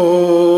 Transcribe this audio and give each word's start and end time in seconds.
Oh. 0.00 0.57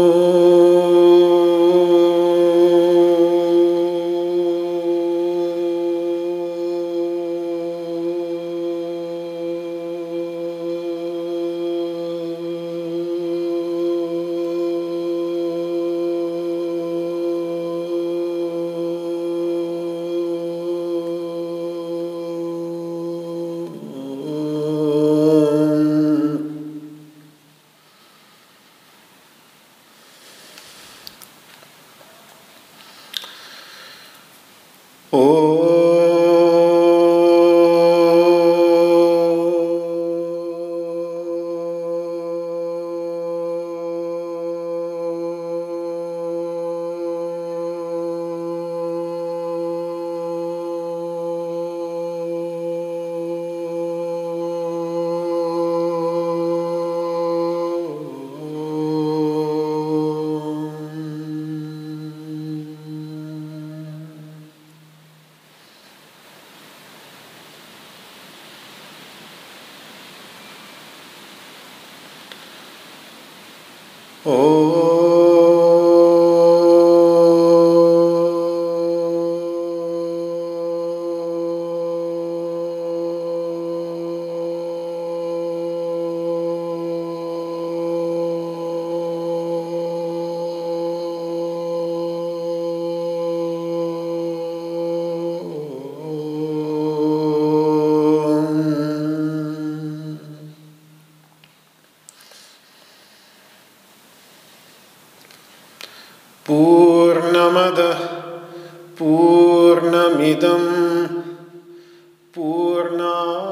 Por 112.33 112.93
no. 112.93 113.50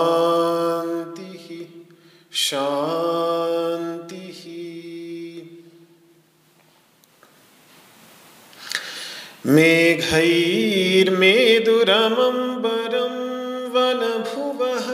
रमं 11.90 12.38
वरं 12.62 13.14
वनभुवः 13.74 14.86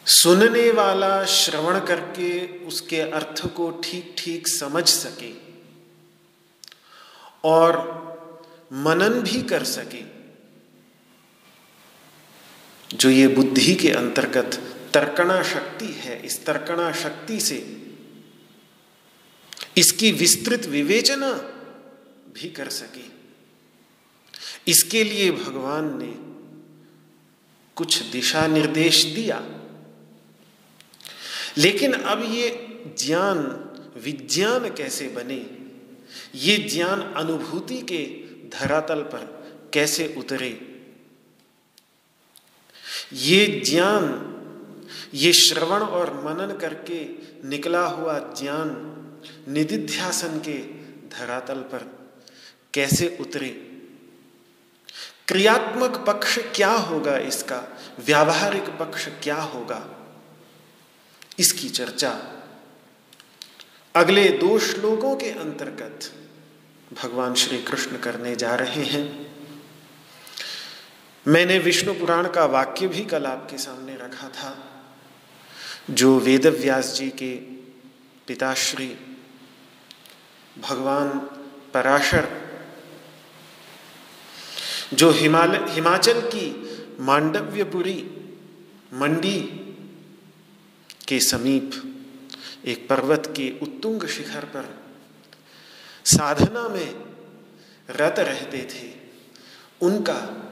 सुनने 0.06 0.71
वाला 0.71 1.25
श्रवण 1.25 1.80
करके 1.80 2.47
उसके 2.65 3.01
अर्थ 3.01 3.45
को 3.47 3.69
ठीक 3.83 4.15
ठीक 4.18 4.47
समझ 4.47 4.88
सके 4.89 5.31
और 7.44 7.77
मनन 8.74 9.21
भी 9.21 9.42
कर 9.42 9.63
सके। 9.63 10.15
जो 12.94 13.10
ये 13.10 13.28
बुद्धि 13.28 13.76
के 13.76 13.90
अंतर्गत 13.90 14.78
तर्कणा 14.94 15.44
शक्ति 15.44 15.86
है, 15.86 16.26
इस 16.26 16.46
तर्कणा 16.46 16.92
शक्ति 16.92 17.40
से 17.40 17.88
इसकी 19.78 20.12
विस्तृत 20.12 20.66
विवेचना 20.66 21.32
भी 22.34 22.50
कर 22.50 22.70
सके। 22.70 23.16
इसके 24.72 25.04
लिए 25.04 25.32
भगवान 25.32 25.98
ने 25.98 26.36
कुछ 27.76 28.02
दिशा 28.02 28.48
निर्देश 28.48 29.04
दिया। 29.04 29.50
लेकिन 31.58 31.94
अब 31.94 32.24
ये 32.34 32.68
ज्ञान, 32.98 33.40
विज्ञान 33.98 34.70
कैसे 34.70 35.08
बने? 35.08 35.48
ये 36.36 36.58
ज्ञान 36.58 37.02
अनुभूति 37.02 37.81
के 37.81 38.04
धरातल 38.50 39.02
पर 39.02 39.46
कैसे 39.74 40.16
उतरे? 40.18 40.75
ये 43.16 43.62
ज्ञान, 43.66 44.32
ये 45.14 45.34
श्रवण 45.34 45.80
और 45.80 46.14
मनन 46.14 46.58
करके 46.58 47.08
निकला 47.48 47.86
हुआ 47.86 48.20
ज्ञान 48.20 48.92
निधिध्यासन 49.48 50.40
के 50.40 50.58
धरातल 51.10 51.56
पर 51.56 52.10
कैसे 52.74 53.18
उतरे? 53.22 53.50
क्रियात्मक 55.28 56.04
पक्ष 56.08 56.40
क्या 56.56 56.72
होगा 56.72 57.18
इसका? 57.18 57.78
व्यावहारिक 58.06 58.64
पक्ष 58.64 59.08
क्या 59.24 59.42
होगा? 59.42 59.90
इसकी 61.40 61.70
चर्चा। 61.70 62.32
अगले 63.96 64.30
दो 64.30 64.60
श्लोकों 64.60 65.16
के 65.16 65.30
अंतर्गत 65.30 66.00
भगवान 67.04 67.34
श्री 67.34 67.62
कृष्ण 67.62 67.98
करने 67.98 68.36
जा 68.36 68.56
रहे 68.56 68.84
हैं। 68.84 69.25
मैंने 71.27 71.60
विष्णु 71.60 71.94
पुराण 71.94 72.27
का 72.30 72.45
वाक्य 72.45 72.88
भी 72.88 73.06
कल 73.06 73.25
आपके 73.25 73.57
सामने 73.57 73.95
रखा 73.95 74.30
था। 74.30 74.72
जो 75.89 76.19
वेद 76.19 76.45
व्यास 76.48 76.94
जी 76.94 77.10
के 77.10 77.36
पिताश्री, 78.27 78.98
भगवान 80.60 81.19
पराशर, 81.74 82.27
जो 84.94 85.12
हिमालय 85.12 85.66
हिमाचल 85.69 86.22
की 86.22 86.45
मांडव्यपुरी 87.00 88.12
मंडी 88.94 89.42
के 91.07 91.19
समीप 91.19 91.71
एक 92.66 92.88
पर्वत 92.89 93.33
के 93.38 93.60
उत्तुंग 93.62 94.07
शिखर 94.07 94.45
पर 94.45 94.83
साधना 96.06 96.68
में 96.68 96.95
रत 97.89 98.19
रहते 98.19 98.57
थे, 98.57 98.94
उनका 99.81 100.44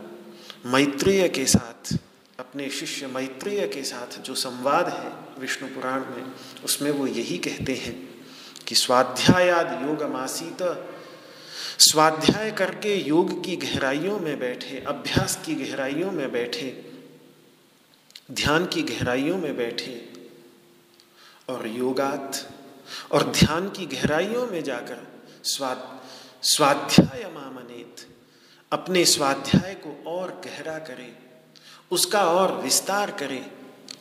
मैत्रेय 0.65 1.29
के 1.29 1.45
साथ, 1.45 1.97
अपने 2.39 2.69
शिष्य 2.69 3.07
मैत्रेय 3.07 3.67
के 3.67 3.83
साथ 3.83 4.21
जो 4.21 4.35
संवाद 4.35 4.89
है 4.89 5.41
विष्णु 5.41 5.67
पुराण 5.69 5.99
में, 5.99 6.31
उसमें 6.65 6.91
वो 6.91 7.07
यही 7.07 7.37
कहते 7.37 7.73
हैं 7.73 8.23
कि 8.67 8.75
स्वाध्यायाद 8.75 9.87
योग 9.87 10.03
मासीत 10.03 10.89
स्वाध्याय 11.79 12.51
करके 12.51 12.95
योग 12.95 13.43
की 13.45 13.55
गहराइयों 13.55 14.19
में 14.19 14.39
बैठे, 14.39 14.79
अभ्यास 14.87 15.43
की 15.45 15.55
गहराइयों 15.55 16.11
में 16.11 16.31
बैठे, 16.31 16.85
ध्यान 18.31 18.65
की 18.65 18.83
गहराइयों 18.83 19.37
में 19.37 19.57
बैठे 19.57 20.13
और 21.49 21.67
योगात 21.67 22.49
और 23.11 23.31
ध्यान 23.31 23.69
की 23.69 23.85
गहराइयों 23.85 24.47
में 24.47 24.63
जाकर 24.63 25.07
स्वाद 25.43 26.01
स्वाध्याय 26.43 27.31
मामनेत 27.33 28.07
अपने 28.73 29.03
स्वाध्याय 29.05 29.73
को 29.83 29.91
और 30.11 30.29
गहरा 30.45 30.77
करे, 30.79 31.11
उसका 31.91 32.23
और 32.31 32.53
विस्तार 32.61 33.11
करे 33.11 33.45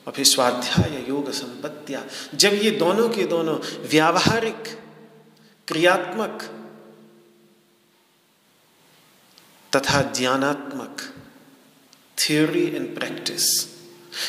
और 0.06 0.12
फिर 0.12 0.24
स्वाध्याय 0.24 1.04
योग 1.08 1.30
संपत्तिया। 1.32 2.04
जब 2.34 2.54
ये 2.54 2.70
दोनों 2.78 3.08
के 3.08 3.24
दोनों 3.26 3.58
व्यावहारिक, 3.88 4.78
क्रियात्मक 5.69 6.42
तथा 9.72 10.00
ज्ञानात्मक 10.12 11.02
थियोरी 12.18 12.64
एंड 12.66 12.94
प्रैक्टिस 12.94 13.44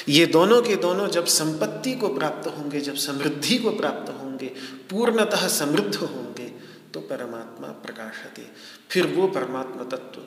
ये 0.10 0.26
दोनों 0.28 0.62
के 0.62 0.76
दोनों 0.76 1.08
जब 1.08 1.26
संपत्ति 1.26 1.94
को 1.96 2.10
प्राप्त 2.10 2.48
होंगे, 2.48 2.82
जब 2.82 2.96
समृद्धि 2.98 3.58
को 3.58 3.72
प्राप्त 3.72 4.10
होंगे, 4.12 4.48
पूर्णतः 4.90 5.48
समृद्ध 5.48 5.96
होंगे 5.96 6.48
तो 6.94 7.00
परमात्मा 7.02 7.68
प्रकाशते 7.84 8.46
फिर 8.90 9.08
वो 9.08 9.28
परमात्मा 9.28 9.84
तत्व 9.92 10.22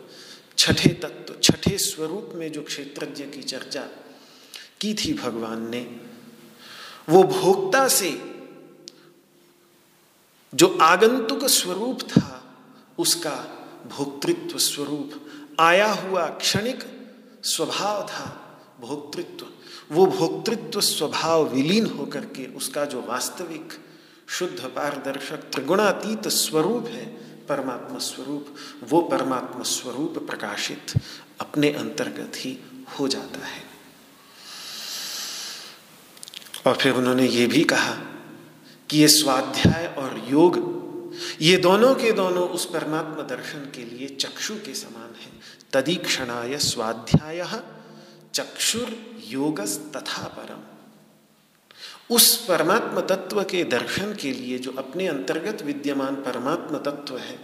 छठे 0.66 0.88
तत्व, 0.88 1.34
छठे 1.42 1.78
स्वरूप 1.78 2.30
में 2.34 2.52
जो 2.52 2.62
क्षेत्रज्ञ 2.62 3.24
की 3.24 3.42
चर्चा 3.42 3.80
की 4.80 4.94
थी 4.94 5.14
भगवान 5.14 5.70
ने, 5.70 6.00
वो 7.08 7.22
भोक्ता 7.22 7.88
से 7.88 8.10
जो 10.54 10.78
आगंतुक 10.82 11.44
स्वरूप 11.44 12.00
था, 12.00 12.56
उसका 12.98 13.30
भोक्तृत्व 13.96 14.58
स्वरूप, 14.58 15.30
आया 15.60 15.92
हुआ 15.92 16.26
क्षणिक 16.26 16.84
स्वभाव 17.44 18.02
था 18.02 18.26
भोक्तृत्व। 18.80 19.46
वो 19.92 20.06
भोक्तृत्व 20.06 20.80
स्वभाव 20.80 21.54
विलीन 21.54 21.86
होकर 21.86 22.20
के 22.20 22.54
उसका 22.54 22.84
जो 22.84 23.02
वास्तविक 23.02 23.72
शुद्ध 24.28 24.64
पारदर्शक 24.64 25.36
त्रिगुणातीत 25.36 26.28
स्वरूप 26.28 26.86
है 26.86 27.25
परमात्मा 27.48 27.98
स्वरूप 27.98 28.54
वो 28.82 29.00
परमात्मा 29.02 29.62
स्वरूप 29.62 30.18
प्रकाशित 30.18 30.92
अपने 31.40 31.72
अंतर्गत 31.72 32.32
ही 32.36 32.58
हो 32.98 33.08
जाता 33.08 33.46
है। 33.46 33.62
और 36.66 36.76
फिर 36.76 36.92
उन्होंने 36.92 37.26
ये 37.26 37.46
भी 37.46 37.64
कहा 37.64 37.94
कि 38.90 38.98
ये 38.98 39.08
स्वाध्याय 39.08 39.86
और 39.98 40.26
योग, 40.28 40.58
ये 41.40 41.56
दोनों 41.56 41.94
के 41.94 42.12
दोनों 42.12 42.48
उस 42.48 42.64
परमात्मा 42.66 43.22
दर्शन 43.22 43.70
के 43.74 43.84
लिए 43.84 44.08
चक्षु 44.08 44.54
के 44.54 44.74
समान 44.74 45.14
है। 45.20 45.32
तदीक्षणाय 45.72 46.58
स्वाध्याय 46.58 47.44
चक्षुर 48.34 48.96
योगस 49.24 49.78
तथा 49.96 50.22
परम। 50.28 50.75
उस 52.10 52.36
परमात्म 52.46 53.00
तत्व 53.00 53.42
के 53.42 53.62
दर्शन 53.64 54.14
के 54.14 54.32
लिए 54.32 54.58
जो 54.58 54.72
अपने 54.72 55.06
अंतर्गत 55.08 55.62
विद्यमान 55.62 56.14
परमात्म 56.14 56.78
तत्व 56.78 57.18
है। 57.18 57.38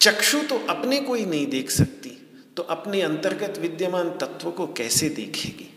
चक्षु 0.00 0.38
तो 0.38 0.58
अपने 0.66 1.00
को 1.00 1.14
ही 1.14 1.26
नहीं 1.26 1.46
देख 1.46 1.70
सकती 1.70 2.10
तो 2.56 2.62
अपने 2.62 3.00
अंतर्गत 3.02 3.58
विद्यमान 3.58 4.10
तत्व 4.10 4.50
को 4.50 4.66
कैसे 4.66 5.08
देखेगी? 5.08 5.70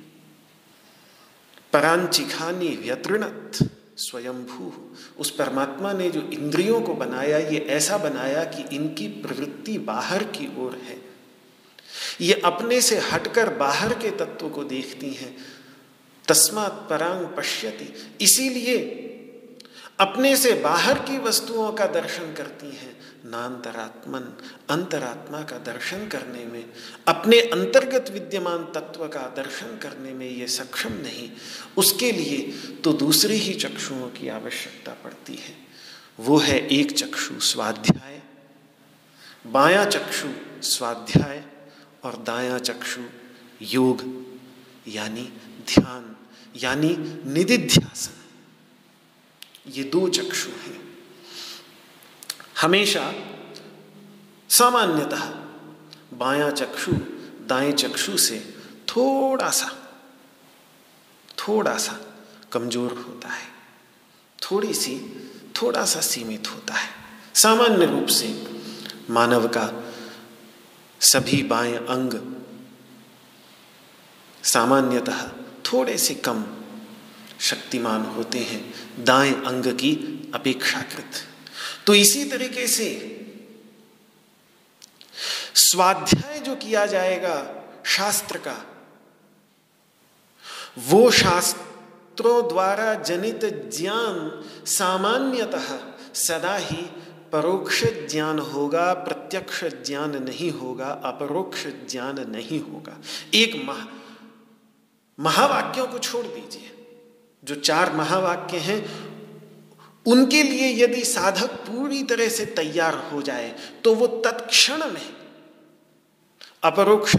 परांचिखानी 1.74 2.70
व्यतृणत 2.76 3.58
स्वयंभू। 3.98 4.72
उस 5.20 5.32
परमात्मा 5.32 5.94
ने 5.94 6.10
जो 6.10 6.22
इंद्रियों 6.22 6.82
को 6.82 6.94
बनाया, 6.94 7.38
ये 7.38 7.60
ऐसा 7.60 7.98
बनाया 7.98 8.44
कि 8.44 8.76
इनकी 8.76 9.08
प्रवृत्ति 9.08 9.78
बाहर 9.78 10.24
की 10.24 10.48
ओर 10.58 10.76
है। 10.76 10.98
ये 12.22 12.42
अपने 12.46 12.82
से 12.82 12.98
हटकर 13.12 13.50
बाहर 13.50 13.94
के 13.94 14.12
तत्व 14.12 14.50
को 14.50 14.64
देखती 14.64 15.10
हैं 15.14 15.36
तस्मात 16.28 16.88
परांग 16.90 17.26
पश्यति। 17.38 18.18
इसीलिए 18.22 19.04
अपने 20.00 20.38
से 20.38 20.54
बाहर 20.54 21.00
की 21.00 21.18
वस्तुओं 21.18 21.74
का 21.74 21.86
दर्शन 21.86 22.34
करती 22.34 22.68
हैं 22.68 22.98
नान्तरात्मन 23.26 24.22
अंतरात्मा 24.70 25.42
का 25.42 25.58
दर्शन 25.58 26.08
करने 26.08 26.46
में, 26.46 26.70
अपने 27.08 27.40
अंतर्गत 27.40 28.10
विद्यमान 28.10 28.58
तत्व 28.58 29.08
का 29.08 29.20
दर्शन 29.20 29.78
करने 29.78 30.14
में 30.14 30.30
ये 30.30 30.48
सक्षम 30.48 30.94
नहीं। 30.94 31.32
उसके 31.78 32.12
लिए 32.12 32.52
तो 32.84 32.94
दूसरी 32.94 33.36
ही 33.36 33.54
चक्षुओं 33.54 34.10
की 34.10 34.28
आवश्यकता 34.28 34.92
पड़ती 35.04 35.36
है। 35.36 35.58
वो 36.20 36.38
है 36.38 36.68
एक 36.68 36.92
चक्षु, 36.92 37.40
स्वाध्याय। 37.40 38.22
बाया 39.48 39.86
चक्षु, 39.86 40.28
स्वाध्याय। 40.62 41.44
और 42.04 42.18
दाया 42.18 42.58
चक्षु, 42.58 43.02
योग, 43.62 44.26
यानी 44.88 45.34
ध्यान। 45.68 46.17
यानी 46.56 46.96
निधिध्यासन 47.34 48.14
ये 49.72 49.84
दो 49.84 50.10
चक्षु 50.10 50.50
हैं। 50.50 50.80
हमेशा 52.62 53.14
सामान्यतः 54.50 55.24
बायां 56.18 56.52
चक्षु, 56.52 56.92
दाएँ 57.48 57.72
चक्षु 57.72 58.18
से 58.18 58.54
थोड़ा 58.90 59.50
सा 59.50 59.72
थोड़ा 61.38 61.78
सा 61.78 62.00
कमज़ोर 62.52 62.92
होता 62.92 63.30
है। 63.30 63.48
थोड़ी 64.40 64.74
सी, 64.74 64.98
थोड़ा 65.62 65.86
सा 65.86 66.02
सीमित 66.02 66.48
होता 66.48 66.74
है। 66.74 66.90
सामान्य 67.34 67.86
रूप 67.86 68.08
से 68.08 68.48
मानव 69.10 69.48
का 69.48 69.94
सभी 71.00 71.44
बाएँ 71.44 71.76
अंग 71.76 72.14
सामान्यतः 74.44 75.37
थोड़े 75.74 75.98
से 75.98 76.14
कम 76.16 76.46
शक्तिमान 77.40 78.02
होते 78.02 78.40
हैं, 78.40 78.74
दाएँ 79.04 79.34
अंग 79.34 79.64
की 79.66 79.94
अपेक्षाकृत। 80.36 81.12
तो 81.88 81.94
इसी 81.94 82.26
तरीके 82.26 82.68
से 82.68 83.14
स्वाध्याय 85.56 86.40
जो 86.40 86.56
किया 86.56 86.86
जाएगा 86.86 87.66
शास्त्र 87.86 88.38
का, 88.38 88.66
वो 90.78 91.12
शास्त्रों 91.12 92.48
द्वारा 92.48 92.94
जनित 92.94 93.72
ज्ञान 93.78 94.44
सामान्यतः 94.66 95.78
सदा 96.14 96.56
ही 96.58 96.86
परोक्ष 97.32 97.84
ज्ञान 97.84 98.40
होगा, 98.40 98.94
प्रत्यक्ष 98.94 99.64
ज्ञान 99.64 100.24
नहीं 100.24 100.52
होगा, 100.52 100.88
अपरोक्ष 100.88 101.68
ज्ञान 101.92 102.32
नहीं 102.32 102.60
होगा। 102.60 102.98
एक 103.34 103.64
महा 103.66 103.88
महावाक्यों 105.20 105.88
को 105.88 106.00
छोड़ 106.00 106.26
दीजिए। 106.26 106.74
जो 107.44 107.56
चार 107.56 107.94
महावाक्य 107.94 108.58
हैं, 108.58 109.08
उनके 110.06 110.44
लिए 110.44 110.84
यदि 110.84 111.06
साधक 111.06 111.48
पूरी 111.48 112.04
तरह 112.04 112.30
से 112.30 112.46
तैयार 112.46 112.94
हो 112.94 113.22
जाए 113.22 113.60
तो 113.84 113.96
वो 113.96 114.08
तत्क्षण 114.08 114.92
में 114.92 115.16
अपरोक्ष 116.64 117.16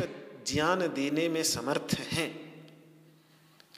ज्ञान 0.47 0.79
देने 0.79 1.29
में 1.29 1.43
समर्थ 1.43 1.99
हैं। 1.99 2.67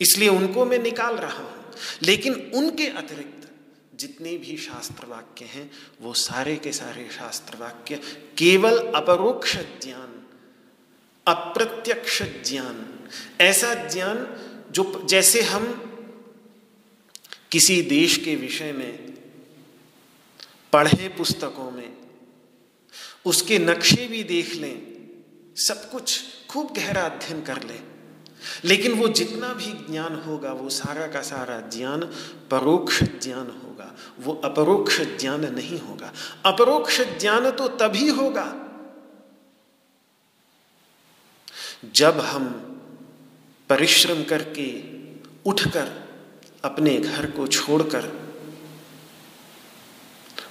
इसलिए 0.01 0.29
उनको 0.29 0.65
मैं 0.65 0.79
निकाल 0.79 1.17
रहा 1.17 1.39
हूँ। 1.39 1.65
लेकिन 2.03 2.53
उनके 2.55 2.87
अतिरिक्त 2.87 3.51
जितने 3.95 4.39
भी 4.39 4.57
शास्त्र 4.57 5.07
वाक्य 5.07 5.45
हैं, 5.45 5.71
वो 6.01 6.15
सारे 6.15 6.57
के 6.57 6.73
सारे 6.73 7.09
शास्त्र 7.13 7.57
वाक्य 7.57 7.97
केवल 8.39 8.79
अपरोक्ष 8.79 9.57
ज्ञान, 9.57 10.23
अप्रत्यक्ष 11.27 12.23
ज्ञान 12.23 13.00
ऐसा 13.41 13.75
ज्ञान 13.75 14.27
जो 14.71 15.07
जैसे 15.09 15.43
हम 15.43 15.87
किसी 17.51 17.83
देश 17.83 18.17
के 18.17 18.37
विषय 18.37 18.73
में, 18.73 19.11
पढ़े 20.73 21.09
पुस्तकों 21.09 21.71
में, 21.71 21.97
उसके 23.25 23.59
नक्शे 23.59 24.07
भी 24.07 24.23
देख 24.25 24.55
लें, 24.55 24.83
सब 25.57 25.91
कुछ 25.91 26.21
खूब 26.51 26.73
गहरा 26.77 27.03
अध्ययन 27.03 27.43
कर 27.43 27.63
लें, 27.63 27.83
लेकिन 28.65 28.93
वो 28.93 29.09
जितना 29.09 29.53
भी 29.53 29.93
ज्ञान 29.93 30.15
होगा, 30.15 30.53
वो 30.53 30.69
सारा 30.69 31.07
का 31.07 31.23
सारा 31.23 31.61
ज्ञान 31.61 32.01
परोक्ष 32.51 33.03
ज्ञान 33.03 33.47
होगा, 33.65 33.97
वो 34.21 34.33
अपरोक्ष 34.35 35.01
ज्ञान 35.01 35.55
नहीं 35.55 35.81
होगा। 35.81 36.13
अपरोक्ष 36.47 37.01
ज्ञान 37.01 37.51
तो 37.51 37.69
तभी 37.69 38.09
होगा 38.09 38.67
जब 41.85 42.21
हम 42.21 42.67
परिश्रम 43.71 44.25
करके 44.25 44.83
उठकर 45.51 46.09
अपने 46.65 46.97
घर 46.97 47.31
को 47.31 47.47
छोड़कर 47.47 48.31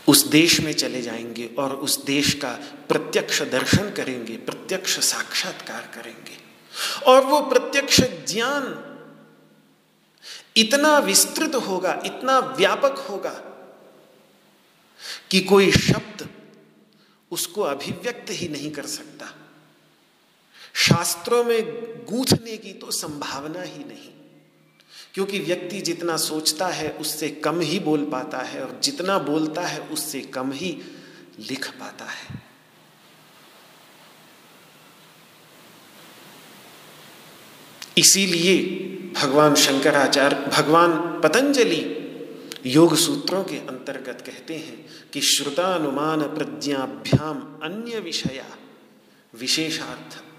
उस 0.07 0.27
देश 0.27 0.59
में 0.59 0.73
चले 0.73 1.01
जाएँगे 1.01 1.55
और 1.59 1.75
उस 1.75 2.05
देश 2.05 2.33
का 2.33 2.51
प्रत्यक्ष 2.89 3.41
दर्शन 3.41 3.89
करेंगे, 3.89 4.37
प्रत्यक्ष 4.37 4.99
साक्षात्कार 4.99 5.91
करेंगे। 5.95 6.37
और 7.07 7.23
वो 7.23 7.41
प्रत्यक्ष 7.41 8.01
ज्ञान 8.01 8.85
इतना 10.57 10.99
विस्तृत 10.99 11.55
होगा, 11.55 12.01
इतना 12.05 12.39
व्यापक 12.39 12.97
होगा 13.09 13.43
कि 15.31 15.39
कोई 15.39 15.71
शब्द 15.71 16.29
उसको 17.31 17.61
अभिव्यक्त 17.61 18.25
ही 18.29 18.47
नहीं 18.47 18.71
कर 18.71 18.85
सकता। 18.85 19.38
शास्त्रों 20.73 21.43
में 21.43 21.65
गूंथने 22.05 22.57
की 22.57 22.73
तो 22.73 22.91
संभावना 22.91 23.61
ही 23.61 23.83
नहीं। 23.83 24.09
क्योंकि 25.13 25.39
व्यक्ति 25.39 25.81
जितना 25.81 26.17
सोचता 26.17 26.67
है, 26.67 26.89
उससे 26.89 27.29
कम 27.29 27.59
ही 27.59 27.79
बोल 27.79 28.05
पाता 28.05 28.37
है 28.37 28.63
और 28.63 28.79
जितना 28.83 29.19
बोलता 29.19 29.61
है, 29.61 29.79
उससे 29.79 30.21
कम 30.21 30.51
ही 30.51 30.81
लिख 31.39 31.69
पाता 31.69 32.05
है। 32.05 32.49
इसीलिए 37.97 38.65
भगवान 39.21 39.55
शंकराचार्य, 39.55 40.35
भगवान 40.35 41.21
पतंजलि 41.23 41.99
योग 42.65 42.95
सूत्रों 42.95 43.43
के 43.43 43.55
अंतर्गत 43.55 44.23
कहते 44.25 44.55
हैं 44.55 44.89
कि 45.13 45.21
श्रुतानुमान 45.21 46.21
प्रज्ञाभ्याम 46.21 47.59
अन्य 47.63 47.99
विषया 47.99 48.45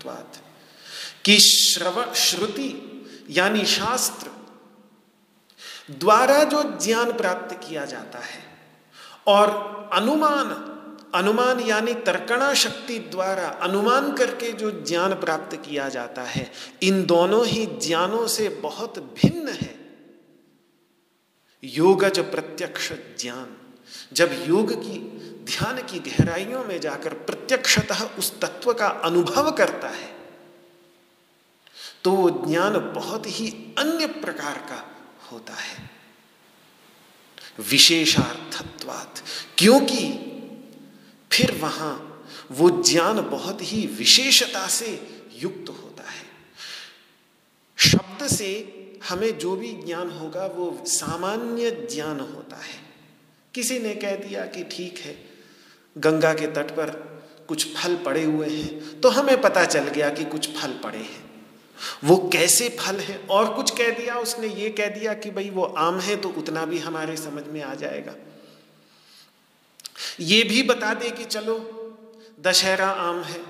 विशेषार्थत्वात् 0.07 1.25
कि 1.25 1.39
श्रव, 1.39 2.15
श्रुति, 2.15 3.07
यानी 3.31 3.65
शास्त्र 3.65 4.31
द्वारा 5.91 6.45
जो 6.45 6.63
ज्ञान 6.63 7.13
प्राप्त 7.13 7.69
किया 7.69 7.85
जाता 7.85 8.19
है 8.19 8.45
और 9.27 9.51
अनुमान 9.93 10.67
अनुमान 11.15 11.61
यानी 11.61 11.95
तर्कणा 11.95 12.55
शक्ति 12.55 12.99
द्वारा 12.99 13.49
अनुमान 13.49 14.13
करके 14.13 14.53
जो 14.53 14.71
ज्ञान 14.71 15.15
प्राप्त 15.15 15.57
किया 15.57 15.89
जाता 15.89 16.23
है, 16.23 16.53
इन 16.83 17.07
दोनों 17.07 17.47
ही 17.47 17.67
ज्ञानों 17.67 18.27
से 18.27 18.49
बहुत 18.49 18.99
भिन्न 18.99 19.49
है। 19.49 19.99
योगज 21.65 22.19
प्रत्यक्ष 22.19 22.93
ज्ञान। 22.93 23.57
जब 24.13 24.45
योग 24.49 24.73
की 24.73 25.21
ध्यान 25.45 25.83
की 25.83 25.99
गहराइयों 25.99 26.65
में 26.65 26.81
जाकर 26.81 27.15
प्रत्यक्षतः 27.15 28.05
उस 28.05 28.41
तत्व 28.41 28.73
का 28.73 28.89
अनुभव 28.89 29.51
करता 29.51 29.89
है 29.89 30.21
तो 32.05 32.11
वो 32.11 32.47
ज्ञान 32.49 32.73
बहुत 32.73 33.27
ही 33.27 33.75
अन्य 33.79 34.07
प्रकार 34.07 34.59
का 34.59 34.97
होता 35.33 35.55
है। 35.55 35.91
विशेषार्थत्वात, 37.61 39.23
क्योंकि 39.59 40.13
फिर 41.33 41.53
वहाँ 41.53 42.25
वो 42.51 42.71
ज्ञान 42.83 43.21
बहुत 43.21 43.59
ही 43.63 43.87
विशेषता 43.87 44.67
से 44.67 45.21
युक्त 45.35 45.69
होता 45.69 46.11
है। 46.11 46.25
शब्द 47.77 48.27
से 48.27 48.49
हमें 49.09 49.39
जो 49.39 49.57
भी 49.57 49.73
ज्ञान 49.73 50.11
होगा 50.11 50.47
वो 50.47 50.85
सामान्य 50.87 51.71
ज्ञान 51.71 52.21
होता 52.21 52.57
है। 52.57 52.81
किसी 53.55 53.79
ने 53.79 53.95
कह 53.95 54.17
दिया 54.17 54.47
कि 54.47 54.65
ठीक 54.65 54.99
है 54.99 55.30
गंगा 55.97 56.33
के 56.35 56.47
तट 56.47 56.71
पर 56.71 56.91
कुछ 57.49 57.67
फल 57.77 57.97
पड़े 57.97 58.25
हुए 58.25 58.49
हैं 58.49 59.01
तो 59.01 59.09
हमें 59.09 59.41
पता 59.41 59.65
चल 59.65 59.89
गया 59.89 60.11
कि 60.11 60.25
कुछ 60.25 60.49
फल 60.57 60.73
पड़े 60.85 60.99
हैं। 60.99 61.29
वो 62.05 62.17
कैसे 62.33 62.69
फल 62.81 62.97
है? 62.97 63.19
और 63.31 63.55
कुछ 63.55 63.71
कह 63.71 63.91
दिया 63.91 64.17
उसने, 64.17 64.49
ये 64.49 64.71
कह 64.71 64.89
दिया 64.89 65.15
कि 65.15 65.31
भाई 65.31 65.51
वो 65.51 65.63
आम 65.63 66.01
है 66.01 66.17
तो 66.17 66.29
उतना 66.29 66.65
भी 66.65 66.79
हमारे 66.79 67.17
समझ 67.17 67.45
में 67.47 67.63
आ 67.63 67.75
जाएगा। 67.75 68.15
ये 70.21 70.43
भी 70.43 70.63
बता 70.63 70.95
दे 70.95 71.11
कि 71.11 71.25
चलो, 71.25 71.57
दशहरा 72.41 72.89
आम 72.89 73.23
है, 73.23 73.41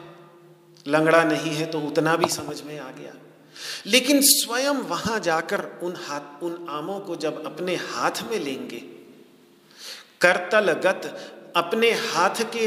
लंगड़ा 0.86 1.24
नहीं 1.24 1.54
है 1.54 1.66
तो 1.66 1.80
उतना 1.80 2.16
भी 2.16 2.28
समझ 2.28 2.62
में 2.62 2.78
आ 2.78 2.90
गया। 2.90 3.14
लेकिन 3.86 4.20
स्वयं 4.22 4.76
वहाँ 4.86 5.18
जाकर 5.20 5.64
उन 5.82 5.96
हाथ, 5.96 6.42
उन 6.42 6.66
आमों 6.70 7.00
को 7.00 7.16
जब 7.16 7.44
अपने 7.46 7.74
हाथ 7.76 8.22
में 8.30 8.38
लेंगे, 8.38 8.80
करतलगत 10.20 11.36
अपने 11.56 11.90
हाथ 11.90 12.42
के 12.56 12.64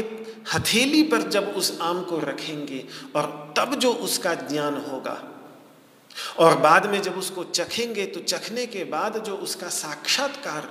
हथेली 0.54 1.02
पर 1.02 1.22
जब 1.22 1.48
उस 1.48 1.78
आम 1.82 2.02
को 2.02 2.18
रखेंगे 2.18 2.84
और 3.16 3.54
तब 3.58 3.74
जो 3.74 3.92
उसका 3.92 4.34
ज्ञान 4.34 4.74
होगा। 4.74 5.22
और 6.38 6.58
बाद 6.58 6.86
में 6.86 7.02
जब 7.02 7.18
उसको 7.18 7.44
चखेंगे 7.44 8.06
तो 8.06 8.20
चखने 8.20 8.66
के 8.66 8.84
बाद 8.84 9.18
जो 9.18 9.36
उसका 9.36 9.68
साक्षात्कार 9.68 10.70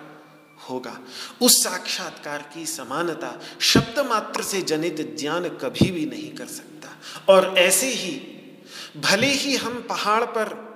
होगा। 0.69 0.99
उस 1.41 1.63
साक्षात्कार 1.63 2.41
की 2.53 2.65
समानता 2.65 3.39
शब्द 3.59 3.99
मात्र 3.99 4.43
से 4.43 4.61
जनित 4.61 5.17
ज्ञान 5.19 5.49
कभी 5.49 5.91
भी 5.91 6.05
नहीं 6.05 6.31
कर 6.31 6.45
सकता। 6.45 6.89
और 7.33 7.57
ऐसे 7.57 7.87
ही, 7.87 8.11
भले 8.97 9.27
ही 9.27 9.55
हम 9.55 9.85
पहाड़ 9.89 10.23
पर 10.23 10.73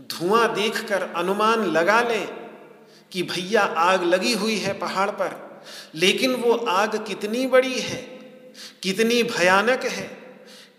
धुआँ 0.00 0.54
देखकर 0.54 1.02
अनुमान 1.02 1.64
लगा 1.66 2.00
लें 2.00 2.26
कि 3.12 3.22
भैया 3.22 3.62
आग 3.62 4.04
लगी 4.04 4.32
हुई 4.32 4.56
है 4.56 4.78
पहाड़ 4.78 5.10
पर 5.10 5.47
लेकिन 5.94 6.34
वो 6.34 6.52
आग 6.52 6.96
कितनी 7.06 7.46
बड़ी 7.46 7.78
है, 7.80 8.00
कितनी 8.82 9.22
भयानक 9.22 9.84
है, 9.84 10.06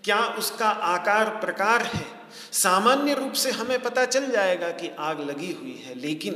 क्या 0.03 0.19
उसका 0.39 0.69
आकार 0.69 1.29
प्रकार 1.41 1.83
है, 1.83 2.05
सामान्य 2.53 3.13
रूप 3.13 3.33
से 3.33 3.51
हमें 3.51 3.81
पता 3.81 4.05
चल 4.05 4.29
जाएगा 4.31 4.69
कि 4.71 4.89
आग 4.99 5.19
लगी 5.21 5.51
हुई 5.51 5.81
है, 5.85 5.99
लेकिन 5.99 6.33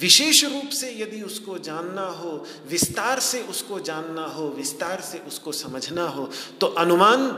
विशेष 0.00 0.44
रूप 0.44 0.68
से 0.70 0.90
यदि 0.92 1.20
उसको 1.22 1.58
जानना 1.58 2.06
हो, 2.12 2.32
विस्तार 2.68 3.20
से 3.20 3.40
उसको 3.42 3.80
जानना 3.80 4.24
हो, 4.26 4.48
विस्तार 4.48 5.00
से 5.00 5.18
उसको 5.18 5.52
समझना 5.52 6.06
हो 6.06 6.30
तो 6.60 6.66
अनुमान, 6.66 7.28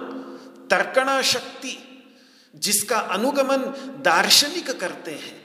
तर्कणा 0.71 1.21
शक्ति, 1.23 1.77
जिसका 2.55 2.99
अनुगमन 2.99 3.63
दार्शनिक 4.05 4.71
करते 4.81 5.11
हैं, 5.13 5.41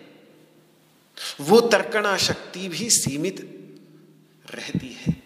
वो 1.41 1.59
तर्कणा 1.61 2.15
शक्ति 2.17 2.67
भी 2.69 2.89
सीमित 2.89 3.47
रहती 4.45 4.97
है। 5.01 5.23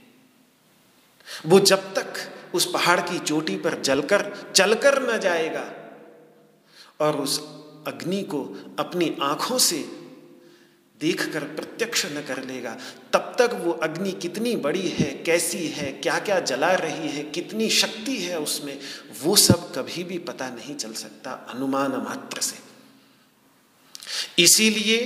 वो 1.45 1.59
जब 1.59 1.93
तक 1.93 2.13
उस 2.53 2.71
पहाड़ 2.71 2.99
की 2.99 3.19
चोटी 3.19 3.57
पर 3.57 3.81
जलकर, 3.81 4.51
चलकर 4.55 5.15
न 5.15 5.19
जाएगा 5.19 5.73
और 6.99 7.15
उस 7.15 7.39
अग्नि 7.87 8.23
को 8.23 8.57
अपनी 8.79 9.17
आँखों 9.21 9.57
से 9.57 9.77
देखकर 11.01 11.43
प्रत्यक्ष 11.43 12.05
न 12.05 12.23
कर 12.27 12.43
लेगा, 12.43 12.77
तब 13.13 13.35
तक 13.39 13.49
वो 13.53 13.71
अग्नि 13.71 14.11
कितनी 14.11 14.55
बड़ी 14.55 14.87
है, 14.89 15.23
कैसी 15.23 15.67
है 15.67 15.91
क्या 15.91 16.19
क्या 16.19 16.39
जला 16.39 16.73
रही 16.73 17.09
है, 17.09 17.23
कितनी 17.23 17.69
शक्ति 17.69 18.17
है 18.17 18.39
उसमें, 18.39 18.79
वो 19.21 19.35
सब 19.35 19.73
कभी 19.75 20.03
भी 20.03 20.17
पता 20.17 20.49
नहीं 20.49 20.75
चल 20.75 20.93
सकता 20.93 21.31
अनुमान 21.31 21.91
मात्र 21.91 22.41
से। 22.41 22.55
इसीलिए 24.43 24.99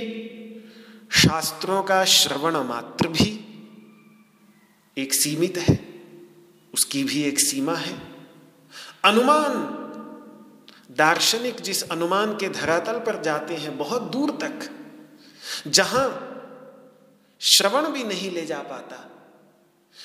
शास्त्रों 1.10 1.82
का 1.82 2.04
श्रवण 2.04 2.56
मात्र 2.56 3.08
भी 3.08 3.49
एक 5.00 5.14
सीमित 5.14 5.58
है, 5.58 5.78
उसकी 6.74 7.04
भी 7.04 7.22
एक 7.22 7.40
सीमा 7.40 7.74
है। 7.74 7.94
अनुमान, 9.04 9.76
दार्शनिक 10.90 11.60
जिस 11.60 11.90
अनुमान 11.90 12.36
के 12.36 12.48
धरातल 12.48 12.98
पर 12.98 13.22
जाते 13.22 13.54
हैं, 13.54 13.78
बहुत 13.78 14.02
दूर 14.02 14.30
तक, 14.30 14.70
जहाँ 15.66 16.26
श्रवण 17.40 17.88
भी 17.88 18.04
नहीं 18.04 18.30
ले 18.30 18.46
जा 18.46 18.58
पाता, 18.58 19.06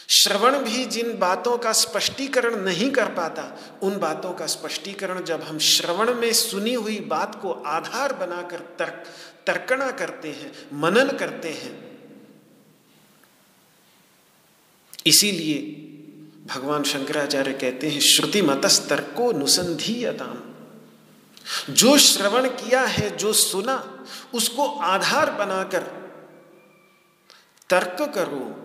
श्रवण 0.09 0.57
भी 0.57 0.85
जिन 0.85 1.17
बातों 1.19 1.57
का 1.57 1.71
स्पष्टीकरण 1.71 2.55
नहीं 2.55 2.91
कर 2.91 3.05
पाता, 3.05 3.57
उन 3.83 3.97
बातों 3.97 4.33
का 4.33 4.45
स्पष्टीकरण 4.45 5.23
जब 5.23 5.41
हम 5.41 5.57
श्रवण 5.57 6.13
में 6.13 6.33
सुनी 6.33 6.73
हुई 6.73 6.99
बात 6.99 7.41
को 7.41 7.51
आधार 7.51 8.13
बनाकर 8.13 8.59
तर्क 8.59 9.03
तर्कणा 9.47 9.91
करते 9.91 10.29
हैं, 10.29 10.51
मनन 10.73 11.17
करते 11.17 11.49
हैं 11.49 11.94
इसीलिए 15.05 15.57
भगवान 16.55 16.83
शंकराचार्य 16.83 17.53
कहते 17.53 17.89
हैं, 17.89 17.99
श्रुति 17.99 18.41
मतस्तर्को 18.41 19.31
नुसंधीयताम। 19.31 20.41
जो 21.73 21.97
श्रवण 21.97 22.47
किया 22.49 22.81
है, 22.81 23.17
जो 23.17 23.33
सुना, 23.33 24.07
उसको 24.33 24.67
आधार 24.67 25.31
बनाकर 25.31 25.83
तर्क 27.69 28.11
करो 28.15 28.61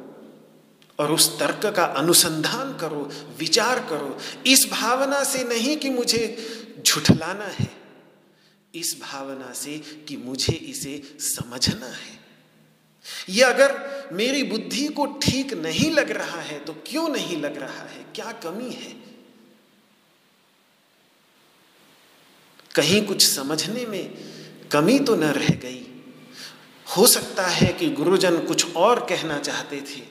और 0.99 1.12
उस 1.12 1.38
तर्क 1.38 1.66
का 1.76 1.85
अनुसंधान 1.85 2.76
करो, 2.76 3.11
विचार 3.38 3.78
करो। 3.80 4.18
इस 4.47 4.68
भावना 4.70 5.25
से 5.25 5.44
नहीं 5.44 5.76
कि 5.76 5.90
मुझे 5.90 6.23
झुठलाना 6.87 7.44
है, 7.44 7.70
इस 8.75 8.97
भावना 9.02 9.52
से 9.52 9.78
कि 10.09 10.16
मुझे 10.16 10.52
इसे 10.52 11.02
समझना 11.18 11.87
है। 11.87 12.18
यह 13.28 13.49
अगर 13.49 13.89
मेरी 14.12 14.42
बुद्धि 14.42 14.86
को 14.88 15.06
ठीक 15.22 15.52
नहीं 15.54 15.90
लग 15.90 16.10
रहा 16.10 16.40
है 16.40 16.58
तो 16.64 16.72
क्यों 16.86 17.08
नहीं 17.08 17.40
लग 17.40 17.56
रहा 17.56 17.82
है? 17.82 18.04
क्या 18.14 18.32
कमी 18.32 18.70
है? 18.70 18.92
कहीं 22.74 23.04
कुछ 23.06 23.26
समझने 23.26 23.86
में 23.86 24.68
कमी 24.72 24.98
तो 24.98 25.14
न 25.16 25.24
रह 25.24 25.48
गई। 25.48 25.86
हो 26.86 27.06
सकता 27.06 27.46
है 27.46 27.72
कि 27.72 27.88
गुरुजन 27.90 28.38
कुछ 28.46 28.74
और 28.76 29.00
कहना 29.06 29.38
चाहते 29.38 29.80
थे, 29.80 30.02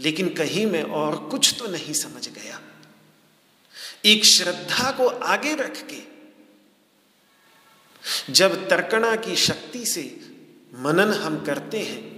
लेकिन 0.00 0.28
कहीं 0.34 0.66
में 0.66 0.82
और 0.82 1.16
कुछ 1.30 1.54
तो 1.58 1.66
नहीं 1.66 1.92
समझ 1.92 2.28
गया। 2.28 2.60
एक 4.04 4.24
श्रद्धा 4.24 4.90
को 4.90 5.06
आगे 5.06 5.54
रख 5.54 5.82
के, 5.86 6.02
जब 8.32 8.68
तर्कणा 8.68 9.14
की 9.16 9.36
शक्ति 9.36 9.84
से 9.86 10.02
मनन 10.74 11.12
हम 11.14 11.44
करते 11.44 11.78
हैं 11.78 12.13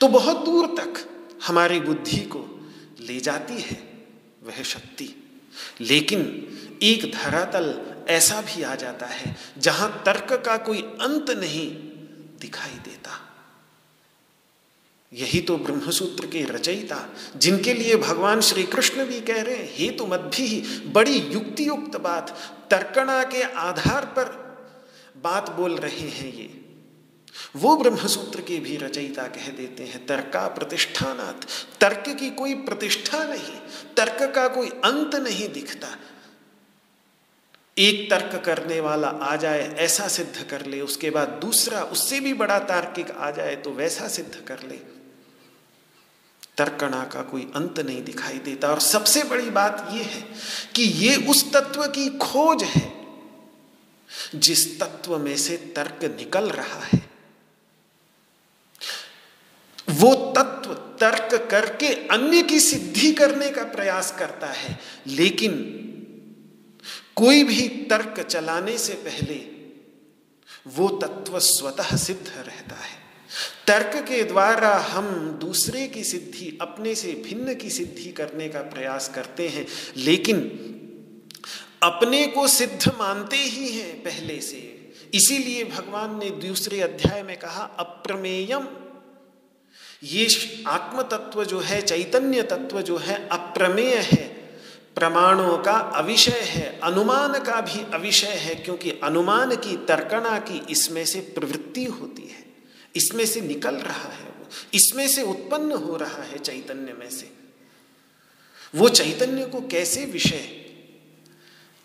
तो 0.00 0.08
बहुत 0.08 0.44
दूर 0.44 0.66
तक 0.66 1.04
हमारी 1.46 1.80
बुद्धि 1.80 2.16
को 2.16 2.70
ले 3.00 3.20
जाती 3.20 3.60
है 3.60 3.82
वह 4.42 4.62
शक्ति। 4.62 5.14
लेकिन 5.80 6.20
एक 6.82 7.10
धरातल 7.12 7.80
ऐसा 8.08 8.40
भी 8.40 8.62
आ 8.62 8.74
जाता 8.74 9.06
है 9.06 9.36
जहाँ 9.58 10.02
तर्क 10.06 10.42
का 10.46 10.56
कोई 10.56 10.82
अंत 10.82 11.30
नहीं 11.30 11.70
दिखाई 12.40 12.78
देता। 12.84 13.26
यही 15.12 15.40
तो 15.40 15.56
ब्रह्मसूत्र 15.56 16.26
के 16.26 16.44
रचयिता, 16.44 17.08
जिनके 17.36 17.74
लिए 17.74 17.96
भगवान 17.96 18.40
श्री 18.40 18.62
कृष्ण 18.62 19.04
भी 19.04 19.20
कह 19.20 19.42
रहे 19.42 19.56
हैं, 19.56 19.68
हे 19.72 19.90
तो 19.90 20.06
मत 20.06 20.20
भी 20.20 20.60
बड़ी 20.86 21.18
युक्ति 21.18 21.66
युक्त 21.68 21.96
बात, 21.96 22.30
तर्कणा 22.70 23.22
के 23.24 23.42
आधार 23.42 24.04
पर 24.04 24.24
बात 25.22 25.50
बोल 25.50 25.76
रहे 25.76 26.08
हैं 26.08 26.34
ये। 26.34 26.59
वो 27.56 27.76
ब्रह्मसूत्र 27.76 28.40
के 28.40 28.56
भी 28.56 28.76
रचयिता 28.76 29.22
कह 29.22 29.48
देते 29.48 29.82
हैं, 29.82 30.06
तर्का 30.06 30.46
प्रतिष्ठानात। 30.48 31.46
तर्क 31.80 32.04
की 32.08 32.30
कोई 32.30 32.54
प्रतिष्ठा 32.54 33.24
नहीं, 33.24 33.58
तर्क 33.96 34.34
का 34.34 34.48
कोई 34.48 34.68
अंत 34.68 35.14
नहीं 35.14 35.48
दिखता। 35.48 35.88
एक 37.78 38.10
तर्क 38.10 38.42
करने 38.44 38.80
वाला 38.80 39.08
आ 39.08 39.36
जाए, 39.36 39.74
ऐसा 39.74 40.08
सिद्ध 40.08 40.46
कर 40.50 40.66
ले, 40.66 40.80
उसके 40.80 41.10
बाद 41.10 41.28
दूसरा, 41.28 41.82
उससे 41.82 42.20
भी 42.20 42.32
बड़ा 42.34 42.58
तार्किक 42.58 43.10
आ 43.10 43.30
जाए 43.30 43.56
तो 43.56 43.70
वैसा 43.70 44.08
सिद्ध 44.08 44.34
कर 44.48 44.62
ले। 44.62 44.76
तर्कणा 46.56 47.04
का 47.04 47.22
कोई 47.22 47.42
अंत 47.56 47.80
नहीं 47.80 48.02
दिखाई 48.04 48.38
देता। 48.38 48.68
और 48.68 48.80
सबसे 48.80 49.22
बड़ी 49.22 49.50
बात 49.50 49.88
यह 49.92 50.06
है 50.06 50.24
कि 50.74 50.82
ये 50.82 51.16
उस 51.16 51.52
तत्व 51.52 51.86
की 51.86 52.08
खोज 52.18 52.62
है, 52.62 52.92
जिस 54.34 54.80
तत्व 54.80 55.18
में 55.18 55.36
से 55.36 55.56
तर्क 55.56 56.04
निकल 56.04 56.50
रहा 56.50 56.80
है। 56.84 57.09
वो 60.00 60.14
तत्व 60.38 60.74
तर्क 60.74 61.48
करके 61.50 61.86
अन्य 61.86 62.42
की 62.42 62.60
सिद्धि 62.60 63.12
करने 63.12 63.50
का 63.50 63.64
प्रयास 63.64 64.16
करता 64.18 64.46
है। 64.46 64.78
लेकिन 65.06 65.76
कोई 67.16 67.44
भी 67.44 67.68
तर्क 67.68 68.22
चलाने 68.22 68.78
से 68.78 68.92
पहले 68.92 69.60
वो 70.66 70.88
तत्व 70.88 71.38
स्वतः 71.38 71.96
सिद्ध 71.96 72.28
रहता 72.28 72.76
है। 72.76 73.00
तर्क 73.66 74.04
के 74.04 74.22
द्वारा 74.22 74.76
हम 74.76 75.30
दूसरे 75.40 75.88
की 75.88 76.04
सिद्धि, 76.04 76.58
अपने 76.60 76.94
से 76.94 77.12
भिन्न 77.12 77.54
की 77.54 77.70
सिद्धि 77.70 78.12
करने 78.12 78.48
का 78.48 78.60
प्रयास 78.60 79.12
करते 79.14 79.48
हैं। 79.48 79.66
लेकिन 79.96 80.38
अपने 81.82 82.26
को 82.26 82.48
सिद्ध 82.48 82.88
मानते 82.88 83.36
ही 83.36 83.68
हैं 83.68 84.02
पहले 84.02 84.40
से। 84.40 84.92
इसीलिए 85.14 85.64
भगवान 85.64 86.18
ने 86.18 86.30
दूसरे 86.30 86.80
अध्याय 86.80 87.22
में 87.22 87.36
कहा, 87.36 87.62
अप्रमेयम 87.62 88.68
ये 90.04 90.28
आत्म 90.66 91.02
तत्व 91.02 91.44
जो 91.44 91.60
है 91.60 91.82
चैतन्य 91.82 92.42
तत्व 92.42 92.82
जो 92.82 92.96
है, 92.96 93.28
अप्रमेय 93.28 93.94
है। 93.96 94.28
प्रमाणों 94.94 95.58
का 95.58 95.72
अविषय 95.72 96.40
है, 96.40 96.80
अनुमान 96.82 97.32
का 97.32 97.60
भी 97.60 97.92
अविषय 97.94 98.26
है, 98.26 98.54
क्योंकि 98.54 98.90
अनुमान 98.90 99.56
की, 99.56 99.76
तर्कणा 99.76 100.38
की 100.38 100.62
इसमें 100.70 101.04
से 101.04 101.20
प्रवृत्ति 101.20 101.84
होती 101.84 102.22
है। 102.22 102.44
इसमें 102.96 103.26
से 103.26 103.40
निकल 103.40 103.74
रहा 103.74 104.08
है 104.08 104.24
वो। 104.24 104.46
इसमें 104.74 105.08
से 105.08 105.22
उत्पन्न 105.22 105.72
हो 105.72 105.96
रहा 105.96 106.22
है 106.22 106.38
चैतन्य 106.38 106.92
में 106.92 107.10
से। 107.10 107.32
वो 108.74 108.88
चैतन्य 108.88 109.44
को 109.44 109.60
कैसे 109.60 110.04
विषय 110.04 110.59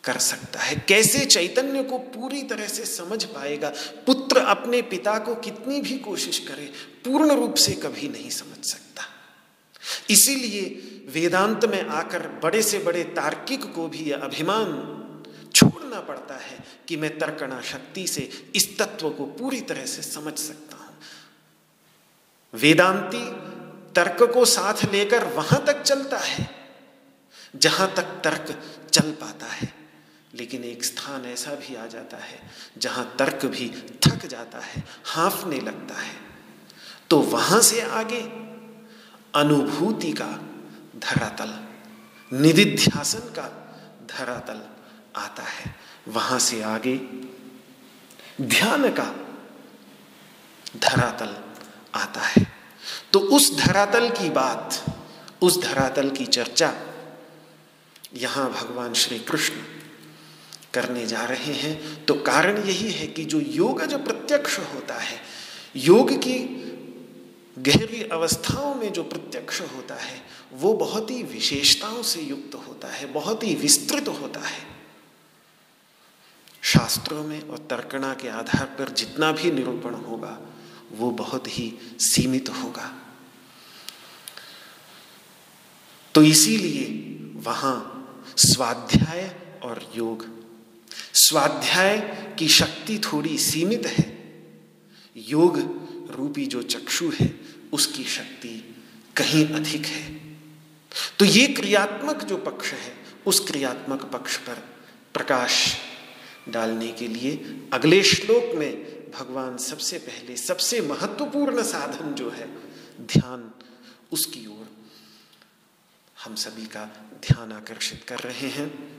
कर 0.05 0.17
सकता 0.17 0.59
है। 0.59 0.75
कैसे 0.87 1.25
चैतन्य 1.25 1.83
को 1.83 1.97
पूरी 1.97 2.43
तरह 2.43 2.67
से 2.67 2.85
समझ 2.85 3.23
पाएगा? 3.23 3.69
पुत्र 4.05 4.39
अपने 4.39 4.81
पिता 4.81 5.17
को 5.19 5.35
कितनी 5.35 5.81
भी 5.81 5.97
कोशिश 5.97 6.39
करे, 6.39 6.65
पूर्ण 7.05 7.35
रूप 7.35 7.55
से 7.55 7.71
कभी 7.73 8.07
नहीं 8.07 8.29
समझ 8.29 8.65
सकता। 8.65 9.03
इसीलिए 10.09 10.63
वेदांत 11.09 11.65
में 11.65 11.81
आकर 11.81 12.27
बड़े 12.43 12.61
से 12.61 12.79
बड़े 12.79 13.03
तार्किक 13.03 13.73
को 13.73 13.87
भी 13.87 14.03
यह 14.03 14.17
अभिमान 14.17 14.93
छोड़ना 15.55 15.99
पड़ता 15.99 16.35
है 16.35 16.57
कि 16.87 16.97
मैं 16.97 17.17
तर्कणा 17.19 17.61
शक्ति 17.61 18.07
से 18.07 18.29
इस 18.55 18.77
तत्व 18.77 19.09
को 19.09 19.25
पूरी 19.25 19.61
तरह 19.61 19.85
से 19.85 20.01
समझ 20.01 20.37
सकता 20.37 20.77
हूँ। 20.77 20.93
वेदांती 22.53 23.25
तर्क 23.93 24.23
को 24.33 24.45
साथ 24.45 24.85
लेकर 24.91 25.23
वहाँ 25.23 25.63
तक 25.67 25.81
चलता 25.81 26.17
है, 26.17 26.49
जहाँ 27.55 27.93
तक 27.95 28.21
तर्क 28.23 28.59
चल 28.91 29.11
पाता 29.11 29.45
है। 29.45 29.85
लेकिन 30.36 30.63
एक 30.63 30.84
स्थान 30.84 31.26
ऐसा 31.26 31.52
भी 31.52 31.76
आ 31.76 31.86
जाता 31.88 32.17
है 32.17 32.39
जहाँ 32.78 33.15
तर्क 33.19 33.45
भी 33.45 33.69
थक 34.08 34.26
जाता 34.26 34.60
है, 34.60 34.84
हाफने 35.06 35.60
लगता 35.60 35.95
है। 35.95 36.13
तो 37.10 37.19
वहाँ 37.19 37.62
से 37.62 37.82
आगे 37.82 38.21
अनुभूति 39.34 40.12
का 40.12 40.28
धरातल, 40.95 41.54
निधिध्यासन 42.32 43.19
का 43.19 43.48
धरातल 44.10 44.62
आता 45.15 45.43
है। 45.43 45.76
वहाँ 46.08 46.39
से 46.39 46.62
आगे 46.62 46.95
ध्यान 48.41 48.89
का 48.89 49.13
धरातल 50.78 51.36
आता 51.95 52.21
है। 52.21 52.45
तो 53.13 53.19
उस 53.19 53.56
धरातल 53.58 54.10
की 54.10 54.30
बात, 54.30 54.84
उस 55.41 55.62
धरातल 55.63 56.10
की 56.10 56.26
चर्चा, 56.26 56.74
यहाँ 58.13 58.50
भगवान 58.52 58.93
श्री 58.93 59.19
कृष्ण 59.19 59.56
करने 60.75 61.05
जा 61.07 61.23
रहे 61.25 61.53
हैं 61.53 62.05
तो 62.05 62.13
कारण 62.13 62.57
यही 62.57 62.91
है 62.91 63.07
कि 63.07 63.25
जो 63.25 63.39
योग 63.39 63.83
जो 63.85 63.97
प्रत्यक्ष 63.97 64.59
होता 64.59 64.99
है, 64.99 65.19
योग 65.75 66.11
की 66.17 66.38
गहरी 67.57 68.01
अवस्थाओं 68.03 68.75
में 68.75 68.93
जो 68.93 69.03
प्रत्यक्ष 69.03 69.61
होता 69.61 69.95
है, 69.95 70.21
वो 70.53 70.73
बहुत 70.73 71.11
ही 71.11 71.23
विशेषताओं 71.23 72.01
से 72.03 72.21
युक्त 72.21 72.55
होता 72.55 72.88
है, 72.88 73.05
बहुत 73.13 73.43
ही 73.43 73.55
विस्तृत 73.55 74.07
होता 74.07 74.39
है। 74.39 74.63
शास्त्रों 76.61 77.23
में 77.23 77.41
और 77.49 77.57
तर्कणा 77.57 78.13
के 78.13 78.29
आधार 78.29 78.65
पर 78.79 78.89
जितना 78.93 79.31
भी 79.31 79.51
निरूपण 79.51 79.93
होगा, 79.93 80.38
वो 80.91 81.11
बहुत 81.11 81.47
ही 81.47 81.73
सीमित 81.99 82.49
होगा। 82.49 82.91
तो 86.15 86.23
इसीलिए 86.23 86.85
वहाँ 87.41 87.77
स्वाध्याय 88.38 89.35
और 89.63 89.91
योग 89.95 90.44
स्वाध्याय 91.13 91.99
की 92.39 92.47
शक्ति 92.47 92.99
थोड़ी 92.99 93.38
सीमित 93.38 93.86
है। 93.86 94.15
योग 95.17 95.58
रूपी 96.12 96.45
जो 96.45 96.62
चक्षु 96.62 97.12
है, 97.19 97.39
उसकी 97.73 98.03
शक्ति 98.03 98.75
कहीं 99.17 99.47
अधिक 99.47 99.86
है। 99.86 100.13
तो 101.19 101.25
ये 101.25 101.47
क्रियात्मक 101.47 102.23
जो 102.23 102.38
पक्ष 102.38 102.71
है, 102.71 102.93
उस 103.25 103.39
क्रियात्मक 103.39 104.05
पक्ष 104.05 104.38
पर 104.38 104.53
प्रकाश 105.13 105.77
डालने 106.49 106.91
के 106.91 107.08
लिए 107.08 107.62
अगले 107.73 108.03
श्लोक 108.03 108.55
में 108.55 108.95
भगवान 109.12 109.58
सबसे 109.58 109.97
पहले, 109.97 110.38
सबसे 110.38 110.81
महत्वपूर्ण 110.81 111.63
साधन 111.63 112.13
जो 112.13 112.29
है, 112.29 112.47
ध्यान, 113.01 113.51
उसकी 114.12 114.45
ओर 114.45 114.67
हम 116.23 116.36
सभी 116.36 116.65
का 116.65 116.86
ध्यान 117.21 117.51
आकर्षित 117.51 118.03
कर 118.08 118.19
रहे 118.19 118.47
हैं। 118.47 118.94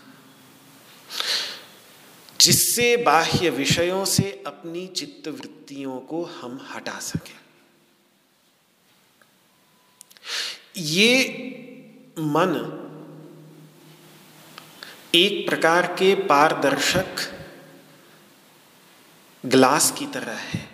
जिससे 2.41 2.97
बाह्य 2.97 3.51
विषयों 3.51 4.05
से 4.05 4.43
अपनी 4.47 4.87
चित्त 4.87 5.29
वृत्तियों 5.29 6.01
को 6.01 6.25
हम 6.25 6.69
हटा 6.71 6.99
सकें। 6.99 7.41
ये 10.77 11.25
मन 12.19 12.84
एक 15.15 15.49
प्रकार 15.49 15.87
के 15.87 16.15
पारदर्शक 16.15 17.17
ग्लास 19.47 19.91
की 19.99 20.07
तरह 20.07 20.33
है। 20.33 20.69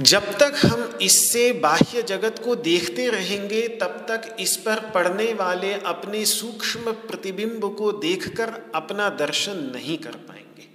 जब 0.00 0.38
तक 0.38 0.52
हम 0.66 0.98
इससे 1.02 1.52
बाह्य 1.52 2.02
जगत 2.02 2.40
को 2.44 2.56
देखते 2.56 3.08
रहेंगे, 3.08 3.68
तब 3.68 4.06
तक 4.10 4.36
इस 4.40 4.56
पर 4.56 4.90
पड़ने 4.90 5.34
वाले 5.34 5.74
अपने 5.74 6.24
सूक्ष्म 6.24 6.92
प्रतिबिंब 6.92 7.76
को 7.76 7.92
देखकर 7.92 8.72
अपना 8.74 9.08
दर्शन 9.08 9.72
नहीं 9.74 9.98
कर 9.98 10.16
पाएँगे। 10.16 10.68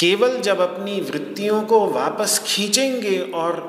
केवल 0.00 0.40
जब 0.40 0.60
अपनी 0.60 1.00
वृत्तियों 1.00 1.62
को 1.62 1.86
वापस 1.86 2.42
खींचेंगे 2.44 3.18
और 3.18 3.60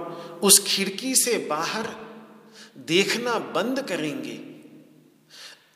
उस 0.44 0.64
खिड़की 0.68 1.16
से 1.16 1.38
बाहर 1.38 2.07
देखना 2.78 3.40
बंद 3.40 3.82
करेंगे। 3.82 4.38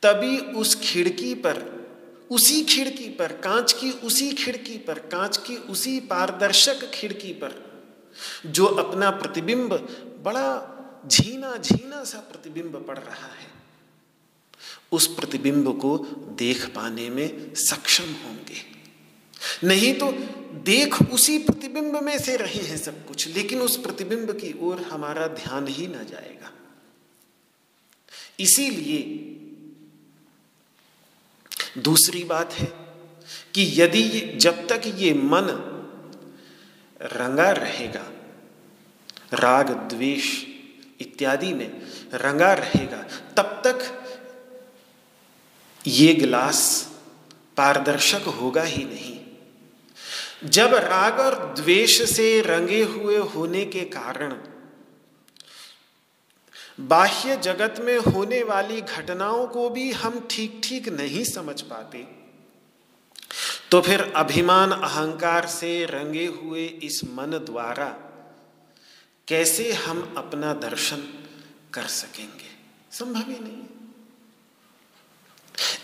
तभी 0.02 0.38
उस 0.38 0.74
खिड़की 0.82 1.34
पर, 1.34 1.82
उसी 2.30 2.62
खिड़की 2.62 3.08
पर, 3.08 3.32
कांच 3.32 3.72
की 3.72 3.90
उसी 3.90 4.32
खिड़की 4.32 4.78
पर, 4.78 4.98
कांच 4.98 5.36
की 5.36 5.56
उसी 5.56 6.00
पारदर्शक 6.00 6.90
खिड़की 6.94 7.32
पर, 7.32 7.52
जो 8.46 8.66
अपना 8.66 9.10
प्रतिबिंब 9.10 9.74
बड़ा 10.24 10.68
झीना 11.06 11.56
झीना 11.56 12.04
सा 12.04 12.18
प्रतिबिंब 12.18 12.84
पड़ 12.88 12.98
रहा 12.98 13.26
है, 13.26 13.50
उस 14.92 15.06
प्रतिबिंब 15.06 15.78
को 15.80 15.98
देख 16.38 16.66
पाने 16.66 17.10
में 17.10 17.54
सक्षम 17.54 18.04
होंगे। 18.04 18.72
नहीं 19.64 19.94
तो 19.94 20.12
देख 20.64 21.02
उसी 21.02 21.38
प्रतिबिंब 21.38 21.96
में 21.96 22.18
से 22.18 22.36
रहे 22.36 22.60
हैं 22.60 22.76
सब 22.76 23.06
कुछ, 23.06 23.28
लेकिन 23.28 23.60
उस 23.60 23.76
प्रतिबिंब 23.76 24.30
की 24.30 24.54
ओर 24.60 24.80
हमारा 24.80 25.26
ध्यान 25.26 25.66
ही 25.66 25.86
ना 25.86 26.02
जाएगा। 26.02 26.50
इसीलिए 28.40 29.18
दूसरी 31.78 32.24
बात 32.24 32.52
है 32.52 32.66
कि 33.54 33.82
यदि 33.82 34.08
जब 34.36 34.68
तक 34.68 34.82
ये 34.86 35.14
मन 35.14 35.68
रंगा 37.02 37.50
रहेगा, 37.50 38.12
राग, 39.34 39.70
द्वेष 39.70 40.44
इत्यादि 41.00 41.52
में 41.54 41.82
रंगा 42.14 42.52
रहेगा, 42.52 43.02
तब 43.36 43.62
तक 43.66 44.04
ये 45.86 46.14
गिलास 46.14 46.90
पारदर्शक 47.56 48.22
होगा 48.22 48.62
ही 48.62 48.84
नहीं। 48.84 49.18
जब 50.48 50.74
राग 50.74 51.20
और 51.20 51.54
द्वेष 51.54 52.10
से 52.10 52.40
रंगे 52.40 52.82
हुए 52.82 53.16
होने 53.16 53.64
के 53.64 53.80
कारण 53.80 54.32
बाह्य 56.80 57.36
जगत 57.36 57.74
में 57.80 57.98
होने 57.98 58.42
वाली 58.42 58.80
घटनाओं 58.80 59.46
को 59.46 59.68
भी 59.70 59.90
हम 59.92 60.26
ठीक 60.30 60.60
ठीक 60.64 60.88
नहीं 60.88 61.24
समझ 61.24 61.60
पाते। 61.60 62.06
तो 63.70 63.80
फिर 63.80 64.00
अभिमान 64.16 64.70
अहंकार 64.70 65.46
से 65.46 65.84
रंगे 65.84 66.26
हुए 66.26 66.64
इस 66.82 67.00
मन 67.04 67.30
द्वारा 67.46 67.86
कैसे 69.28 69.72
हम 69.72 70.14
अपना 70.16 70.52
दर्शन 70.54 71.02
कर 71.74 71.86
सकेंगे? 71.86 72.50
संभव 72.92 73.20
ही 73.20 73.38
नहीं 73.40 73.62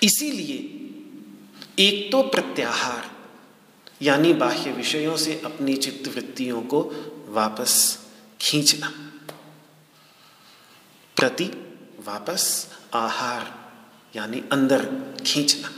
इसीलिए 0.03 0.57
एक 1.79 2.11
तो 2.13 2.23
प्रत्याहार, 2.23 3.11
यानी 4.03 4.33
बाह्य 4.33 4.73
विषयों 4.73 5.17
से 5.17 5.41
अपनी 5.45 5.77
चित्तवृत्तियों 5.77 6.61
को 6.63 6.81
वापस 7.29 7.75
खींचना। 8.41 8.93
प्रति 11.19 11.45
वापस 12.05 12.43
आहार, 12.95 13.45
यानी 14.17 14.43
अंदर 14.53 14.85
खींचना। 15.27 15.71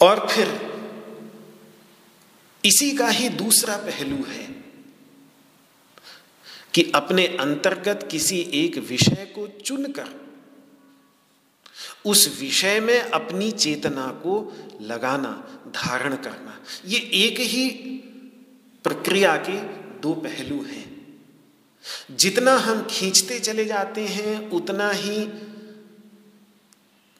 और 0.00 0.28
फिर 0.28 0.48
इसी 2.64 2.90
का 2.96 3.08
ही 3.08 3.28
दूसरा 3.28 3.76
पहलू 3.76 4.24
है 4.24 4.46
कि 6.74 6.92
अपने 6.94 7.26
अंतर्गत 7.26 8.08
किसी 8.10 8.40
एक 8.54 8.78
विषय 8.78 9.32
को 9.34 9.46
चुनकर, 9.60 10.08
उस 12.04 12.38
विषय 12.40 12.80
में 12.80 13.00
अपनी 13.00 13.50
चेतना 13.50 14.06
को 14.06 14.34
लगाना, 14.80 15.30
धारण 15.68 16.16
करना। 16.16 16.60
ये 16.86 16.98
एक 16.98 17.40
ही 17.40 17.70
प्रक्रिया 18.84 19.36
के 19.36 19.58
दो 20.00 20.12
पहलू 20.14 20.64
हैं। 20.64 20.83
जितना 22.10 22.56
हम 22.56 22.86
खींचते 22.90 23.40
चले 23.40 23.64
जाते 23.64 24.06
हैं, 24.06 24.50
उतना 24.50 24.90
ही 24.90 25.28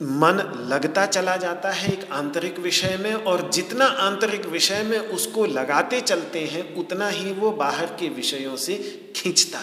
मन 0.02 0.66
लगता 0.70 1.06
चला 1.06 1.36
जाता 1.36 1.70
है 1.70 1.92
एक 1.92 2.12
आंतरिक 2.12 2.58
विषय 2.58 2.96
में, 3.00 3.14
और 3.14 3.50
जितना 3.50 3.84
आंतरिक 3.84 4.46
विषय 4.46 4.82
में 4.82 4.98
उसको 4.98 5.46
लगाते 5.46 6.00
चलते 6.00 6.40
हैं, 6.40 6.74
उतना 6.74 7.08
ही 7.08 7.32
वो 7.32 7.50
बाहर 7.50 7.86
के 7.86 8.08
विषयों 8.08 8.56
से 8.56 8.74
खींचता 9.16 9.60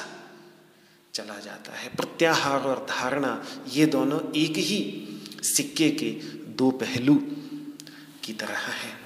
चला 1.14 1.40
जाता 1.40 1.74
है। 1.74 1.90
प्रत्याहार 1.90 2.62
और 2.62 2.88
धारणा, 2.90 3.46
ये 3.74 3.86
दोनों 3.86 4.20
एक 4.36 4.58
ही 4.58 5.08
सिक्के 5.44 5.90
के 5.90 6.12
दो 6.48 6.72
पहलू 6.72 7.16
की 8.24 8.34
तरह 8.34 8.58
है। 8.58 9.01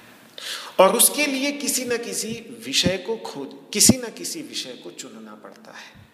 और 0.80 0.98
उसके 0.98 1.26
लिए 1.26 1.52
किसी 1.52 1.86
न 1.86 1.98
किसी 1.98 2.56
विषय 2.66 2.98
को 2.98 3.18
खोज, 3.18 3.50
किसी 3.74 3.98
न 3.98 4.12
किसी 4.12 4.42
विषय 4.42 4.72
को 4.72 4.92
चुनना 4.92 5.36
पड़ता 5.36 5.72
है। 5.72 6.06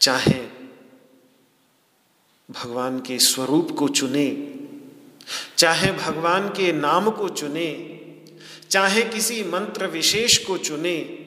चाहे 0.00 0.40
भगवान 2.50 3.00
के 3.00 3.18
स्वरूप 3.18 3.70
को 3.78 3.88
चुने, 3.88 4.54
चाहे 5.58 5.92
भगवान 5.92 6.48
के 6.48 6.72
नाम 6.72 7.10
को 7.10 7.28
चुने, 7.28 8.00
चाहे 8.70 9.02
किसी 9.02 9.42
मंत्र 9.42 9.86
विशेष 9.86 10.38
को 10.38 10.58
चुने, 10.58 11.26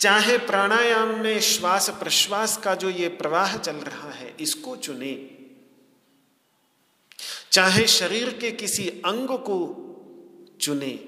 चाहे 0.00 0.38
प्राणायाम 0.38 1.08
में 1.08 1.40
श्वास 1.40 1.90
प्रश्वास 1.90 2.56
का 2.56 2.74
जो 2.74 2.90
ये 2.90 3.08
प्रवाह 3.08 3.56
चल 3.56 3.76
रहा 3.76 4.10
है, 4.10 4.34
इसको 4.40 4.76
चुने। 4.76 5.30
चाहे 7.52 7.86
शरीर 7.86 8.38
के 8.40 8.50
किसी 8.50 8.88
अंग 8.88 9.28
को 9.28 9.87
चुने। 10.60 11.00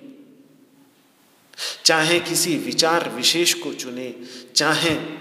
चाहे 1.85 2.21
किसी 2.21 2.57
विचार 2.57 3.11
विशेष 3.11 3.55
को 3.55 3.75
चुने, 3.75 4.15
चाहे 4.57 5.21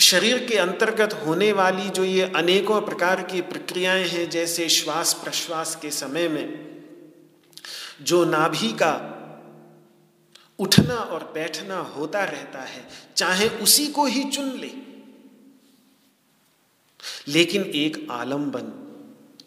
शरीर 0.00 0.46
के 0.46 0.56
अंतर्गत 0.56 1.12
होने 1.12 1.52
वाली 1.52 1.90
जो 1.90 2.04
ये 2.04 2.22
अनेकों 2.22 2.80
प्रकार 2.80 3.22
की 3.22 3.40
प्रक्रियाएँ 3.40 4.08
हैं, 4.08 4.30
जैसे 4.30 4.68
श्वास 4.68 5.20
प्रश्वास 5.24 5.78
के 5.82 5.90
समय 5.90 6.28
में, 6.28 6.72
जो 8.02 8.24
नाभि 8.24 8.68
का 8.68 9.18
उठना 10.58 10.94
और 10.94 11.30
बैठना 11.34 11.78
होता 11.78 12.24
रहता 12.24 12.60
है, 12.60 12.88
चाहे 13.16 13.48
उसी 13.48 13.86
को 13.86 14.06
ही 14.06 14.24
चुन 14.24 14.50
ले। 14.50 14.70
लेकिन 17.28 17.62
एक 17.62 18.08
आलंबन, 18.10 18.82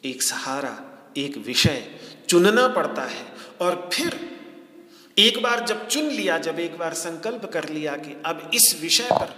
एक 0.06 0.24
सहारा, 0.24 0.86
एक 1.18 1.38
विषय 1.38 1.96
चुनना 2.30 2.68
पड़ता 2.68 3.02
है। 3.02 3.35
और 3.62 3.90
फिर 3.94 4.20
एक 5.18 5.42
बार 5.44 5.66
जब 5.66 5.88
चुन 5.88 6.06
लिया, 6.06 6.38
जब 6.38 6.60
एक 6.60 6.78
बार 6.78 6.94
संकल्प 6.94 7.46
कर 7.46 7.70
लिया 7.70 7.96
कि 7.98 8.16
अब 8.26 8.50
इस 8.54 8.78
विषय 8.82 9.10
पर 9.12 9.34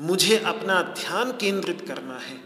मुझे 0.00 0.36
अपना 0.38 0.80
ध्यान 0.94 1.32
केंद्रित 1.32 1.84
करना 1.88 2.18
है 2.18 2.36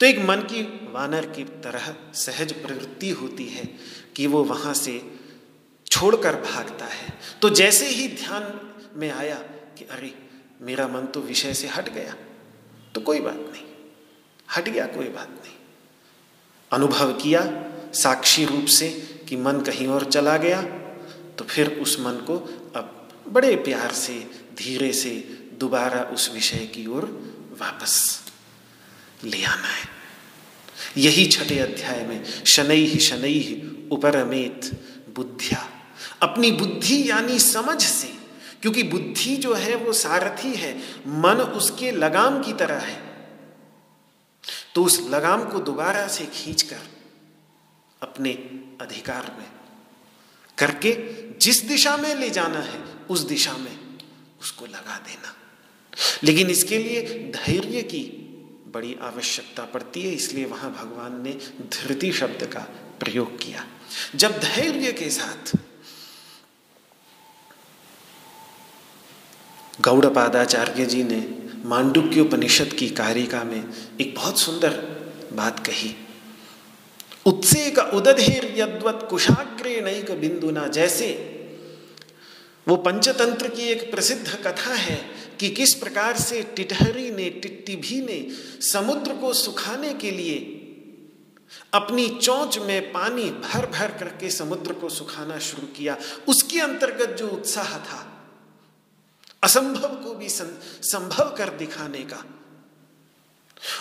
तो 0.00 0.06
एक 0.06 0.18
मन 0.18 0.40
की 0.42 0.62
वानर 0.92 1.26
की 1.26 1.44
तरह 1.62 1.94
सहज 2.14 2.52
प्रवृत्ति 2.62 3.10
होती 3.10 3.46
है 3.48 3.64
कि 4.16 4.26
वो 4.26 4.42
वहाँ 4.44 4.74
से 4.74 5.00
छोड़कर 5.86 6.36
भागता 6.42 6.84
है। 6.84 7.18
तो 7.42 7.50
जैसे 7.50 7.86
ही 7.88 8.06
ध्यान 8.08 8.44
में 8.96 9.10
आया 9.10 9.34
कि 9.78 9.84
अरे, 9.84 10.12
मेरा 10.60 10.86
मन 10.88 11.06
तो 11.06 11.20
विषय 11.20 11.54
से 11.54 11.68
हट 11.68 11.88
गया 11.88 12.14
तो 12.94 13.00
कोई 13.00 13.20
बात 13.20 13.36
नहीं, 13.36 13.64
हट 14.48 14.68
गया, 14.68 14.86
कोई 14.86 15.08
बात 15.08 15.28
नहीं। 15.28 15.54
अनुभव 16.70 17.12
किया 17.12 17.40
साक्षी 17.94 18.44
रूप 18.44 18.66
से 18.66 18.88
कि 19.28 19.36
मन 19.36 19.60
कहीं 19.60 19.86
और 19.86 20.04
चला 20.04 20.36
गया 20.36 20.62
तो 21.38 21.44
फिर 21.44 21.68
उस 21.82 21.98
मन 22.00 22.12
को 22.26 22.36
अब 22.76 23.08
बड़े 23.28 23.54
प्यार 23.56 23.92
से, 23.92 24.14
धीरे 24.58 24.92
से 24.92 25.10
दोबारा 25.60 26.00
उस 26.02 26.30
विषय 26.34 26.66
की 26.66 26.86
ओर 26.86 27.04
वापस 27.60 28.20
ले 29.24 29.42
आना 29.44 29.68
है। 29.68 29.88
यही 30.96 31.26
छठे 31.26 31.58
अध्याय 31.58 32.04
में 32.06 32.24
शनै 32.44 32.76
ही 32.76 32.98
शनै 33.00 33.28
ही 33.28 33.54
उपरमेत 33.92 34.70
बुद्धिया। 35.16 35.68
अपनी 36.22 36.50
बुद्धि 36.52 37.10
यानी 37.10 37.38
समझ 37.38 37.82
से, 37.82 38.08
क्योंकि 38.62 38.82
बुद्धि 38.82 39.36
जो 39.36 39.54
है 39.54 39.74
वो 39.74 39.92
सारथी 39.92 40.54
है, 40.54 40.72
मन 41.06 41.40
उसके 41.56 41.90
लगाम 41.90 42.42
की 42.42 42.52
तरह 42.52 42.78
है। 42.78 43.00
तो 44.74 44.84
उस 44.84 45.00
लगाम 45.10 45.44
को 45.44 45.58
दोबारा 45.58 46.06
से 46.08 46.26
खींचकर 46.26 46.80
अपने 48.02 48.30
अधिकार 48.80 49.36
में। 49.38 49.50
करके 50.58 50.92
जिस 51.38 51.62
दिशा 51.64 51.96
में 51.96 52.14
ले 52.14 52.30
जाना 52.30 52.58
है, 52.58 52.80
उस 53.10 53.20
दिशा 53.20 53.52
में 53.52 53.78
उसको 54.40 54.66
लगा 54.66 54.96
देना। 54.98 55.34
लेकिन 56.24 56.50
इसके 56.50 56.78
लिए 56.78 57.02
धैर्य 57.36 57.82
की 57.82 58.02
बड़ी 58.74 58.96
आवश्यकता 59.02 59.64
पड़ती 59.64 60.02
है, 60.02 60.14
इसलिए 60.14 60.44
वहाँ 60.44 60.70
भगवान 60.72 61.22
ने 61.22 61.32
धृति 61.62 62.12
शब्द 62.12 62.46
का 62.46 62.60
प्रयोग 63.00 63.38
किया। 63.38 63.66
जब 64.16 64.38
धैर्य 64.40 64.92
के 64.92 65.10
साथ 65.10 65.56
गौड़पादाचार्य 69.80 70.86
जी 70.86 71.02
ने 71.02 71.20
मांडुक्य 71.64 72.20
उपनिषद 72.20 72.72
की 72.72 72.88
कारिका 72.88 73.44
में 73.44 73.64
एक 74.00 74.14
बहुत 74.14 74.38
सुंदर 74.38 74.70
बात 75.32 75.66
कही 75.66 75.94
उत्सेक 77.26 77.78
उदधेर 77.78 78.44
यद्वत 78.56 79.06
कुशाग्रे 79.10 79.80
नैक 79.80 80.10
बिंदुना 80.10 80.66
जैसे 80.68 81.10
वो 82.68 82.76
पंचतंत्र 82.76 83.48
की 83.48 83.62
एक 83.62 83.90
प्रसिद्ध 83.90 84.34
कथा 84.46 84.74
है 84.74 84.96
कि 85.40 85.48
किस 85.48 85.74
प्रकार 85.74 86.16
से 86.16 86.42
टिटहरी 86.56 87.10
ने 87.10 87.30
टिट्टिभी 87.30 88.00
ने 88.00 88.18
समुद्र 88.62 89.14
को 89.14 89.32
सुखाने 89.32 89.94
के 89.94 90.10
लिए 90.10 90.38
अपनी 91.72 92.08
चौंच 92.08 92.58
में 92.58 92.92
पानी 92.92 93.24
भर 93.24 93.66
भर 93.66 93.92
करके 93.98 94.30
समुद्र 94.30 94.72
को 94.72 94.88
सुखाना 94.88 95.38
शुरू 95.38 95.66
किया। 95.66 95.96
उसके 96.28 96.60
अंतर्गत 96.60 97.16
जो 97.18 97.28
उत्साह 97.28 97.72
था, 97.78 98.00
असंभव 99.42 99.94
को 100.04 100.14
भी 100.14 100.28
संभव 100.28 101.34
कर 101.38 101.48
दिखाने 101.48 102.02
का। 102.02 102.24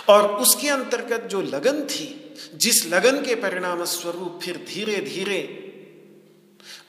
और 0.09 0.27
उसके 0.27 0.69
अंतर्गत 0.69 1.21
जो 1.21 1.41
लगन 1.41 1.81
थी, 1.81 2.35
जिस 2.55 2.85
लगन 2.87 3.21
के 3.21 3.35
परिणाम 3.35 3.85
स्वरूप 3.85 4.39
फिर 4.43 4.57
धीरे 4.57 4.95
धीरे 4.95 5.57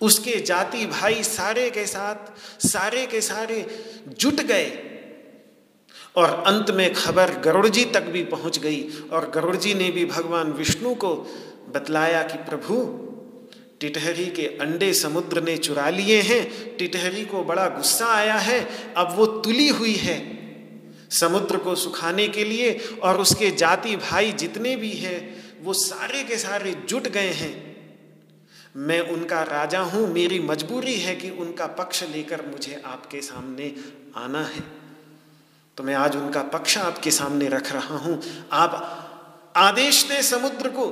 उसके 0.00 0.40
जाति 0.40 0.86
भाई 0.86 1.22
सारे 1.22 1.70
के 1.70 1.86
साथ, 1.86 2.16
सारे 2.66 3.06
के 3.06 3.20
सारे 3.20 3.66
जुट 4.18 4.34
गए 4.34 4.88
और 6.16 6.44
अंत 6.46 6.70
में 6.70 6.94
खबर 6.94 7.30
गरुड़ 7.38 7.68
जी 7.68 7.84
तक 7.84 8.02
भी 8.02 8.24
पहुँच 8.24 8.58
गई 8.58 8.88
और 9.12 9.30
गरुड़ 9.30 9.56
जी 9.56 9.74
ने 9.74 9.90
भी 9.90 10.04
भगवान 10.04 10.52
विष्णु 10.52 10.94
को 10.94 11.14
बतलाया 11.74 12.22
कि 12.22 12.38
प्रभु, 12.38 12.82
टिटहरी 13.80 14.26
के 14.26 14.42
अंडे 14.42 14.92
समुद्र 14.94 15.42
ने 15.42 15.56
चुरा 15.56 15.90
लिए 15.90 16.20
हैं, 16.20 16.76
टिटहरी 16.76 17.24
को 17.24 17.44
बड़ा 17.44 17.68
गुस्सा 17.68 18.06
आया 18.06 18.34
है, 18.34 18.92
अब 18.96 19.14
वो 19.16 19.26
तुली 19.26 19.68
हुई 19.68 19.94
है। 19.94 20.41
समुद्र 21.12 21.56
को 21.56 21.74
सुखाने 21.74 22.28
के 22.28 22.44
लिए 22.44 22.72
और 23.02 23.20
उसके 23.20 23.50
जाति 23.50 23.96
भाई 23.96 24.32
जितने 24.32 24.76
भी 24.76 24.90
हैं, 24.90 25.20
वो 25.62 25.72
सारे 25.72 26.22
के 26.24 26.36
सारे 26.38 26.74
जुट 26.88 27.08
गए 27.08 27.32
हैं। 27.32 27.72
मैं 28.76 29.00
उनका 29.00 29.42
राजा 29.42 29.80
हूँ, 29.80 30.06
मेरी 30.12 30.38
मजबूरी 30.40 30.94
है 30.94 31.14
कि 31.16 31.30
उनका 31.30 31.66
पक्ष 31.66 32.02
लेकर 32.02 32.46
मुझे 32.46 32.82
आपके 32.84 33.20
सामने 33.20 33.74
आना 34.16 34.42
है। 34.44 34.62
तो 35.76 35.84
मैं 35.84 35.94
आज 35.94 36.16
उनका 36.16 36.42
पक्ष 36.42 36.76
आपके 36.78 37.10
सामने 37.10 37.48
रख 37.48 37.72
रहा 37.72 37.96
हूँ। 37.96 38.20
आप 38.52 39.52
आदेश 39.56 40.02
दे 40.04 40.22
समुद्र 40.22 40.68
को 40.68 40.90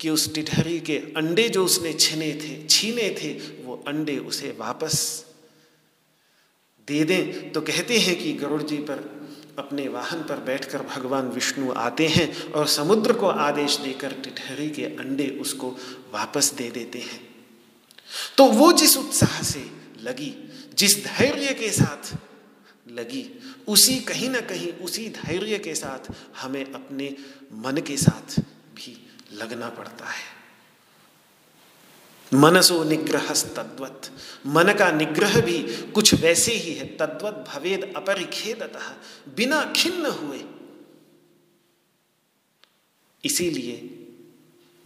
कि 0.00 0.10
उस 0.10 0.34
टिठहरी 0.34 0.80
के 0.80 0.96
अंडे 1.16 1.48
जो 1.48 1.64
उसने 1.64 1.92
छीने 1.92 2.32
थे 2.34 2.66
छीने 2.66 3.10
थे, 3.10 3.32
वो 3.64 3.84
अंडे 3.88 4.18
उसे 4.18 4.56
वापस 4.58 5.24
दे 6.88 7.04
दें। 7.04 7.52
तो 7.52 7.60
कहते 7.60 7.98
हैं 7.98 8.16
कि 8.22 8.32
गरुड़ 8.32 8.62
जी 8.62 8.76
पर 8.76 9.13
अपने 9.58 9.88
वाहन 9.88 10.22
पर 10.22 10.36
बैठकर 10.36 10.82
भगवान 10.82 11.28
विष्णु 11.28 11.72
आते 11.72 12.08
हैं 12.08 12.52
और 12.52 12.66
समुद्र 12.66 13.12
को 13.12 13.26
आदेश 13.26 13.76
देकर 13.76 14.12
टिठहरी 14.12 14.70
के 14.70 14.84
अंडे 14.84 15.38
उसको 15.40 15.70
वापस 16.12 16.52
दे 16.52 16.70
देते 16.70 16.98
हैं। 16.98 17.34
तो 18.38 18.44
वो 18.44 18.72
जिस 18.72 18.96
उत्साह 18.96 19.42
से 19.42 19.70
लगी, 20.02 20.34
जिस 20.74 21.04
धैर्य 21.04 21.54
के 21.54 21.70
साथ 21.70 22.16
लगी, 22.90 23.40
उसी 23.68 24.00
कहीं 24.00 24.30
ना 24.30 24.40
कहीं 24.40 24.72
उसी 24.72 25.08
धैर्य 25.08 25.58
के 25.58 25.74
साथ 25.74 26.12
हमें 26.40 26.72
अपने 26.72 27.16
मन 27.52 27.76
के 27.76 27.96
साथ 27.96 28.40
भी 28.74 29.06
लगना 29.32 29.68
पड़ता 29.68 30.04
है। 30.04 30.43
मनसो 32.34 32.84
निग्रह 32.84 33.26
तद्वत 33.32 34.12
मन 34.46 34.72
का 34.72 34.90
निग्रह 34.90 35.40
भी 35.40 35.62
कुछ 35.94 36.14
वैसे 36.14 36.52
ही 36.52 36.74
है। 36.74 36.86
तद्वत 36.86 37.44
भवेद 37.48 37.92
अपरिखेदतः, 37.96 38.92
बिना 39.34 39.72
खिन्न 39.76 40.06
हुए। 40.06 40.44
इसीलिए 43.24 43.90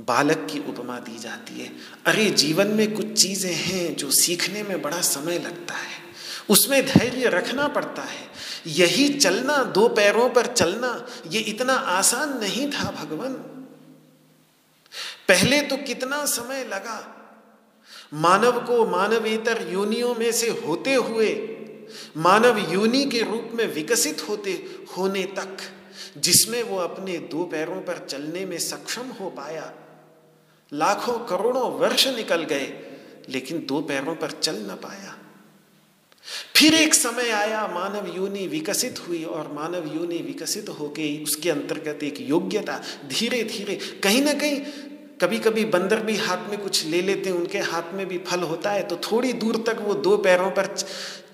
बालक 0.00 0.48
की 0.52 0.58
उपमा 0.58 0.98
दी 0.98 1.18
जाती 1.18 1.60
है। 1.60 1.72
अरे, 2.06 2.30
जीवन 2.30 2.66
में 2.66 2.94
कुछ 2.94 3.12
चीज़ें 3.12 3.54
हैं 3.54 3.96
जो 3.96 4.10
सीखने 4.10 4.62
में 4.62 4.82
बड़ा 4.82 5.00
समय 5.00 5.38
लगता 5.38 5.74
है। 5.74 6.08
उसमें 6.48 6.86
धैर्य 6.86 7.28
रखना 7.28 7.68
पड़ता 7.68 8.02
है। 8.02 8.28
यही 8.66 9.08
चलना, 9.08 9.64
दो 9.64 9.88
पैरों 9.88 10.30
पर 10.30 10.46
चलना, 10.46 11.06
ये 11.26 11.40
इतना 11.40 11.74
आसान 11.74 12.38
नहीं 12.38 12.70
था 12.70 12.90
भगवान। 12.90 13.32
पहले 15.28 15.62
तो 15.62 15.76
कितना 15.76 16.26
समय 16.26 16.64
लगा 16.64 17.14
मानव 18.14 18.60
को 18.66 18.86
मानवेतर 18.86 19.68
योनियों 19.72 20.14
में 20.14 20.32
से 20.32 20.48
होते 20.48 20.94
हुए, 20.94 21.34
मानव 22.16 22.72
योनि 22.72 23.04
के 23.04 23.20
रूप 23.20 23.50
में 23.54 23.74
विकसित 23.74 24.28
होते, 24.28 24.52
होने 24.96 25.24
तक, 25.24 25.56
जिसमें 26.18 26.62
वो 26.62 26.76
अपने 26.76 27.18
दो 27.18 27.44
पैरों 27.44 27.80
पर 27.82 28.06
चलने 28.08 28.46
में 28.46 28.58
सक्षम 28.58 29.06
हो 29.20 29.30
पाया। 29.30 29.72
लाखों 30.72 31.18
करोड़ों 31.18 31.70
वर्ष 31.70 32.06
निकल 32.06 32.42
गए, 32.42 32.72
लेकिन 33.28 33.66
दो 33.66 33.80
पैरों 33.80 34.14
पर 34.14 34.30
चल 34.30 34.56
न 34.56 34.78
पाया। 34.82 35.18
फिर 36.56 36.74
एक 36.74 36.94
समय 36.94 37.30
आया, 37.30 37.66
मानव 37.66 38.16
योनि 38.16 38.46
विकसित 38.46 39.08
हुई 39.08 39.24
और 39.24 39.52
मानव 39.52 39.94
योनि 39.94 40.18
विकसित 40.18 40.68
होके 40.68 41.22
उसके 41.22 41.50
अंतर्गत 41.50 42.02
एक 42.02 42.20
योग्यता 42.20 42.82
धीरे 43.06 43.42
धीरे 43.44 43.74
कहीं 43.74 44.22
ना 44.22 44.32
कहीं 44.32 44.60
कभी 45.20 45.38
कभी 45.38 45.64
बंदर 45.66 46.00
भी 46.00 46.16
हाथ 46.16 46.48
में 46.50 46.58
कुछ 46.60 46.84
ले 46.86 47.00
लेते 47.02 47.30
हैं, 47.30 47.36
उनके 47.36 47.58
हाथ 47.60 47.92
में 47.94 48.06
भी 48.08 48.18
फल 48.26 48.42
होता 48.42 48.70
है 48.70 48.82
तो 48.88 48.96
थोड़ी 49.02 49.32
दूर 49.34 49.56
तक 49.66 49.80
वो 49.80 49.94
दो 49.96 50.16
पैरों 50.18 50.50
पर 50.50 50.74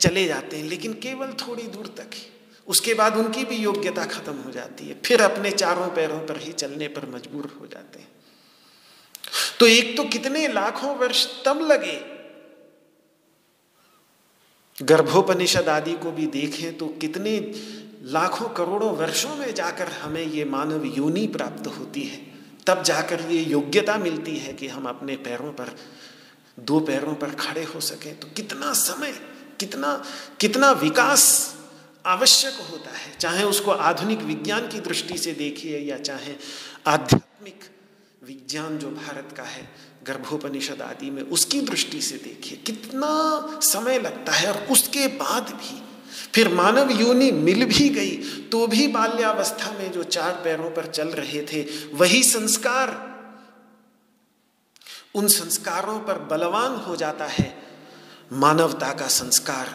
चले 0.01 0.25
जाते 0.27 0.57
हैं, 0.57 0.65
लेकिन 0.65 0.93
केवल 1.03 1.33
थोड़ी 1.41 1.63
दूर 1.63 1.87
तक 1.99 2.15
ही। 2.15 2.27
उसके 2.67 2.95
बाद 2.95 3.17
उनकी 3.17 3.45
भी 3.45 3.57
योग्यता 3.57 4.05
खत्म 4.07 4.33
हो 4.37 4.51
जाती 4.51 4.89
है, 4.89 4.97
फिर 5.05 5.23
अपने 5.23 5.51
चारों 5.53 5.89
पैरों 5.91 6.19
पर 6.21 6.39
ही 6.39 6.53
चलने 6.55 6.89
पर 6.89 7.09
मजबूर 7.11 7.53
हो 7.61 7.67
जाते 7.67 7.99
हैं। 7.99 8.09
तो 9.61 9.67
एक 9.67 9.97
तो 9.97 10.05
कितने 10.05 10.47
लाखों 10.49 10.97
वर्ष 10.97 11.27
तब 11.45 11.61
लगे। 11.63 12.01
गर्भोपनिषद 14.79 15.69
आदि 15.69 15.93
को 15.93 16.11
भी 16.11 16.27
देखें 16.27 16.77
तो 16.79 16.87
कितने 17.01 17.39
लाखों 18.13 18.49
करोड़ों 18.49 18.93
वर्षों 18.97 19.35
में 19.37 19.55
जाकर 19.55 19.89
हमें 19.93 20.25
ये 20.25 20.45
मानव 20.45 20.85
योनि 20.87 21.27
प्राप्त 21.27 21.67
होती 21.79 22.03
है। 22.03 22.34
तब 22.67 22.83
जाकर 22.83 23.21
ये 23.21 23.43
योग्यता 23.43 23.99
मिलती 23.99 24.37
है 24.37 24.53
कि 24.53 24.69
हम 24.69 24.89
अपने 24.89 25.17
पैरों 25.17 25.53
पर, 25.53 25.77
दो 26.61 26.81
पैरों 26.81 27.15
पर 27.15 27.31
खड़े 27.31 27.65
हो 27.65 27.81
सकें। 27.81 28.21
तो 28.21 28.29
कितना 28.29 28.73
समय, 28.73 29.13
कितना 29.61 30.05
कितना 30.41 30.71
विकास 30.71 31.55
आवश्यक 32.07 32.55
होता 32.71 32.91
है। 32.91 33.19
चाहे 33.19 33.45
उसको 33.45 33.71
आधुनिक 33.71 34.19
विज्ञान 34.19 34.69
की 34.69 34.81
दृष्टि 34.81 35.19
से 35.19 35.33
देखिए 35.33 35.79
या 35.79 35.99
चाहे 35.99 36.35
आध्यात्मिक 36.87 37.61
विज्ञान 38.25 38.79
जो 38.79 38.89
भारत 38.89 39.35
का 39.37 39.43
है, 39.43 39.69
गर्भोपनिषद 40.07 40.83
आदि 40.83 41.11
में, 41.11 41.23
उसकी 41.23 41.61
दृष्टि 41.61 42.01
से 42.01 42.17
देखिए। 42.17 42.59
कितना 42.59 43.43
समय 43.63 43.99
लगता 43.99 44.33
है 44.33 44.53
और 44.53 44.67
उसके 44.67 45.07
बाद 45.07 45.43
भी 45.43 45.94
फिर 46.35 46.49
मानव 46.55 46.91
योनि 46.93 47.31
मिल 47.33 47.65
भी 47.67 47.89
गई 47.91 48.17
तो 48.49 48.67
भी 48.67 48.87
बाल्यावस्था 48.89 49.71
में 49.71 49.91
जो 49.93 50.03
चार 50.05 50.41
पैरों 50.45 50.71
पर 50.71 50.87
चल 50.89 51.09
रहे 51.11 51.43
थे, 51.43 51.63
वही 51.95 52.23
संस्कार। 52.23 52.97
उन 55.15 55.27
संस्कारों 55.29 55.99
पर 56.01 56.19
बलवान 56.31 56.77
हो 56.77 56.97
जाता 56.97 57.25
है 57.25 57.53
मानवता 58.33 58.93
का 58.93 59.07
संस्कार, 59.07 59.67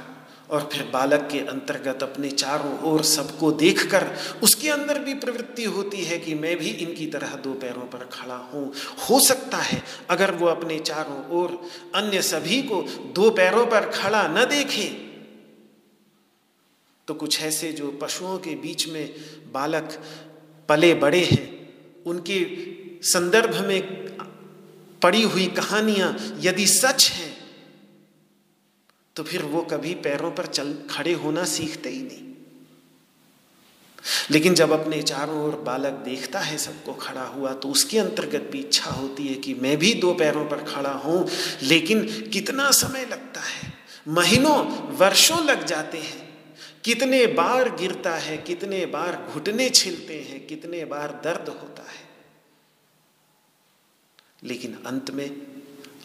और 0.50 0.70
फिर 0.74 0.84
बालक 0.94 1.28
के 1.32 1.40
अंतर्गत 1.40 2.04
अपने 2.04 2.30
चारों 2.32 2.78
ओर 2.84 3.04
सबको 3.04 3.52
देखकर 3.54 4.06
उसके 4.44 4.70
अंदर 4.70 5.00
भी 5.00 5.14
प्रवृत्ति 5.16 5.64
होती 5.66 6.04
है 6.04 6.18
कि 6.18 6.34
मैं 6.36 6.56
भी 6.58 6.70
इनकी 6.78 7.06
तरह 7.08 7.36
दो 7.44 7.54
पैरों 7.56 7.86
पर 7.88 8.08
खड़ा 8.14 8.36
हूँ। 8.54 8.72
हो 9.10 9.20
सकता 9.20 9.58
है 9.58 9.82
अगर 10.10 10.32
वो 10.32 10.48
अपने 10.48 10.80
चारों 10.82 11.20
ओर 11.40 11.60
अन्य 11.96 12.22
सभी 12.22 12.62
को 12.64 12.82
दो 13.16 13.30
पैरों 13.32 13.66
पर 13.66 13.90
खड़ा 13.92 14.28
न 14.28 14.46
देखे 14.50 14.88
तो 17.10 17.14
कुछ 17.16 17.42
ऐसे 17.42 17.72
जो 17.72 17.88
पशुओं 18.02 18.38
के 18.38 18.56
बीच 18.56 18.88
में 18.88 19.06
बालक 19.54 20.02
पले 20.70 20.94
बड़े 20.96 21.24
हैं, 21.26 21.48
उनके 22.06 22.40
संदर्भ 23.04 23.56
में 23.68 23.82
पड़ी 25.02 25.22
हुई 25.24 25.48
कहानियाँ 25.48 26.10
यदि 26.40 26.68
सच 26.68 27.10
हैं 27.12 27.34
तो 29.16 29.24
फिर 29.24 29.44
वो 29.44 29.62
कभी 29.62 29.94
पैरों 29.96 30.32
पर 30.32 30.46
चल, 30.46 30.74
खड़े 30.92 31.14
होना 31.14 31.46
सीखते 31.46 31.90
ही 31.90 32.02
नहीं। 32.02 32.28
लेकिन 34.32 34.54
जब 34.56 34.72
अपने 34.72 35.02
चारों 35.04 35.42
ओर 35.42 35.56
बालक 35.62 35.94
देखता 36.06 36.40
है 36.40 36.58
सबको 36.58 36.94
खड़ा 36.94 37.26
हुआ 37.26 37.54
तो 37.54 37.70
उसके 37.70 38.00
अंतर्गत 38.00 38.50
भी 38.52 38.60
इच्छा 38.60 38.92
होती 38.92 39.28
है 39.28 39.36
कि 39.36 39.54
मैं 39.54 39.78
भी 39.78 39.94
दो 39.96 40.14
पैरों 40.14 40.46
पर 40.46 40.64
खड़ा 40.66 40.94
हूँ, 41.00 41.28
लेकिन 41.64 42.08
कितना 42.30 42.72
समय 42.76 43.06
लगता 43.06 43.42
है? 43.42 43.74
महीनों, 44.08 44.58
वर्षों 44.98 45.46
लग 45.46 45.66
जाते 45.66 45.98
हैं। 45.98 46.29
कितने 46.84 47.28
बार 47.28 47.76
गिरता 47.76 48.16
है, 48.16 48.38
कितने 48.38 48.86
बार 48.86 49.30
घुटने 49.34 49.70
छिलते 49.70 50.22
हैं, 50.22 50.48
कितने 50.48 50.86
बार 50.86 51.22
दर्द 51.24 51.50
होता 51.50 51.84
है। 51.84 52.10
लेकिन 54.44 54.84
अंत 54.86 55.12
में 55.12 55.30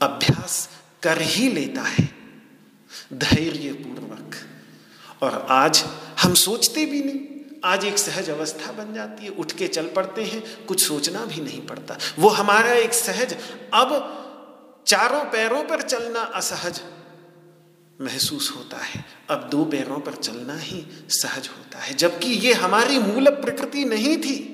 अभ्यास 0.03 0.71
कर 1.03 1.21
ही 1.21 1.49
लेता 1.53 1.83
है 1.83 2.05
धैर्य 3.13 3.73
पूर्वक 3.73 4.35
और 5.23 5.47
आज 5.51 5.85
हम 6.23 6.35
सोचते 6.35 6.87
भी 6.87 7.03
नहीं। 7.03 7.21
आज 7.65 7.85
एक 7.85 7.99
सहज 7.99 8.31
अवस्था 8.31 8.73
बन 8.73 8.95
जाती 8.95 9.25
है, 9.25 9.31
उठ 9.31 9.53
के 9.53 9.69
चल 9.69 9.87
पड़ते 9.89 10.25
हैं, 10.25 10.67
कुछ 10.67 10.87
सोचना 10.87 11.25
भी 11.25 11.41
नहीं 11.41 11.67
पड़ता। 11.67 11.99
वो 12.19 12.29
हमारा 12.29 12.73
एक 12.73 12.95
सहज, 12.95 13.37
अब 13.75 14.21
चारों 14.87 15.25
पैरों 15.25 15.63
पर 15.65 15.83
चलना 15.83 16.21
असहज 16.21 16.81
महसूस 18.01 18.53
होता 18.57 18.77
है। 18.77 19.05
अब 19.31 19.49
दो 19.51 19.65
पैरों 19.65 20.01
पर 20.01 20.15
चलना 20.15 20.57
ही 20.57 20.87
सहज 21.09 21.49
होता 21.49 21.79
है। 21.79 21.95
जबकि 21.95 22.29
ये 22.29 22.53
हमारी 22.53 22.99
मूल 22.99 23.29
प्रकृति 23.29 23.85
नहीं 23.85 24.17
थी। 24.17 24.51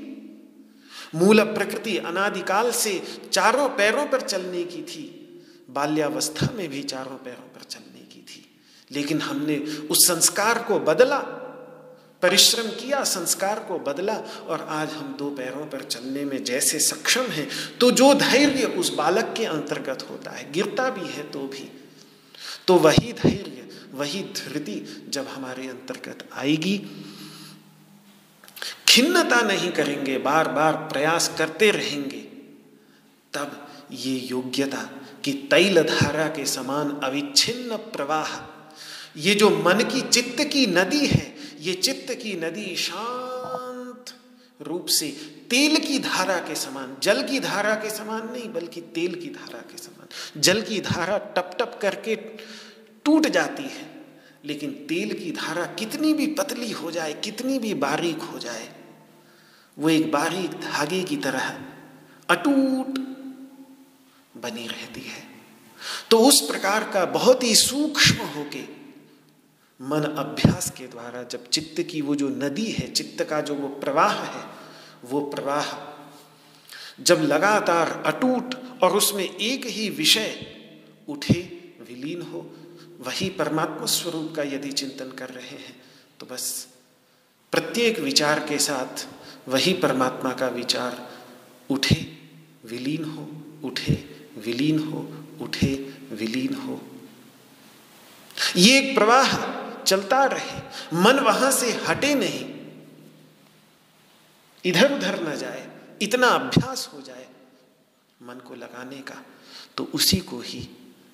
मूल 1.14 1.42
प्रकृति 1.42 1.98
अनादिकाल 1.98 2.70
से 2.70 3.22
चारों 3.32 3.68
पैरों 3.68 4.06
पर 4.06 4.20
चलने 4.20 4.64
की 4.64 4.82
थी। 4.82 5.16
बाल्यावस्था 5.70 6.48
में 6.54 6.68
भी 6.68 6.82
चारों 6.82 7.16
पैरों 7.16 7.48
पर 7.48 7.64
चलने 7.64 8.00
की 8.00 8.22
थी। 8.22 8.46
लेकिन 8.90 9.20
हमने 9.20 9.56
उस 9.90 10.06
संस्कार 10.06 10.62
को 10.62 10.78
बदला, 10.78 11.18
परिश्रम 12.22 12.66
किया, 12.66 13.04
संस्कार 13.04 13.58
को 13.58 13.78
बदला 13.78 14.14
और 14.48 14.66
आज 14.68 14.90
हम 14.90 15.16
दो 15.18 15.30
पैरों 15.30 15.66
पर 15.66 15.82
चलने 15.82 16.24
में 16.24 16.44
जैसे 16.44 16.78
सक्षम 16.78 17.22
हैं 17.22 17.48
तो 17.80 17.90
जो 17.90 18.14
धैर्य 18.14 18.64
उस 18.64 18.94
बालक 18.94 19.34
के 19.36 19.44
अंतर्गत 19.44 20.06
होता 20.10 20.30
है, 20.30 20.52
गिरता 20.52 20.90
भी 20.90 21.08
है 21.08 21.22
तो 21.22 21.38
भी। 21.38 21.79
तो 22.70 22.74
वही 22.76 23.12
धैर्य, 23.12 23.68
वही 23.94 24.22
धृति 24.22 25.06
जब 25.08 25.28
हमारे 25.28 25.66
अंतर्गत 25.68 26.28
आएगी। 26.32 26.76
खिन्नता 28.88 29.40
नहीं 29.40 29.70
करेंगे 29.72 30.18
बार 30.18 30.48
बार 30.48 30.76
प्रयास 30.92 31.34
करते 31.38 31.70
रहेंगे। 31.70 32.20
तब 33.32 33.68
ये 33.92 34.14
योग्यता 34.18 34.82
कि 35.24 35.32
तैल 35.50 35.82
धारा 35.82 36.26
के 36.26 36.44
समान 36.46 36.90
अविच्छिन्न 37.04 37.76
प्रवाह, 37.76 38.30
ये 39.16 39.34
जो 39.34 39.50
मन 39.50 39.84
की 39.92 40.00
चित्त 40.00 40.44
की 40.44 40.66
नदी 40.66 41.06
है, 41.06 41.36
ये 41.60 41.74
चित्त 41.74 42.14
की 42.14 42.34
नदी 42.34 42.76
शांत 42.76 43.29
रूप 44.60 44.86
से 44.86 45.08
तेल 45.50 45.76
की 45.76 45.98
धारा 45.98 46.38
के 46.38 46.54
समान, 46.54 46.96
जल 47.02 47.22
की 47.22 47.40
धारा 47.40 47.74
के 47.74 47.90
समान 47.90 48.28
नहीं, 48.32 48.52
बल्कि 48.52 48.80
तेल 48.80 49.14
की 49.14 49.28
धारा 49.28 49.60
के 49.60 49.78
समान। 49.78 50.40
जल 50.40 50.62
की 50.62 50.80
धारा 50.80 51.18
टप 51.18 51.56
टप 51.60 51.78
करके 51.82 52.16
टूट 53.04 53.26
जाती 53.26 53.62
है, 53.62 53.88
लेकिन 54.44 54.70
तेल 54.88 55.12
की 55.14 55.30
धारा 55.32 55.64
कितनी 55.74 56.12
भी 56.14 56.26
पतली 56.26 56.70
हो 56.70 56.90
जाए, 56.90 57.12
कितनी 57.14 57.58
भी 57.58 57.74
बारीक 57.74 58.22
हो 58.22 58.38
जाए, 58.38 58.68
वो 59.76 59.88
एक 59.88 60.10
बारीक 60.12 60.50
धागे 60.62 61.02
की 61.02 61.16
तरह 61.16 61.48
अटूट 62.28 62.98
बनी 64.36 64.66
रहती 64.66 65.00
है। 65.00 65.22
तो 66.10 66.18
उस 66.18 66.40
प्रकार 66.40 66.84
का 66.84 67.04
बहुत 67.04 67.42
ही 67.42 67.54
सूक्ष्म 67.54 68.24
होके 68.26 68.79
मन 69.80 70.02
अभ्यास 70.02 70.70
के 70.70 70.86
द्वारा 70.86 71.22
जब 71.22 71.48
चित्त 71.48 71.80
की 71.82 72.00
वो 72.00 72.14
जो 72.14 72.28
नदी 72.28 72.64
है, 72.64 72.90
चित्त 72.92 73.22
का 73.24 73.40
जो 73.40 73.54
वो 73.54 73.68
प्रवाह 73.68 74.12
है, 74.12 74.44
वो 75.04 75.20
प्रवाह 75.20 75.66
जब 77.02 77.22
लगातार 77.22 78.02
अटूट 78.06 78.54
और 78.82 78.96
उसमें 78.96 79.24
एक 79.24 79.66
ही 79.66 79.88
विषय 79.88 80.46
उठे, 81.08 81.40
विलीन 81.88 82.22
हो, 82.22 82.50
वही 83.00 83.30
परमात्मा 83.30 83.86
स्वरूप 83.86 84.32
का 84.36 84.42
यदि 84.42 84.72
चिंतन 84.72 85.10
कर 85.10 85.28
रहे 85.28 85.56
हैं 85.58 85.76
तो 86.20 86.26
बस 86.26 86.68
प्रत्येक 87.52 87.98
विचार 87.98 88.40
के 88.40 88.58
साथ 88.58 89.06
वही 89.48 89.72
परमात्मा 89.72 90.32
का 90.32 90.48
विचार 90.48 91.10
उठे, 91.70 91.94
विलीन 92.64 93.04
हो, 93.04 93.28
उठे, 93.68 93.94
विलीन 94.38 94.78
हो, 94.78 95.00
उठे, 95.40 95.74
विलीन 96.12 96.54
हो। 96.54 96.80
ये 98.56 98.78
एक 98.78 98.94
प्रवाह 98.94 99.36
चलता 99.84 100.24
रहे, 100.24 100.58
मन 100.94 101.18
वहाँ 101.18 101.50
से 101.52 101.72
हटे 101.88 102.14
नहीं। 102.14 102.44
इधर 104.64 104.92
उधर 104.92 105.28
न 105.28 105.36
जाए, 105.36 105.68
इतना 106.02 106.26
अभ्यास 106.26 106.90
हो 106.94 107.00
जाए 107.00 107.28
मन 108.22 108.34
को 108.34 108.54
लगाने 108.54 108.98
का 108.98 109.24
तो 109.76 109.84
उसी 109.84 110.16
को 110.16 110.40
ही 110.40 110.68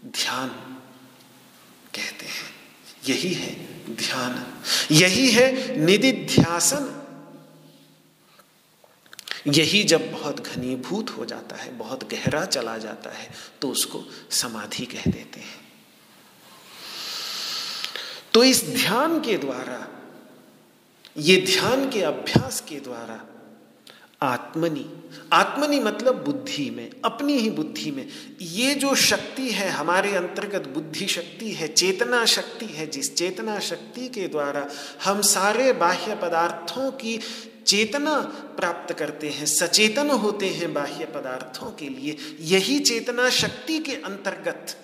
ध्यान 0.05 0.49
कहते 1.95 2.27
हैं। 2.27 2.55
यही 3.09 3.33
है 3.35 3.55
ध्यान, 3.97 4.47
यही 4.91 5.31
है 5.31 5.77
निधि 5.77 6.13
निधिध्यासन। 6.13 7.03
यही 9.47 9.85
जब 9.85 10.13
बहुत 10.13 10.41
घनीभूत 10.41 11.11
हो 11.11 11.25
जाता 11.25 11.57
है, 11.57 11.79
बहुत 11.79 12.11
गहरा 12.11 12.45
चला 12.45 12.79
जाता 12.79 13.11
है 13.11 13.31
तो 13.61 13.71
उसको 13.71 14.05
समाधि 14.31 14.87
कह 14.87 15.03
देते 15.07 15.41
हैं। 15.41 15.66
तो 18.37 18.45
इस 18.45 18.65
ध्यान 18.65 19.21
के 19.21 19.37
द्वारा, 19.37 19.89
ये 21.17 21.37
ध्यान 21.37 21.91
के 21.91 22.03
अभ्यास 22.03 22.61
के 22.61 22.81
द्वारा, 22.81 23.27
आत्मनि 24.23 25.03
आत्मनि 25.33 25.81
मतलब 25.81 26.25
बुद्धि 26.25 26.71
में, 26.71 26.91
अपनी 27.05 27.39
ही 27.39 27.51
बुद्धि 27.51 27.91
में, 27.91 28.09
ये 28.41 28.75
जो 28.75 28.95
शक्ति 28.95 29.51
है, 29.51 29.69
हमारे 29.69 30.17
अंतर्गत 30.17 30.69
बुद्धि 30.69 31.07
शक्ति 31.07 31.53
है, 31.53 31.69
चेतना 31.69 32.25
शक्ति 32.25 32.67
है, 32.67 32.87
जिस 32.87 33.17
चेतना 33.17 33.59
शक्ति 33.59 34.09
के 34.09 34.29
द्वारा 34.29 34.69
हम 35.05 35.23
सारे 35.23 35.73
बाह्य 35.73 36.15
पदार्थों 36.15 36.91
की 36.91 37.21
चेतना 37.67 38.21
प्राप्त 38.57 38.95
करते 38.95 39.31
हैं, 39.31 39.47
सचेतन 39.47 40.11
होते 40.11 40.47
हैं 40.47 40.75
बाह्य 40.75 41.05
पदार्थों 41.05 41.71
के 41.71 41.89
लिए, 41.89 42.17
यही 42.41 42.79
चेतना 42.79 43.31
शक्ति 43.31 43.79
के 43.79 43.93
अंतर्गत, 43.93 44.77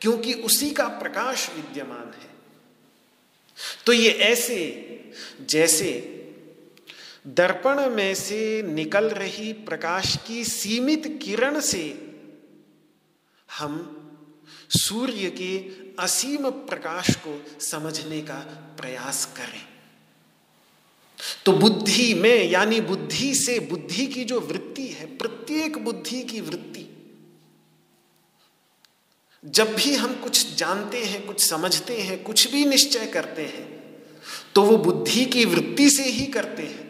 क्योंकि 0.00 0.32
उसी 0.32 0.70
का 0.70 0.88
प्रकाश 0.88 1.50
विद्यमान 1.56 2.12
है। 2.22 2.35
तो 3.86 3.92
ये 3.92 4.10
ऐसे, 4.10 4.58
जैसे 5.48 6.12
दर्पण 7.26 7.90
में 7.90 8.14
से 8.14 8.62
निकल 8.62 9.04
रही 9.04 9.52
प्रकाश 9.52 10.16
की 10.26 10.44
सीमित 10.44 11.20
किरण 11.22 11.60
से 11.60 12.12
हम 13.58 13.92
सूर्य 14.70 15.30
के 15.30 15.58
असीम 16.02 16.50
प्रकाश 16.50 17.16
को 17.16 17.60
समझने 17.60 18.20
का 18.20 18.38
प्रयास 18.80 19.24
करें। 19.36 19.66
तो 21.44 21.52
बुद्धि 21.52 22.14
में, 22.14 22.50
यानी 22.50 22.80
बुद्धि 22.80 23.34
से 23.34 23.58
बुद्धि 23.60 24.06
की 24.06 24.24
जो 24.24 24.40
वृत्ति 24.40 24.86
है, 24.86 25.06
प्रत्येक 25.16 25.78
बुद्धि 25.78 26.22
की 26.22 26.40
वृत्ति 26.40 26.85
जब 29.46 29.74
भी 29.74 29.94
हम 29.94 30.14
कुछ 30.14 30.54
जानते 30.56 31.04
हैं, 31.04 31.26
कुछ 31.26 31.40
समझते 31.40 32.00
हैं, 32.00 32.22
कुछ 32.22 32.50
भी 32.52 32.64
निश्चय 32.64 33.06
करते 33.06 33.42
हैं 33.44 33.74
तो 34.54 34.62
वो 34.62 34.76
बुद्धि 34.78 35.24
की 35.24 35.44
वृत्ति 35.44 35.88
से 35.90 36.02
ही 36.02 36.26
करते 36.26 36.62
हैं। 36.62 36.84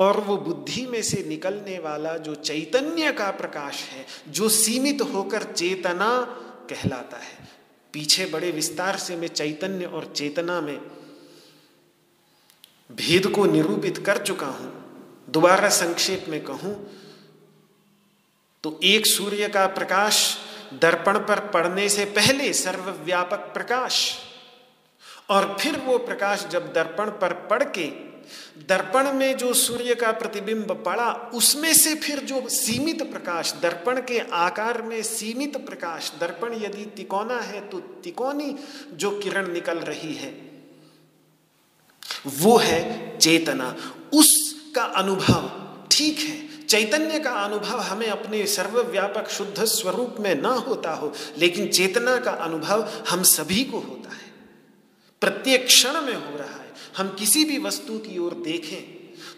और 0.00 0.20
वो 0.20 0.36
बुद्धि 0.36 0.84
में 0.86 1.02
से 1.02 1.22
निकलने 1.28 1.78
वाला 1.78 2.16
जो 2.16 2.34
चैतन्य 2.34 3.12
का 3.12 3.30
प्रकाश 3.30 3.82
है, 3.82 4.04
जो 4.28 4.48
सीमित 4.48 5.02
होकर 5.04 5.42
चेतना 5.42 6.08
कहलाता 6.70 7.16
है। 7.16 7.48
पीछे 7.94 8.26
बड़े 8.26 8.50
विस्तार 8.50 8.96
से 8.96 9.16
मैं 9.16 9.28
चैतन्य 9.28 9.84
और 9.86 10.12
चेतना 10.16 10.60
में 10.60 10.78
भेद 12.90 13.26
को 13.26 13.44
निरूपित 13.46 13.98
कर 13.98 14.18
चुका 14.18 14.46
हूँ। 14.46 14.72
दोबारा 15.28 15.68
संक्षेप 15.68 16.26
में 16.28 16.42
कहूँ 16.44 16.74
तो 18.64 18.78
एक 18.84 19.06
सूर्य 19.06 19.48
का 19.48 19.66
प्रकाश 19.66 20.36
दर्पण 20.80 21.18
पर 21.18 21.40
पड़ने 21.48 21.88
से 21.88 22.04
पहले 22.12 22.52
सर्वव्यापक 22.54 23.52
प्रकाश। 23.54 24.00
और 25.30 25.56
फिर 25.60 25.76
वो 25.80 25.98
प्रकाश 25.98 26.46
जब 26.50 26.72
दर्पण 26.72 27.10
पर 27.20 27.32
पड़ 27.50 27.62
के 27.68 27.86
दर्पण 28.68 29.12
में 29.12 29.36
जो 29.36 29.52
सूर्य 29.54 29.94
का 29.94 30.10
प्रतिबिंब 30.12 30.70
पड़ा, 30.86 31.10
उसमें 31.34 31.72
से 31.74 31.94
फिर 31.94 32.20
जो 32.20 32.48
सीमित 32.48 33.02
प्रकाश, 33.10 33.52
दर्पण 33.62 34.00
के 34.00 34.18
आकार 34.32 34.80
में 34.82 35.02
सीमित 35.02 35.56
प्रकाश, 35.66 36.12
दर्पण 36.20 36.54
यदि 36.54 36.84
तिकोना 36.96 37.38
है 37.40 37.60
तो 37.68 37.80
तिकोनी 38.04 38.54
जो 38.94 39.10
किरण 39.18 39.52
निकल 39.52 39.78
रही 39.80 40.14
है, 40.14 40.32
वो 42.28 42.56
है 42.58 43.18
चेतना। 43.18 43.74
उसका 44.14 44.82
अनुभव 44.96 45.50
ठीक 45.90 46.18
है 46.18 46.53
चैतन्य 46.74 47.18
का 47.18 47.30
अनुभव 47.30 47.80
हमें 47.80 48.06
अपने 48.06 48.46
सर्वव्यापक 48.46 49.28
शुद्ध 49.28 49.64
स्वरूप 49.64 50.16
में 50.20 50.42
ना 50.42 50.48
होता 50.48 50.90
हो, 50.90 51.12
लेकिन 51.38 51.68
चेतना 51.68 52.16
का 52.16 52.30
अनुभव 52.30 52.88
हम 53.08 53.22
सभी 53.22 53.64
को 53.64 53.78
होता 53.78 54.14
है। 54.14 54.32
प्रत्येक 55.20 55.66
क्षण 55.66 56.00
में 56.00 56.14
हो 56.14 56.36
रहा 56.36 56.54
है। 56.54 56.72
हम 56.96 57.08
किसी 57.08 57.44
भी 57.44 57.58
वस्तु 57.58 57.98
की 57.98 58.18
ओर 58.18 58.34
देखें 58.34 58.82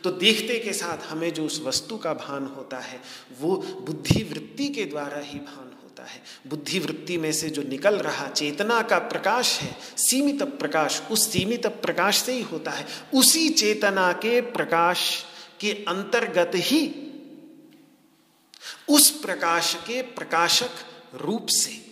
तो 0.04 0.10
देखते 0.10 0.58
के 0.58 0.72
साथ 0.72 1.06
हमें 1.10 1.34
जो 1.34 1.44
उस 1.44 1.62
वस्तु 1.64 1.96
का 1.96 2.12
भान 2.14 2.46
होता 2.56 2.78
है, 2.78 3.00
वो 3.40 3.56
बुद्धि 3.56 4.22
वृत्ति 4.22 4.68
के 4.68 4.84
द्वारा 4.84 5.18
ही 5.18 5.38
भान 5.38 5.70
होता 5.82 6.04
है। 6.04 6.22
बुद्धि 6.46 6.78
वृत्ति 6.78 7.18
में 7.18 7.32
से 7.32 7.50
जो 7.50 7.62
निकल 7.62 7.94
रहा 7.94 8.28
चेतना 8.28 8.82
का 8.82 8.98
प्रकाश 8.98 9.58
है, 9.60 9.76
सीमित 9.96 10.42
प्रकाश, 10.42 11.02
उस 11.10 11.32
सीमित 11.32 11.66
प्रकाश 11.66 12.18
से 12.18 12.32
ही 12.32 12.42
होता 12.42 12.70
है। 12.70 12.86
उसी 13.14 13.48
चेतना 13.48 14.12
के 14.12 14.40
प्रकाश 14.40 15.24
के 15.60 15.72
अंतर्गत 15.88 16.50
ही 16.54 17.02
उस 18.88 19.10
प्रकाश 19.10 19.74
के 19.74 20.02
प्रकाशक 20.02 20.70
रूप 21.14 21.46
से। 21.46 21.86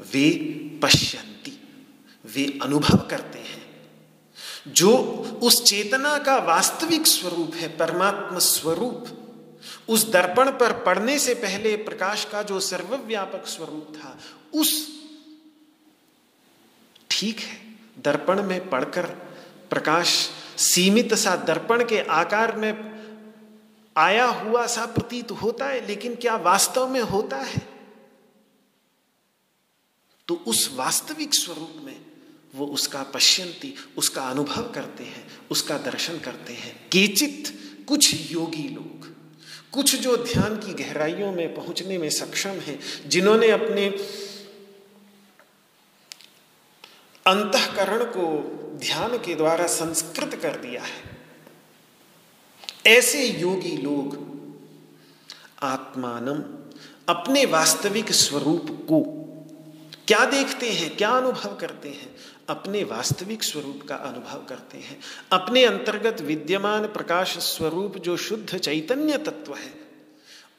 वे 0.00 0.30
पश्यंती, 0.82 1.68
वे 2.26 2.58
अनुभव 2.62 3.08
करते 3.10 3.38
हैं। 3.38 3.66
जो 4.68 4.96
उस 5.42 5.64
चेतना 5.64 6.18
का 6.18 6.36
वास्तविक 6.36 7.06
स्वरूप 7.06 7.54
है, 7.54 7.76
परमात्म 7.76 8.38
स्वरूप, 8.38 9.22
उस 9.88 10.10
दर्पण 10.10 10.50
पर 10.50 10.72
पड़ने 10.72 11.18
से 11.18 11.34
पहले 11.34 11.76
प्रकाश 11.76 12.24
का 12.24 12.42
जो 12.42 12.60
सर्वव्यापक 12.60 13.46
स्वरूप 13.46 13.92
था, 13.96 14.18
उस 14.54 15.00
ठीक 17.10 17.38
है, 17.38 17.74
दर्पण 17.98 18.42
में 18.42 18.70
पढ़कर 18.70 19.02
प्रकाश 19.70 20.30
सीमित 20.58 21.14
सा 21.14 21.36
दर्पण 21.36 21.84
के 21.84 22.00
आकार 22.00 22.56
में 22.56 22.95
आया 23.96 24.24
हुआ 24.24 24.66
सा 24.66 24.86
प्रतीत 24.86 25.30
होता 25.30 25.66
है, 25.66 25.86
लेकिन 25.86 26.14
क्या 26.14 26.36
वास्तव 26.36 26.88
में 26.88 27.00
होता 27.00 27.36
है? 27.36 27.68
तो 30.28 30.34
उस 30.34 30.74
वास्तविक 30.74 31.34
स्वरूप 31.34 31.74
में 31.82 32.06
वो 32.54 32.66
उसका 32.66 33.02
पश्यंती, 33.02 33.74
उसका 33.96 34.22
अनुभव 34.22 34.72
करते 34.72 35.04
हैं, 35.04 35.28
उसका 35.50 35.78
दर्शन 35.78 36.18
करते 36.18 36.52
हैं। 36.52 36.88
केचित 36.88 37.58
कुछ 37.88 38.32
योगी 38.32 38.68
लोग, 38.68 39.06
कुछ 39.72 39.96
जो 39.96 40.16
ध्यान 40.16 40.56
की 40.56 40.84
गहराइयों 40.84 41.32
में 41.32 41.54
पहुँचने 41.54 41.98
में 41.98 42.10
सक्षम 42.10 42.50
हैं, 42.50 43.08
जिन्होंने 43.08 43.50
अपने 43.50 43.88
अंतकरण 47.26 48.04
को 48.04 48.52
ध्यान 48.78 49.18
के 49.18 49.34
द्वारा 49.34 49.66
संस्कृत 49.66 50.34
कर 50.34 50.56
दिया 50.56 50.82
है। 50.82 51.15
ऐसे 52.86 53.28
योगी 53.28 53.76
लोग 53.76 54.26
आत्मानम, 55.62 56.42
अपने 57.14 57.44
वास्तविक 57.44 58.12
स्वरूप 58.12 58.66
को 58.70 59.00
क्या 60.08 60.24
देखते 60.24 60.70
हैं, 60.70 60.96
क्या 60.96 61.10
अनुभव 61.10 61.56
करते 61.56 61.88
हैं? 61.88 62.16
अपने 62.48 62.84
वास्तविक 62.84 63.42
स्वरूप 63.42 63.86
का 63.88 63.94
अनुभव 63.94 64.46
करते 64.48 64.78
हैं। 64.78 65.00
अपने 65.32 65.64
अंतर्गत 65.64 66.20
विद्यमान 66.20 66.86
प्रकाश 66.86 67.38
स्वरूप 67.38 67.98
जो 67.98 68.16
शुद्ध 68.16 68.58
चैतन्य 68.58 69.18
तत्व 69.18 69.54
है, 69.54 69.74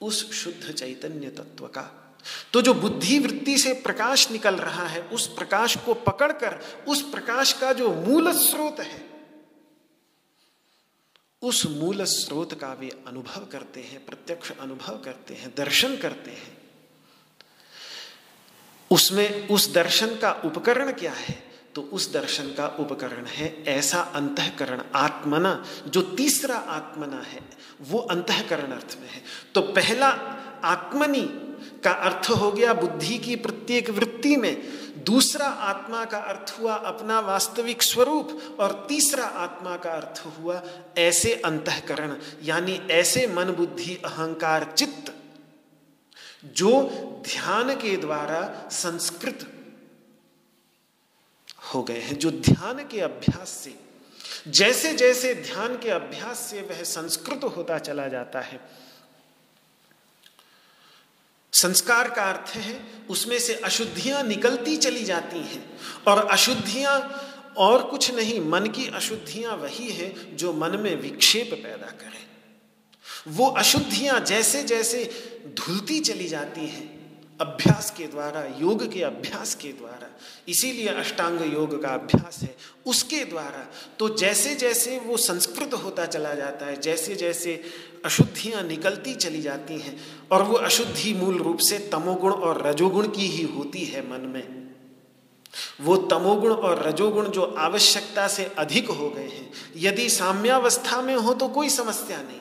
उस 0.02 0.32
शुद्ध 0.32 0.72
चैतन्य 0.72 1.28
तत्व 1.28 1.66
का। 1.66 2.16
तो 2.54 2.62
जो 2.62 2.74
बुद्धि 2.74 3.20
वृत्ति 3.20 3.58
से 3.58 3.74
प्रकाश 3.74 4.32
निकल 4.32 4.56
रहा 4.56 4.88
है, 4.88 5.02
उस 5.02 5.28
प्रकाश 5.28 5.78
को 5.78 5.94
पकड़कर, 5.94 6.60
उस 6.88 7.02
प्रकाश 7.02 7.54
का 7.54 7.74
जो 7.74 7.94
मूल 7.94 8.32
स्रोत 8.32 8.80
है 8.80 9.17
उस 11.48 11.66
मूल 11.66 12.04
स्रोत 12.04 12.62
का 12.62 12.74
वे 12.74 13.04
अनुभव 13.08 13.46
करते 13.46 13.80
हैं, 13.82 14.06
प्रत्यक्ष 14.06 14.52
अनुभव 14.60 14.98
करते 14.98 15.34
हैं, 15.34 15.54
दर्शन 15.58 15.98
करते 15.98 16.32
हैं। 16.32 16.58
उसमें 18.92 19.48
उस 19.48 19.74
दर्शन 19.74 20.08
का 20.08 20.42
उपकरण 20.46 20.92
क्या 20.92 21.14
है? 21.14 21.48
तो 21.76 21.82
उस 21.82 22.14
दर्शन 22.14 22.48
का 22.48 22.68
उपकरण 22.68 23.26
है 23.26 23.64
ऐसा 23.64 24.02
अंतकरण 24.02 24.82
आत्मना, 24.96 25.66
जो 25.88 26.02
तीसरा 26.02 26.56
आत्मना 26.56 27.22
है, 27.22 27.42
वो 27.82 28.00
अंतकरण 28.00 28.72
अर्थ 28.72 28.98
में 29.02 29.10
है। 29.10 29.24
तो 29.56 29.62
पहला 29.62 30.08
आत्मनी 30.64 31.47
का 31.84 31.92
अर्थ 31.92 32.30
हो 32.30 32.52
गया 32.52 32.74
बुद्धि 32.74 33.18
की 33.18 33.36
प्रत्येक 33.36 33.90
वृत्ति 33.90 34.36
में। 34.36 34.58
दूसरा 35.04 35.46
आत्मा 35.46 36.06
का 36.06 36.18
अर्थ 36.18 36.56
हुआ 36.60 36.76
अपना 36.76 37.20
वास्तविक 37.20 37.84
स्वरूप 37.84 38.58
और 38.60 38.86
तीसरा 38.90 39.26
आत्मा 39.26 39.76
का 39.78 39.92
अर्थ 39.92 40.24
हुआ 40.28 40.62
ऐसे 40.98 41.34
अंतकरण, 41.46 42.16
यानी 42.44 42.80
ऐसे 42.92 43.28
मन 43.28 43.52
बुद्धि 43.52 43.96
अहंकार 43.96 44.74
चित्त, 44.78 45.14
जो 46.46 46.82
ध्यान 47.26 47.76
के 47.76 47.96
द्वारा 47.98 48.70
संस्कृत 48.72 49.48
हो 51.74 51.84
गए 51.84 52.00
हैं, 52.00 52.18
जो 52.20 52.32
ध्यान 52.32 52.88
के 52.88 53.00
अभ्यास 53.00 53.50
से। 53.50 53.80
जैसे 54.48 54.94
जैसे 54.94 55.34
ध्यान 55.36 55.78
के 55.78 55.90
अभ्यास 55.90 56.40
से 56.40 56.62
वह 56.62 56.84
संस्कृत 56.84 57.44
होता 57.58 57.78
चला 57.80 58.08
जाता 58.08 58.42
है 58.42 58.60
संस्कार 61.62 62.10
का 62.10 62.24
अर्थ 62.24 62.56
है, 62.56 62.80
उसमें 63.10 63.40
से 63.40 63.54
अशुद्धियाँ 63.54 64.24
निकलती 64.24 64.78
चली 64.78 65.04
जाती 65.04 65.40
हैं। 65.40 65.80
और 66.08 66.28
अशुद्धियाँ 66.28 67.00
और 67.58 67.84
कुछ 67.84 68.12
नहीं, 68.12 68.40
मन 68.42 68.66
की 68.66 68.88
अशुद्धियाँ 68.88 69.56
वही 69.56 69.90
है 69.92 70.36
जो 70.36 70.54
मन 70.54 70.80
में 70.80 70.96
विक्षेप 70.96 71.50
पैदा 71.54 71.88
करें। 71.88 72.26
वो 73.28 73.48
अशुद्धियाँ 73.48 74.20
जैसे 74.20 74.64
जैसे 74.64 75.04
धुलती 75.48 76.00
चली 76.00 76.28
जाती 76.28 76.68
हैं 76.68 76.97
अभ्यास 77.40 77.90
के 77.98 78.06
द्वारा, 78.08 78.44
योग 78.60 78.92
के 78.94 79.02
अभ्यास 79.04 79.54
के 79.56 79.72
द्वारा, 79.74 80.08
इसीलिए 80.48 80.88
अष्टांग 80.90 81.42
योग 81.54 81.82
का 81.84 81.90
अभ्यास 81.90 82.40
है, 82.42 82.56
उसके 82.86 83.24
द्वारा 83.26 83.66
तो 84.00 84.10
जैसे 84.18 84.56
जैसे 84.56 84.98
वो 85.00 85.18
संस्कृत 85.18 85.74
होता 85.74 86.06
चला 86.06 86.34
जाता 86.34 86.66
है 86.66 86.80
जैसे 86.82 87.16
जैसे 87.16 87.62
अशुद्धियाँ 88.06 88.64
निकलती 88.64 89.16
चली 89.16 89.42
जाती 89.42 89.80
हैं, 89.80 89.98
और 90.32 90.44
वो 90.44 90.56
अशुद्धि 90.56 91.14
मूल 91.14 91.38
रूप 91.38 91.58
से 91.60 91.80
तमोगुण 91.92 92.32
और 92.32 92.66
रजोगुण 92.68 93.08
की 93.08 93.28
ही 93.28 93.44
होती 93.48 93.86
है 93.86 94.02
मन 94.12 94.28
में। 94.28 94.44
वो 95.82 95.96
तमोगुण 96.08 96.52
और 96.52 96.82
रजोगुण 96.88 97.28
जो 97.30 97.44
आवश्यकता 97.60 98.28
से 98.28 98.52
अधिक 98.58 98.90
हो 98.90 99.10
गए 99.10 99.28
हैं, 99.28 99.52
यदि 99.78 100.10
साम्यावस्था 100.10 101.02
में 101.02 101.16
हो 101.16 101.34
तो 101.34 101.48
कोई 101.50 101.70
समस्या 101.70 102.18
नहीं, 102.18 102.40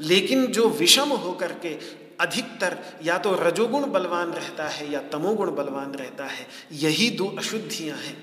लेकिन 0.00 0.46
जो 0.46 0.68
विषम 0.70 1.08
होकर 1.08 1.52
के 1.58 1.74
अधिकतर 2.20 2.78
या 3.02 3.18
तो 3.18 3.34
रजोगुण 3.38 3.90
बलवान 3.92 4.32
रहता 4.32 4.68
है 4.68 4.90
या 4.92 5.00
तमोगुण 5.12 5.54
बलवान 5.54 5.92
रहता 5.94 6.26
है, 6.26 6.46
यही 6.72 7.10
दो 7.10 7.26
अशुद्धियाँ 7.38 7.96
हैं। 7.98 8.16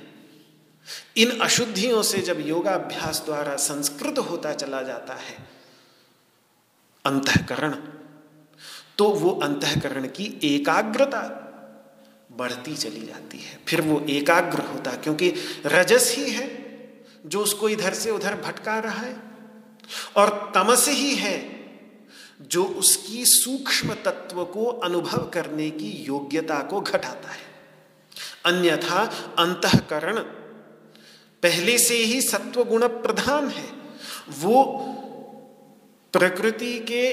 इन 1.17 1.39
अशुद्धियों 1.39 2.01
से 2.03 2.21
जब 2.21 2.39
योगाभ्यास 2.39 3.21
द्वारा 3.25 3.55
संस्कृत 3.55 4.19
होता 4.19 4.53
चला 4.53 4.81
जाता 4.81 5.13
है, 5.15 5.37
अंतकरण 7.05 7.75
तो 8.97 9.07
वो 9.09 9.29
अंतकरण 9.43 10.07
की 10.07 10.25
एकाग्रता 10.45 11.21
बढ़ती 12.31 12.75
चली 12.75 13.05
जाती 13.05 13.37
है। 13.37 13.59
फिर 13.67 13.81
वो 13.81 13.99
एकाग्र 14.09 14.59
होता, 14.63 14.91
क्योंकि 14.93 15.33
रजस 15.65 16.13
ही 16.17 16.29
है 16.31 16.49
जो 17.25 17.41
उसको 17.41 17.69
इधर 17.69 17.93
से 17.93 18.11
उधर 18.11 18.35
भटका 18.37 18.77
रहा 18.79 18.99
है, 18.99 19.15
और 20.17 20.51
तमस 20.55 20.87
ही 20.89 21.15
है 21.15 21.60
जो 22.41 22.63
उसकी 22.63 23.25
सूक्ष्म 23.25 23.93
तत्व 23.93 24.45
को 24.45 24.65
अनुभव 24.65 25.29
करने 25.33 25.69
की 25.69 25.89
योग्यता 25.89 26.59
को 26.59 26.81
घटाता 26.81 27.31
है। 27.31 27.51
अन्यथा 28.45 29.03
अंतकरण 29.39 30.19
पहले 31.43 31.77
से 31.77 31.95
ही 31.95 32.21
सत्व 32.21 32.63
गुण 32.63 32.87
प्रधान 32.87 33.47
है। 33.47 33.69
वो 34.39 34.63
प्रकृति 36.13 36.79
के 36.79 37.11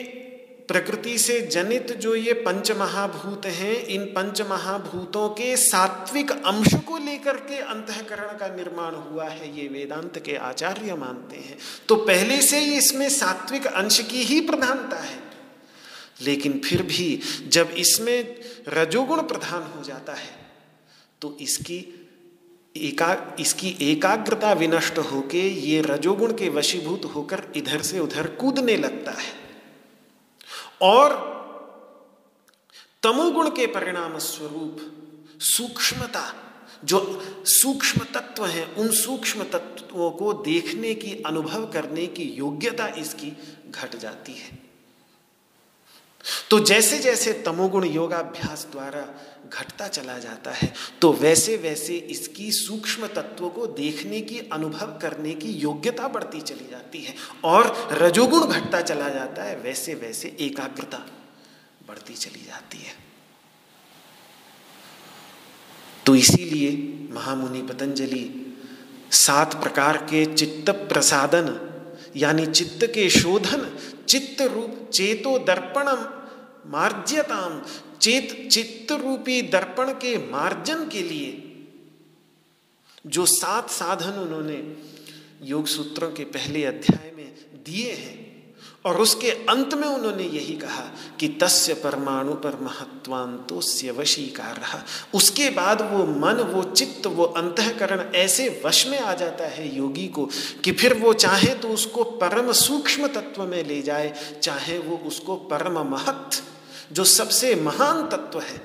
प्रकृति 0.69 1.16
से 1.19 1.41
जनित 1.43 1.93
जो 1.93 2.14
ये 2.14 2.33
पंच 2.33 2.71
महाभूत 2.73 3.47
हैं, 3.47 3.77
इन 3.87 4.05
पंच 4.07 4.41
महाभूतों 4.43 5.29
के 5.29 5.57
सात्विक 5.57 6.31
अंश 6.31 6.75
को 6.89 6.99
लेकर 6.99 7.37
के 7.45 7.59
अंतकरण 7.59 8.37
का 8.39 8.49
निर्माण 8.57 8.95
हुआ 8.95 9.29
है, 9.29 9.57
ये 9.59 9.69
वेदांत 9.69 10.19
के 10.19 10.37
आचार्य 10.37 10.95
मानते 10.95 11.37
हैं। 11.37 11.57
तो 11.89 11.97
पहले 11.97 12.41
से 12.43 12.59
ही 12.59 12.77
इसमें 12.79 13.09
सात्विक 13.09 13.66
अंश 13.66 14.01
की 14.01 14.23
ही 14.25 14.41
प्रधानता 14.41 14.97
है। 14.97 15.27
लेकिन 16.23 16.61
फिर 16.64 16.83
भी 16.83 17.21
जब 17.49 17.71
इसमें 17.79 18.37
रजोगुण 18.69 19.23
प्रधान 19.23 19.62
हो 19.77 19.83
जाता 19.85 20.12
है 20.12 20.37
तो 21.23 21.37
इसकी 21.41 21.77
एका, 22.77 23.37
इसकी 23.41 23.77
एकाग्रता 23.83 24.53
विनष्ट 24.53 24.99
होके 24.99 25.49
ये 25.49 25.81
रजोगुण 25.81 26.33
के 26.33 26.49
वशीभूत 26.49 27.05
होकर 27.14 27.43
इधर 27.57 27.83
से 27.83 28.01
उधर 28.01 28.27
कूदने 28.37 28.77
लगता 28.77 29.12
है। 29.12 29.47
और 30.83 31.39
तमोगुण 33.03 33.51
के 33.51 33.66
परिणाम 33.66 34.18
स्वरूप 34.18 34.95
सूक्ष्मता, 35.41 36.35
जो 36.85 37.22
सूक्ष्म 37.47 38.05
तत्व 38.05 38.47
हैं, 38.47 38.74
उन 38.74 38.89
सूक्ष्म 38.91 39.45
तत्वों 39.45 40.11
को 40.11 40.33
देखने 40.33 40.95
की, 40.95 41.22
अनुभव 41.26 41.66
करने 41.66 42.07
की 42.07 42.22
योग्यता 42.22 42.87
इसकी 42.87 43.33
घट 43.70 43.97
जाती 43.97 44.33
है। 44.33 44.68
तो 46.51 46.61
जैसे 46.61 46.99
जैसे 46.99 47.33
तमोगुण 47.33 47.85
योगाभ्यास 47.85 48.66
द्वारा 48.72 49.09
घटता 49.53 49.88
चला 49.88 50.18
जाता 50.18 50.51
है। 50.51 50.72
तो 51.03 51.12
वैसे 51.12 51.57
वैसे 51.57 51.96
इसकी 52.11 52.51
सूक्ष्म 52.53 53.07
तत्व 53.07 53.49
को 53.49 53.66
देखने 53.66 54.20
की, 54.20 54.38
अनुभव 54.53 54.99
करने 55.03 55.34
की 55.34 55.53
योग्यता 55.53 56.09
बढ़ती 56.09 56.40
चली 56.40 56.68
जाती 56.70 57.03
है 57.03 57.14
और 57.44 57.88
रजोगुण 57.92 58.46
घटता 58.46 58.80
चला 58.80 59.09
जाता 59.09 59.42
है, 59.42 59.57
वैसे 59.57 59.94
वैसे 59.94 60.36
एकाग्रता 60.40 61.05
बढ़ती 61.88 62.14
चली 62.14 62.44
जाती 62.46 62.78
है। 62.78 62.96
तो 66.07 66.14
इसीलिए 66.14 66.70
महामुनि 67.14 67.62
पतंजलि 67.62 68.55
सात 69.12 69.55
प्रकार 69.55 69.96
के 70.05 70.24
चित्त 70.34 70.70
प्रसादन, 70.88 71.49
यानी 72.16 72.46
चित्त 72.46 72.84
के 72.84 73.09
शोधन, 73.11 73.68
चित्त 74.09 74.40
रूप 74.44 74.88
चेतो 74.92 75.38
दर्पणम, 75.38 76.07
मार्ज्यताम 76.70 77.61
चेत 78.01 78.49
चित्त 78.53 78.92
रूपी 78.92 79.40
दर्पण 79.42 79.92
के 79.94 80.16
मार्जन 80.30 80.88
के 80.88 81.03
लिए 81.03 81.44
जो 83.07 83.26
सात 83.26 83.70
साधन 83.70 84.20
उन्होंने 84.20 84.62
योग 85.42 85.66
सूत्रों 85.66 86.11
के 86.11 86.24
पहले 86.26 86.64
अध्याय 86.64 87.11
में 87.16 87.26
दिए 87.66 87.92
हैं, 87.92 88.16
और 88.86 89.01
उसके 89.01 89.30
अंत 89.49 89.74
में 89.74 89.86
उन्होंने 89.88 90.24
यही 90.24 90.55
कहा 90.55 90.82
कि 91.20 91.28
तस्य 91.40 91.74
परमाणु 91.74 92.34
पर 92.34 92.59
महत्वांतो 92.61 93.61
वशीकार। 93.92 94.57
रहा 94.57 94.82
उसके 95.14 95.49
बाद 95.51 95.82
वो 95.82 96.05
मन, 96.07 96.42
वो 96.44 96.62
चित्त, 96.64 97.07
वो 97.07 97.24
अंतकरण 97.24 98.01
ऐसे 98.14 98.49
वश 98.64 98.86
में 98.86 98.99
आ 98.99 99.14
जाता 99.14 99.46
है 99.46 99.76
योगी 99.76 100.07
को 100.09 100.28
कि 100.64 100.72
फिर 100.72 100.94
वो 100.94 101.12
चाहे 101.14 101.55
तो 101.55 101.68
उसको 101.68 102.05
परम 102.20 102.53
सूक्ष्म 102.53 103.07
तत्व 103.07 103.42
में 103.44 103.62
ले 103.64 103.80
जाए, 103.82 104.14
चाहे 104.42 104.78
वो 104.78 104.96
उसको 105.07 105.36
परम 105.51 105.78
महत्व 105.90 106.42
जो 106.91 107.05
सबसे 107.07 107.55
महान 107.57 108.07
तत्व 108.09 108.41
है, 108.41 108.61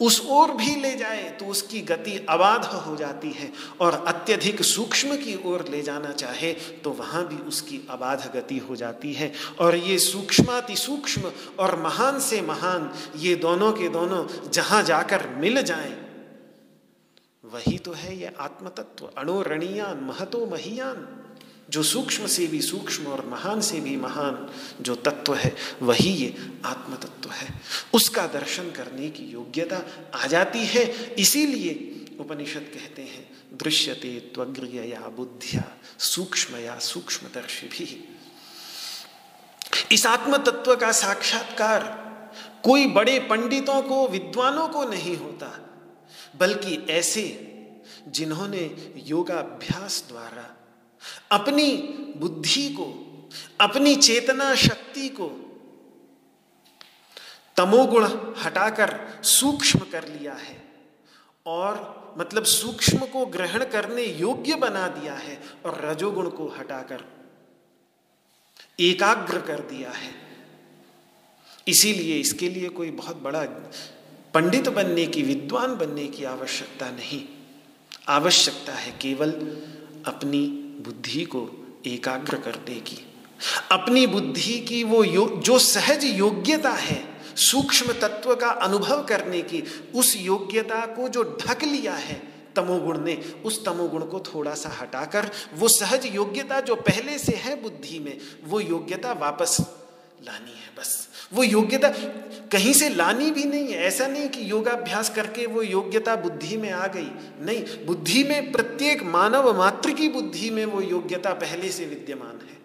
उस 0.00 0.20
ओर 0.30 0.50
भी 0.50 0.74
ले 0.76 0.94
जाए 0.96 1.28
तो 1.30 1.46
उसकी 1.46 1.80
गति 1.82 2.16
अबाध 2.28 2.64
हो 2.64 2.94
जाती 2.96 3.30
है 3.30 3.50
और 3.80 3.94
अत्यधिक 4.08 4.62
सूक्ष्म 4.62 5.16
की 5.16 5.34
ओर 5.46 5.64
ले 5.68 5.80
जाना 5.82 6.12
चाहे 6.12 6.52
तो 6.84 6.90
वहाँ 6.92 7.26
भी 7.28 7.36
उसकी 7.44 7.80
अबाध 7.90 8.30
गति 8.34 8.58
हो 8.58 8.76
जाती 8.76 9.12
है। 9.12 9.32
और 9.60 9.76
ये 9.76 9.98
सूक्ष्माति 9.98 10.76
सूक्ष्म 10.76 11.32
और 11.58 11.78
महान 11.80 12.20
से 12.20 12.40
महान, 12.42 12.90
ये 13.16 13.34
दोनों 13.36 13.72
के 13.72 13.88
दोनों 13.88 14.26
जहाँ 14.50 14.82
जाकर 14.82 15.28
मिल 15.36 15.62
जाएँ, 15.62 15.96
वही 17.44 17.78
तो 17.78 17.92
है 17.92 18.16
ये 18.16 18.34
आत्मतत्व 18.40 19.10
अणोरणीयान 19.18 20.04
महतो 20.04 20.46
महियान। 20.46 21.06
जो 21.70 21.82
सूक्ष्म 21.82 22.26
से 22.26 22.46
भी 22.46 22.60
सूक्ष्म 22.60 23.06
और 23.06 23.26
महान 23.26 23.60
से 23.60 23.80
भी 23.80 23.96
महान 23.96 24.50
जो 24.80 24.94
तत्व 24.94 25.34
है, 25.34 25.56
वही 25.82 26.08
ये 26.08 26.36
आत्म 26.64 26.94
तत्व 26.94 27.30
है। 27.30 27.60
उसका 27.94 28.26
दर्शन 28.26 28.70
करने 28.70 29.10
की 29.10 29.24
योग्यता 29.24 29.82
आ 30.14 30.26
जाती 30.26 30.58
है। 30.58 31.14
इसीलिए 31.14 31.94
उपनिषद 32.20 32.60
कहते 32.60 33.02
हैं, 33.02 33.30
दृश्यते 33.58 34.32
या 34.88 35.00
बुद्धिया 35.00 35.64
सूक्ष्म 35.98 36.56
या 36.56 36.78
सूक्ष्मदर्शी 36.78 37.66
भी। 37.66 38.08
इस 39.92 40.06
आत्म 40.06 40.36
तत्व 40.36 40.76
का 40.76 40.92
साक्षात्कार 40.92 42.08
कोई 42.64 42.86
बड़े 42.86 43.18
पंडितों 43.18 43.82
को, 43.82 44.08
विद्वानों 44.08 44.68
को 44.68 44.84
नहीं 44.84 45.16
होता, 45.16 45.70
बल्कि 46.36 46.86
ऐसे 46.90 47.44
जिन्होंने 48.08 48.92
योगाभ्यास 49.06 50.04
द्वारा 50.08 50.47
अपनी 51.30 51.76
बुद्धि 52.16 52.68
को, 52.70 52.86
अपनी 53.60 53.96
चेतना 53.96 54.54
शक्ति 54.54 55.08
को 55.08 55.28
तमोगुण 57.56 58.04
हटाकर 58.38 59.22
सूक्ष्म 59.22 59.78
कर 59.78 60.08
लिया 60.08 60.32
है 60.32 60.64
और 61.46 61.98
मतलब 62.18 62.44
सूक्ष्म 62.44 62.98
को 62.98 63.26
ग्रहण 63.26 63.64
करने 63.64 64.04
योग्य 64.04 64.54
बना 64.54 64.88
दिया 64.88 65.14
है 65.14 65.42
और 65.66 65.84
रजोगुण 65.84 66.28
को 66.30 66.48
हटाकर 66.48 67.04
एकाग्र 68.80 69.40
कर 69.40 69.60
दिया 69.60 69.90
है। 69.90 70.14
इसीलिए 71.68 72.18
इसके 72.20 72.48
लिए 72.48 72.68
कोई 72.68 72.90
बहुत 72.90 73.16
बड़ा 73.16 73.42
पंडित 74.34 74.68
बनने 74.68 75.06
की, 75.06 75.22
विद्वान 75.22 75.76
बनने 75.76 76.06
की 76.06 76.24
आवश्यकता 76.24 76.90
नहीं। 76.90 77.24
आवश्यकता 78.08 78.72
है 78.72 78.92
केवल 78.92 79.30
अपनी 80.06 80.67
बुद्धि 80.80 81.24
को 81.24 81.48
एकाग्र 81.86 82.36
कर 82.36 82.50
देगी। 82.50 83.04
अपनी 83.72 84.06
बुद्धि 84.06 84.60
की 84.60 84.84
वो 84.84 85.04
यो, 85.04 85.26
जो 85.44 85.58
सहज 85.58 86.04
योग्यता 86.04 86.70
है 86.70 87.04
सूक्ष्म 87.36 87.92
तत्व 87.92 88.34
का 88.34 88.48
अनुभव 88.48 89.04
करने 89.04 89.42
की 89.42 89.62
उस 89.94 90.16
योग्यता 90.16 90.86
को 90.86 91.08
जो 91.08 91.38
ढक 91.46 91.64
लिया 91.64 91.94
है 91.94 92.22
तमोगुण 92.56 92.98
ने 92.98 93.14
उस 93.44 93.64
तमोगुण 93.64 94.02
को 94.02 94.20
थोड़ा 94.20 94.54
सा 94.54 94.68
हटाकर 94.80 95.30
वो 95.54 95.68
सहज 95.68 96.06
योग्यता 96.06 96.60
जो 96.60 96.74
पहले 96.74 97.18
से 97.18 97.32
है 97.36 97.62
बुद्धि 97.62 97.98
में 97.98 98.18
वो 98.44 98.60
योग्यता 98.60 99.12
वापस 99.12 99.56
लानी 100.24 100.50
है, 100.50 100.74
बस। 100.78 101.08
वो 101.32 101.42
योग्यता, 101.42 101.88
कहीं 102.52 102.72
से 102.72 102.88
लानी 102.88 103.30
भी 103.30 103.44
नहीं 103.44 103.64
है। 103.64 103.78
ऐसा 103.78 104.06
नहीं 104.06 104.28
कि 104.28 104.50
योगाभ्यास 104.50 105.10
करके 105.10 105.46
वो 105.46 105.62
योग्यता 105.62 106.16
बुद्धि 106.16 106.56
में 106.56 106.70
आ 106.70 106.86
गई। 106.86 107.10
नहीं, 107.44 107.86
बुद्धि 107.86 108.24
में 108.24 108.52
प्रत्येक 108.52 109.02
मानव 109.02 109.58
मात्र 109.58 109.92
की 109.92 110.08
बुद्धि 110.08 110.50
में 110.50 110.64
वो 110.64 110.80
योग्यता 110.80 111.32
पहले 111.32 111.72
से 111.72 111.86
विद्यमान 111.86 112.40
है। 112.50 112.58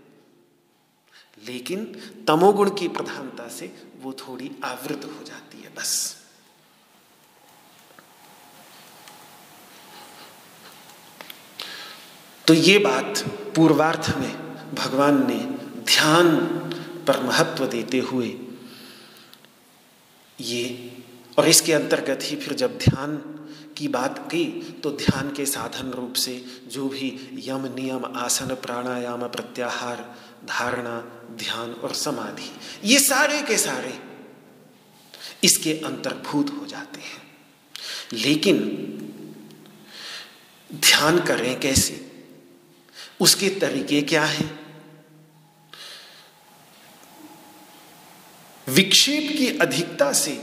लेकिन 1.46 1.86
तमोगुण 2.28 2.70
की 2.70 2.88
प्रधानता 2.88 3.48
से 3.48 3.84
वो 4.02 4.14
थोड़ी 4.14 4.52
आवृत 4.64 5.02
हो 5.06 5.26
जाती 5.26 5.62
है, 5.62 5.74
बस। 5.76 6.24
तो 12.48 12.54
ये 12.54 12.78
बात 12.78 13.18
पूर्वार्थ 13.56 14.16
में 14.18 14.32
भगवान 14.76 15.28
ने 15.28 15.40
ध्यान 15.82 16.60
पर 17.08 17.24
महत्व 17.24 17.66
देते 17.66 18.00
हुए 18.00 18.34
ये, 20.42 20.98
और 21.38 21.48
इसके 21.48 21.74
अंतर्गत 21.74 22.20
ही 22.22 22.36
फिर 22.36 22.54
जब 22.54 22.78
ध्यान 22.78 23.18
की 23.78 23.88
बात 23.88 24.20
की 24.28 24.46
तो 24.84 24.92
ध्यान 24.92 25.32
के 25.32 25.46
साधन 25.46 25.90
रूप 25.90 26.14
से 26.14 26.46
जो 26.68 26.88
भी 26.88 27.42
यम 27.46 27.66
नियम, 27.66 28.06
आसन, 28.06 28.48
प्राणायाम, 28.48 29.28
प्रत्याहार, 29.28 30.16
धारणा, 30.46 31.00
ध्यान 31.36 31.74
और 31.74 31.94
समाधि, 31.94 32.52
ये 32.86 33.00
सारे 33.00 33.42
के 33.42 33.58
सारे 33.58 34.00
इसके 35.44 35.74
अंतर्भूत 35.74 36.58
हो 36.62 36.66
जाते 36.66 37.02
हैं। 37.02 37.22
लेकिन 38.14 38.60
ध्यान 40.74 41.20
करें 41.20 41.60
कैसे? 41.60 42.12
उसके 43.22 43.50
तरीके 43.50 44.02
क्या 44.02 44.24
हैं? 44.26 44.63
विक्षेप 48.68 49.38
की 49.38 49.48
अधिकता 49.58 50.12
से 50.14 50.42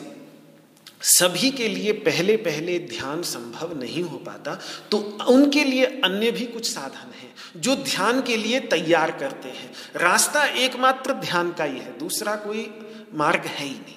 सभी 1.02 1.50
के 1.50 1.68
लिए 1.68 1.92
पहले 2.00 2.36
पहले 2.36 2.78
ध्यान 2.78 3.22
संभव 3.22 3.78
नहीं 3.78 4.02
हो 4.02 4.16
पाता 4.16 4.58
तो 4.90 4.98
उनके 5.28 5.64
लिए 5.64 5.84
अन्य 6.04 6.30
भी 6.30 6.46
कुछ 6.46 6.70
साधन 6.70 7.12
हैं, 7.12 7.32
जो 7.56 7.76
ध्यान 7.76 8.20
के 8.22 8.36
लिए 8.36 8.60
तैयार 8.68 9.10
करते 9.10 9.48
हैं। 9.48 9.70
रास्ता 9.96 10.44
एकमात्र 10.56 11.14
ध्यान 11.20 11.52
का 11.52 11.64
ही 11.64 11.78
है, 11.78 11.98
दूसरा 11.98 12.34
कोई 12.36 12.68
मार्ग 13.14 13.46
है 13.46 13.64
ही 13.64 13.70
नहीं। 13.70 13.96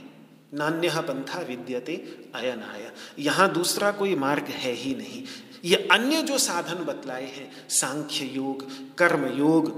नान्य 0.53 0.89
पंथा 0.99 1.41
विद्यते 1.41 1.95
अयन 2.35 2.63
आया 2.63 2.91
यहाँ 3.19 3.51
दूसरा 3.53 3.91
कोई 3.91 4.15
मार्ग 4.15 4.47
है 4.55 4.73
ही 4.73 4.93
नहीं। 4.95 5.23
ये 5.65 5.75
अन्य 5.91 6.21
जो 6.21 6.37
साधन 6.37 6.83
बतलाए 6.85 7.25
हैं, 7.25 7.51
सांख्य 7.71 8.25
योग, 8.25 8.65
कर्म 8.97 9.25
योग, 9.37 9.71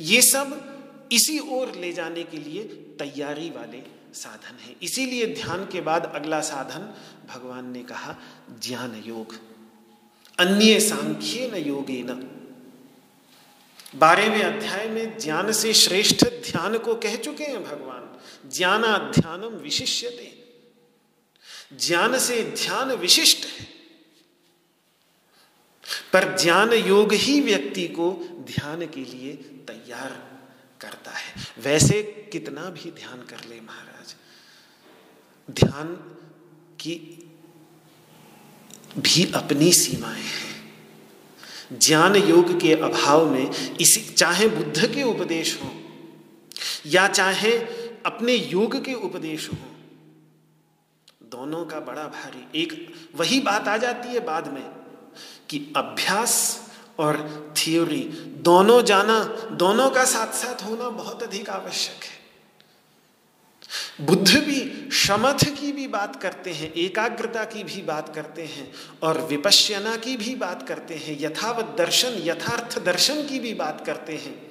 ये 0.00 0.20
सब 0.22 1.08
इसी 1.12 1.38
ओर 1.50 1.72
ले 1.80 1.92
जाने 1.92 2.22
के 2.24 2.38
लिए 2.40 2.62
तैयारी 2.98 3.50
वाले 3.50 3.82
साधन 4.14 4.56
है। 4.56 4.76
इसीलिए 4.82 5.34
ध्यान 5.34 5.66
के 5.66 5.80
बाद 5.80 6.12
अगला 6.14 6.40
साधन 6.40 6.94
भगवान 7.28 7.70
ने 7.70 7.82
कहा, 7.82 8.16
ज्ञान 8.62 9.02
योग। 9.06 9.40
अन्य 10.38 10.80
सांख्य 10.80 11.50
न 11.54 11.56
योगे 11.56 12.02
न 12.02 12.34
बारहवें 13.94 14.42
अध्याय 14.42 14.88
में 14.88 15.18
ज्ञान 15.18 15.52
से 15.52 15.74
श्रेष्ठ 15.74 16.24
ध्यान 16.24 16.78
को 16.78 16.94
कह 16.94 17.16
चुके 17.16 17.44
हैं 17.44 17.64
भगवान। 17.64 18.20
ज्ञानाध्यानम 18.50 19.46
विशिष्यते। 19.46 20.44
ज्ञान 21.86 22.18
से 22.18 22.42
ध्यान 22.42 22.92
विशिष्ट 22.92 23.46
है। 23.46 23.68
पर 26.12 26.42
ज्ञान 26.42 26.72
योग 26.72 27.12
ही 27.12 27.40
व्यक्ति 27.40 27.88
को 27.88 28.28
ध्यान 28.30 28.86
के 28.86 29.04
लिए 29.04 29.32
तैयार 29.68 30.37
करता 30.80 31.10
है। 31.10 31.34
वैसे 31.58 32.02
कितना 32.32 32.64
भी 32.70 32.90
ध्यान 32.90 33.22
कर 33.22 33.48
ले 33.48 33.60
महाराज, 33.60 34.14
ध्यान 35.50 35.94
की 36.80 36.94
भी 38.98 39.32
अपनी 39.32 39.72
सीमाएँ 39.72 40.22
हैं। 40.22 41.78
ज्ञान 41.78 42.16
योग 42.16 42.60
के 42.60 42.72
अभाव 42.74 43.30
में 43.30 43.76
इसी, 43.76 44.00
चाहे 44.14 44.48
बुद्ध 44.48 44.94
के 44.94 45.02
उपदेश 45.02 45.60
हो, 45.62 45.72
या 46.86 47.08
चाहे 47.08 47.52
अपने 48.06 48.34
योग 48.34 48.84
के 48.84 48.94
उपदेश 48.94 49.48
हो, 49.48 49.56
दोनों 51.22 51.64
का 51.64 51.80
बड़ा 51.80 52.02
भारी। 52.02 52.62
एक, 52.62 52.94
वही 53.14 53.40
बात 53.40 53.68
आ 53.68 53.76
जाती 53.76 54.08
है 54.08 54.20
बाद 54.20 54.48
में 54.48 54.62
कि 55.48 55.72
अभ्यास 55.76 56.67
और 56.98 57.54
थियोरी 57.56 58.02
दोनों 58.38 58.82
जाना, 58.82 59.24
दोनों 59.52 59.90
का 59.90 60.04
साथ 60.04 60.32
साथ 60.32 60.64
होना 60.64 60.88
बहुत 60.88 61.22
अधिक 61.22 61.50
आवश्यक 61.50 62.04
है। 62.04 62.18
बुद्ध 64.00 64.38
भी 64.38 64.90
शमथ 64.92 65.44
की 65.44 65.72
भी 65.72 65.86
बात 65.86 66.22
करते 66.22 66.52
हैं, 66.52 66.72
एकाग्रता 66.72 67.44
की 67.44 67.64
भी 67.64 67.82
बात 67.82 68.14
करते 68.14 68.42
हैं 68.42 68.72
और 69.02 69.20
विपश्यना 69.20 69.96
की 69.96 70.16
भी 70.16 70.34
बात 70.34 70.68
करते 70.68 70.94
हैं, 70.94 71.16
यथावत 71.20 71.74
दर्शन, 71.78 72.08
यथार्थ 72.08 72.78
दर्शन 72.78 73.22
की 73.26 73.38
भी 73.38 73.54
बात 73.54 73.86
करते 73.86 74.12
हैं। 74.12 74.48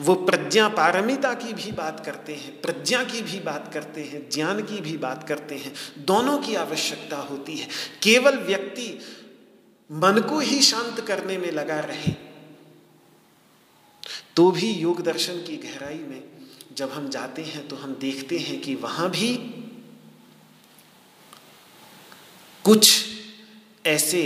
वो 0.00 0.14
प्रज्ञा 0.14 0.68
पारमिता 0.68 1.34
की 1.34 1.52
भी 1.52 1.72
बात 1.72 2.06
करते 2.06 2.34
हैं, 2.34 2.60
प्रज्ञा 2.60 3.04
की 3.04 3.22
भी 3.22 3.40
बात 3.40 3.70
करते 3.74 4.00
हैं, 4.00 4.30
ज्ञान 4.30 4.60
की 4.62 4.80
भी 4.80 4.96
बात 4.96 5.28
करते 5.28 5.54
हैं, 5.54 5.74
दोनों 5.98 6.38
की 6.38 6.54
आवश्यकता 6.54 7.16
होती 7.16 7.56
है। 7.56 7.68
केवल 8.02 8.36
व्यक्ति 8.36 8.98
मन 9.90 10.20
को 10.20 10.38
ही 10.38 10.60
शांत 10.62 11.00
करने 11.00 11.36
में 11.38 11.50
लगा 11.52 11.78
रहे। 11.80 12.12
तो 14.36 14.50
भी 14.50 14.70
योग 14.72 15.02
दर्शन 15.02 15.36
की 15.38 15.56
गहराई 15.56 15.98
में 15.98 16.22
जब 16.76 16.92
हम 16.92 17.08
जाते 17.08 17.42
हैं 17.42 17.66
तो 17.68 17.76
हम 17.76 17.94
देखते 17.94 18.38
हैं 18.38 18.60
कि 18.60 18.74
वहाँ 18.74 19.10
भी 19.10 19.34
कुछ 22.64 22.90
ऐसे 23.86 24.22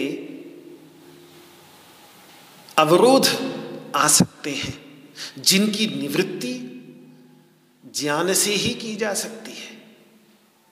अवरोध 2.79 3.27
आ 3.97 4.09
सकते 4.09 4.51
हैं, 4.51 4.75
जिनकी 5.39 5.87
निवृत्ति 5.97 6.55
ज्ञान 7.95 8.33
से 8.35 8.55
ही 8.55 8.75
की 8.75 8.95
जा 8.97 9.13
सकती 9.15 9.53
है। 9.53 9.68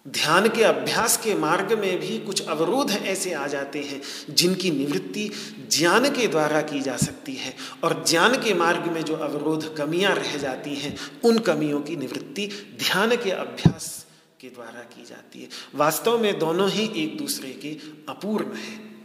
ध्यान 0.08 0.48
के, 0.48 0.62
अभ्यास 0.62 1.16
के 1.16 1.34
मार्ग 1.34 1.78
में 1.78 2.00
भी 2.00 2.18
कुछ 2.18 2.42
अवरोध 2.42 2.90
ऐसे 2.90 3.32
आ 3.32 3.46
जाते 3.46 3.78
हैं, 3.82 4.02
जिनकी 4.30 4.70
निवृत्ति 4.70 5.30
ज्ञान 5.70 6.10
के 6.10 6.26
द्वारा 6.26 6.60
की 6.60 6.80
जा 6.80 6.96
सकती 6.96 7.34
है। 7.34 7.56
और 7.84 8.04
ज्ञान 8.08 8.34
के 8.34 8.54
मार्ग 8.54 8.86
में 8.86 9.02
जो 9.02 9.16
अवरोध 9.16 9.76
कमियाँ 9.76 10.14
रह 10.14 10.36
जाती 10.36 10.74
हैं, 10.74 10.96
उन 11.24 11.38
कमियों 11.38 11.80
की 11.80 11.96
निवृत्ति 11.96 12.46
ध्यान 12.78 13.16
के 13.16 13.30
अभ्यास 13.30 14.06
के 14.40 14.48
द्वारा 14.48 14.80
की 14.80 15.04
जाती 15.04 15.42
है। 15.42 15.48
वास्तव 15.74 16.18
में 16.18 16.38
दोनों 16.38 16.70
ही 16.70 17.02
एक 17.02 17.18
दूसरे 17.18 17.50
के 17.50 17.68
अपूर्ण 18.08 18.54
हैं। 18.54 18.96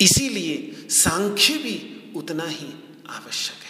इसीलिए 0.00 0.86
सांख्य 0.90 1.54
भी 1.54 1.96
उतना 2.16 2.44
ही 2.44 2.66
आवश्यक 3.10 3.62
है। 3.62 3.65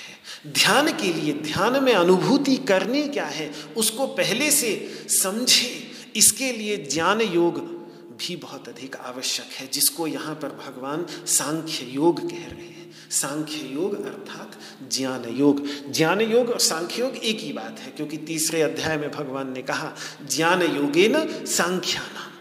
ध्यान 0.46 0.92
के 0.92 1.12
लिए, 1.12 1.32
ध्यान 1.32 1.84
में 1.84 1.94
अनुभूति 1.94 2.56
करनी 2.56 3.08
क्या 3.08 3.24
है? 3.24 3.54
उसको 3.76 4.06
पहले 4.06 4.50
से 4.50 5.02
समझे। 5.08 5.90
इसके 6.16 6.52
लिए 6.52 6.76
ज्ञान 6.76 7.20
योग 7.20 7.76
भी 8.16 8.36
बहुत 8.36 8.68
अधिक 8.68 8.96
आवश्यक 8.96 9.52
है, 9.52 9.68
जिसको 9.72 10.06
यहाँ 10.06 10.34
पर 10.34 10.48
भगवान 10.48 11.06
सांख्य 11.26 11.84
योग 11.84 12.30
कह 12.30 12.36
रहे 12.36 12.66
हैं। 12.66 13.10
सांख्य 13.10 13.56
योग 13.56 14.04
अर्थात 14.04 14.56
ज्ञान 14.92 15.24
योग। 15.24 15.68
ज्ञान 15.92 16.20
योग 16.20 16.50
और 16.50 16.60
सांख्य 16.60 17.02
योग 17.02 17.16
एक 17.16 17.40
ही 17.40 17.52
बात 17.52 17.76
है, 17.80 17.90
क्योंकि 17.90 18.16
तीसरे 18.16 18.62
अध्याय 18.62 18.96
में 18.96 19.10
भगवान 19.10 19.52
ने 19.52 19.62
कहा, 19.62 19.92
ज्ञान 20.36 20.62
योगे 20.62 21.08
न 21.08 21.44
सांख्याना। 21.46 22.32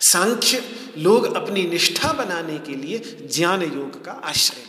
सांख्य 0.00 0.64
लोग 0.98 1.34
अपनी 1.36 1.62
निष्ठा 1.62 2.12
बनाने 2.12 2.58
के 2.58 2.74
लिए 2.74 2.98
ज्ञान 3.36 3.62
योग 3.62 4.04
का 4.04 4.12
आश्रय 4.12 4.67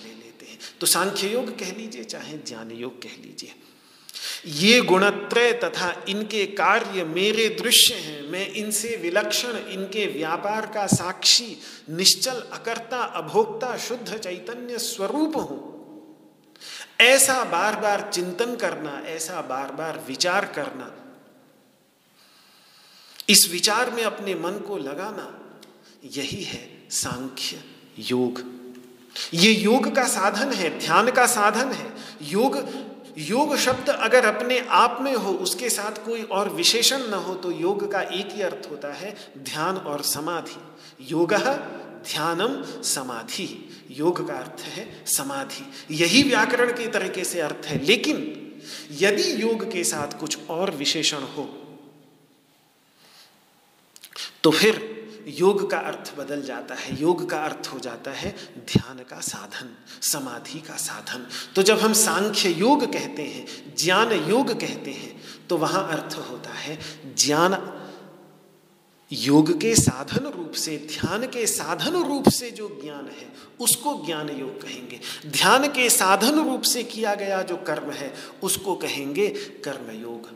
तो 0.81 0.87
सांख्य 0.87 1.27
योग 1.27 1.57
कह 1.59 1.71
लीजिए, 1.71 2.03
चाहे 2.03 2.37
ज्ञान 2.37 2.71
योग 2.71 3.01
कह 3.01 3.21
लीजिए। 3.21 3.55
ये 4.47 4.81
गुणत्रय 4.81 5.51
तथा 5.53 5.91
इनके 6.09 6.45
कार्य 6.45 7.03
मेरे 7.03 7.47
दृश्य 7.49 7.93
हैं, 7.95 8.21
मैं 8.21 8.47
इनसे 8.47 8.95
विलक्षण, 8.95 9.57
इनके 9.69 10.05
व्यापार 10.07 10.65
का 10.65 10.85
साक्षी, 10.87 11.57
निश्चल, 11.89 12.41
अकर्ता, 12.53 13.01
अभोक्ता, 13.15 13.75
शुद्ध 13.77 14.17
चैतन्य 14.17 14.77
स्वरूप 14.79 15.35
हूँ। 15.37 15.67
ऐसा 17.01 17.43
बार 17.43 17.75
बार 17.75 18.09
चिंतन 18.13 18.55
करना, 18.55 19.01
ऐसा 19.07 19.41
बार 19.41 19.71
बार 19.71 20.03
विचार 20.07 20.45
करना, 20.45 20.91
इस 23.29 23.47
विचार 23.51 23.89
में 23.91 24.03
अपने 24.03 24.35
मन 24.35 24.59
को 24.67 24.77
लगाना, 24.77 25.27
यही 26.13 26.43
है 26.43 26.67
सांख्य 26.91 27.63
योग। 28.09 28.41
ये 29.33 29.51
योग 29.51 29.95
का 29.95 30.07
साधन 30.07 30.53
है, 30.53 30.79
ध्यान 30.79 31.11
का 31.11 31.25
साधन 31.27 31.71
है। 31.71 31.91
योग 32.21 32.57
योग 33.17 33.55
शब्द 33.57 33.89
अगर 33.89 34.25
अपने 34.25 34.59
आप 34.59 34.97
में 35.01 35.13
हो, 35.13 35.31
उसके 35.33 35.69
साथ 35.69 36.05
कोई 36.05 36.21
और 36.23 36.49
विशेषण 36.49 37.07
न 37.07 37.13
हो 37.13 37.33
तो 37.35 37.51
योग 37.51 37.91
का 37.91 38.01
एक 38.01 38.29
ही 38.31 38.41
अर्थ 38.41 38.69
होता 38.71 38.93
है 38.93 39.15
ध्यान 39.37 39.77
और 39.77 40.03
समाधि। 40.03 40.57
योग 41.11 41.33
ध्यानम 41.33 42.81
समाधि। 42.81 43.47
योग 43.91 44.27
का 44.27 44.33
अर्थ 44.33 44.61
है 44.61 45.05
समाधि। 45.05 45.95
यही 45.95 46.23
व्याकरण 46.23 46.71
के 46.71 46.87
तरीके 46.87 47.23
से 47.23 47.39
अर्थ 47.39 47.65
है। 47.65 47.83
लेकिन 47.85 48.35
यदि 48.91 49.41
योग 49.41 49.71
के 49.71 49.83
साथ 49.83 50.19
कुछ 50.19 50.37
और 50.49 50.71
विशेषण 50.71 51.17
हो 51.17 51.49
तो 54.43 54.51
फिर 54.51 54.98
योग 55.27 55.69
का 55.71 55.77
अर्थ 55.79 56.13
बदल 56.17 56.41
जाता 56.41 56.75
है, 56.75 56.99
योग 57.01 57.29
का 57.29 57.37
अर्थ 57.37 57.67
हो 57.67 57.79
जाता 57.79 58.11
है 58.11 58.35
ध्यान 58.67 59.03
का 59.09 59.19
साधन, 59.21 59.75
समाधि 60.01 60.59
का 60.59 60.75
साधन। 60.77 61.27
तो 61.55 61.63
जब 61.63 61.79
हम 61.79 61.93
सांख्य 61.93 62.49
योग 62.49 62.85
कहते 62.93 63.23
हैं, 63.23 63.75
ज्ञान 63.77 64.11
योग 64.29 64.51
कहते 64.51 64.91
हैं 64.91 65.19
तो 65.49 65.57
वहाँ 65.57 65.87
अर्थ 65.89 66.17
होता 66.29 66.53
है 66.53 66.77
ज्ञान 67.17 67.57
योग 69.11 69.51
के 69.61 69.73
साधन 69.75 70.25
रूप 70.27 70.51
से, 70.53 70.77
ध्यान 70.89 71.25
के 71.27 71.45
साधन 71.47 71.95
रूप 72.03 72.27
से 72.29 72.49
जो 72.51 72.67
ज्ञान 72.83 73.05
है, 73.09 73.27
उसको 73.59 73.93
ज्ञान 74.05 74.29
योग 74.29 74.61
कहेंगे। 74.61 74.99
ध्यान 75.27 75.67
के 75.67 75.89
साधन 75.89 76.39
रूप 76.41 76.61
से 76.63 76.83
किया 76.83 77.15
गया 77.15 77.41
जो 77.43 77.57
कर्म 77.57 77.91
है, 77.91 78.13
उसको 78.43 78.75
कहेंगे 78.75 79.27
कर्म 79.65 79.91
योग 80.01 80.29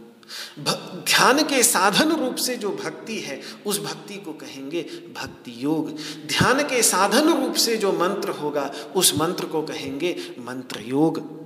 ध्यान 0.60 1.44
के 1.44 1.64
साधन 1.64 2.12
रूप 2.12 2.36
से 2.36 2.56
जो 2.56 2.70
भक्ति 2.70 3.20
है, 3.20 3.42
उस 3.66 3.80
भक्ति 3.80 4.16
को 4.16 4.34
कहेंगे 4.34 4.82
भक्ति 5.22 5.54
योग। 5.58 5.90
ध्यान 6.28 6.64
के 6.64 6.84
साधन 6.84 7.30
रूप 7.30 7.54
से 7.54 7.78
जो 7.78 7.92
मंत्र 7.92 8.30
होगा, 8.30 8.72
उस 8.96 9.18
मंत्र 9.18 9.46
को 9.46 9.62
कहेंगे 9.62 10.36
मंत्र 10.40 10.82
योग। 10.82 11.44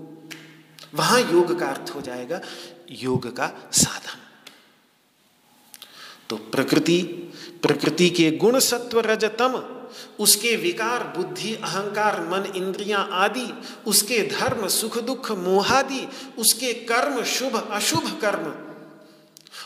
वहाँ 0.94 1.20
योग 1.22 1.60
का 1.60 1.68
अर्थ 1.68 1.96
हो 1.96 2.02
जाएगा 2.02 2.42
योग 2.92 3.36
का 3.36 3.70
साधन। 3.72 4.20
तो 6.30 6.36
प्रकृति 6.36 7.02
प्रकृति 7.62 8.10
के 8.10 8.32
गुण 8.32 8.60
सत्व 8.60 9.00
रजतम, 9.00 9.64
उसके 10.20 10.56
विकार, 10.56 11.04
बुद्धि, 11.18 11.56
अहंकार, 11.56 12.22
मन, 12.22 12.54
इंद्रियाँ 12.56 13.10
आदि, 13.12 13.54
उसके 13.88 14.22
धर्म, 14.28 14.68
सुख 14.68 14.98
दुख, 14.98 15.32
मोहादि, 15.32 16.08
उसके 16.38 16.74
कर्म, 16.74 17.24
शुभ, 17.24 17.70
अशुभ 17.72 18.20
कर्म 18.22 18.67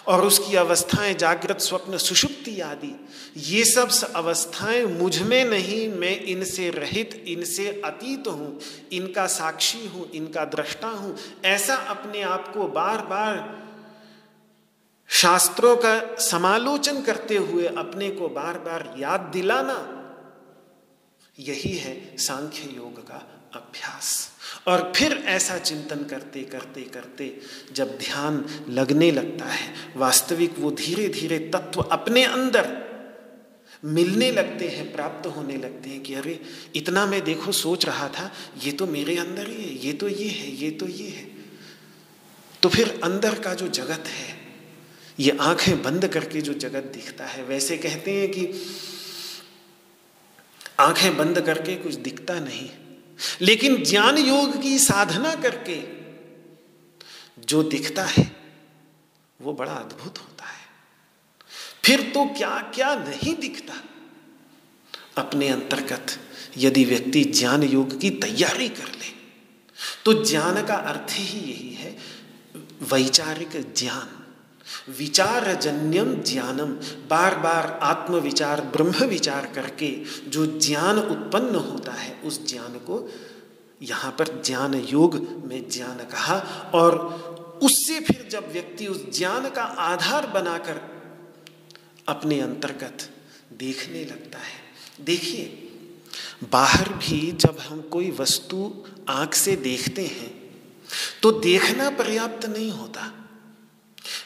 और 0.07 0.25
उसकी 0.25 0.55
अवस्थाएँ 0.55 1.13
जागृत, 1.13 1.59
स्वप्न, 1.59 1.97
सुषुप्ति 1.97 2.59
आदि। 2.61 3.07
ये 3.37 3.65
सब 3.65 3.89
अवस्थाएँ 4.15 4.85
मुझमें 4.85 5.45
नहीं, 5.45 5.89
मैं 5.89 6.19
इनसे 6.19 6.69
रहित, 6.69 7.23
इनसे 7.27 7.81
अतीत 7.85 8.27
हूँ, 8.27 8.59
इनका 8.91 9.27
साक्षी 9.27 9.87
हूँ, 9.87 10.11
इनका 10.11 10.45
दृष्टा 10.45 10.87
हूँ। 10.87 11.17
ऐसा 11.45 11.75
अपने 11.75 12.21
आप 12.21 12.53
को 12.53 12.67
बार 12.67 12.97
बार 12.97 13.61
शास्त्रों 15.09 15.75
का 15.75 16.15
समालोचन 16.15 17.01
करते 17.01 17.37
हुए 17.37 17.65
अपने 17.67 18.09
को 18.09 18.29
बार 18.29 18.57
बार 18.57 18.95
याद 18.99 19.19
दिलाना, 19.19 19.97
यही 21.39 21.77
है 21.77 22.17
सांख्य 22.17 22.75
योग 22.75 23.07
का 23.07 23.27
अभ्यास। 23.55 24.30
और 24.67 24.93
फिर 24.95 25.11
ऐसा 25.11 25.57
चिंतन 25.57 26.03
करते 26.03 26.41
करते 26.43 26.81
करते 26.81 27.37
जब 27.73 27.97
ध्यान 27.97 28.45
लगने 28.69 29.11
लगता 29.11 29.45
है, 29.45 29.73
वास्तविक 29.97 30.55
वो 30.59 30.71
धीरे 30.71 31.09
धीरे 31.09 31.39
तत्व 31.39 31.81
अपने 31.81 32.23
अंदर 32.23 32.91
मिलने 33.85 34.31
लगते 34.31 34.67
हैं, 34.67 34.91
प्राप्त 34.93 35.27
होने 35.27 35.57
लगते 35.57 35.89
हैं 35.89 36.03
कि 36.03 36.13
अरे, 36.13 36.41
इतना 36.75 37.05
मैं 37.05 37.23
देखो, 37.23 37.51
सोच 37.51 37.85
रहा 37.85 38.07
था, 38.07 38.31
ये 38.63 38.71
तो 38.71 38.87
मेरे 38.87 39.17
अंदर 39.17 39.47
ही 39.47 39.63
है, 39.63 39.85
ये 39.85 39.93
तो 39.93 40.07
ये 40.07 40.27
है, 40.27 40.55
ये 40.55 40.71
तो 40.71 40.87
ये 40.87 41.09
है। 41.09 41.31
तो 42.63 42.69
फिर 42.69 42.99
अंदर 43.03 43.39
का 43.39 43.53
जो 43.53 43.67
जगत 43.67 44.03
है, 44.07 44.41
ये 45.19 45.37
आँखें 45.41 45.83
बंद 45.83 46.07
करके 46.07 46.41
जो 46.41 46.53
जगत 46.53 46.83
दिखता 46.83 47.25
है, 47.25 47.43
वैसे 47.43 47.77
कहते 47.77 48.11
हैं 48.11 48.31
कि 48.31 48.53
आँखें 50.79 51.17
बंद 51.17 51.41
करके 51.41 51.75
कुछ 51.75 51.95
दिखता 51.95 52.39
नहीं। 52.39 52.69
लेकिन 53.41 53.83
ज्ञान 53.83 54.17
योग 54.17 54.61
की 54.61 54.79
साधना 54.79 55.35
करके 55.35 55.81
जो 57.41 57.63
दिखता 57.63 58.03
है, 58.03 58.35
वो 59.41 59.53
बड़ा 59.53 59.73
अद्भुत 59.73 60.17
होता 60.17 60.45
है। 60.45 60.67
फिर 61.85 62.01
तो 62.01 62.25
क्या 62.25 62.71
क्या 62.75 62.95
नहीं 62.95 63.35
दिखता? 63.35 63.73
अपने 65.17 65.47
अंतर्गत 65.47 66.07
यदि 66.57 66.85
व्यक्ति 66.85 67.23
ज्ञान 67.23 67.63
योग 67.63 67.99
की 67.99 68.09
तैयारी 68.09 68.69
कर 68.69 68.87
ले 68.87 69.11
तो 70.05 70.13
ज्ञान 70.25 70.65
का 70.65 70.75
अर्थ 70.75 71.11
ही 71.11 71.51
यही 71.51 71.73
है, 71.73 71.97
वैचारिक 72.81 73.73
ज्ञान। 73.73 74.20
विचार 74.89 75.53
जन्यम 75.55 76.13
ज्ञानम। 76.23 76.73
बार 77.09 77.35
बार 77.39 77.79
आत्म 77.83 78.19
विचार 78.19 78.61
ब्रह्म 78.75 79.05
विचार 79.05 79.45
करके 79.55 79.91
जो 80.29 80.45
ज्ञान 80.59 80.99
उत्पन्न 80.99 81.55
होता 81.55 81.91
है, 81.91 82.13
उस 82.21 82.47
ज्ञान 82.47 82.77
को 82.79 83.07
यहाँ 83.81 84.11
पर 84.11 84.41
ज्ञान 84.45 84.73
योग 84.73 85.15
में 85.45 85.69
ज्ञान 85.69 85.97
कहा 86.11 86.37
और 86.73 86.97
उससे 87.63 87.99
फिर 87.99 88.27
जब 88.31 88.51
व्यक्ति 88.51 88.87
उस 88.87 89.05
ज्ञान 89.17 89.49
का 89.49 89.63
आधार 89.63 90.27
बनाकर 90.27 90.81
अपने 92.07 92.39
अंतर्गत 92.41 93.09
देखने 93.53 94.03
लगता 94.05 94.39
है, 94.39 94.59
देखिए, 95.01 95.67
बाहर 96.51 96.89
भी 96.89 97.31
जब 97.31 97.57
हम 97.59 97.81
कोई 97.81 98.11
वस्तु 98.11 98.71
आँख 99.09 99.33
से 99.33 99.55
देखते 99.55 100.05
हैं 100.05 100.31
तो 101.23 101.31
देखना 101.31 101.89
पर्याप्त 101.89 102.45
नहीं 102.45 102.71
होता। 102.71 103.01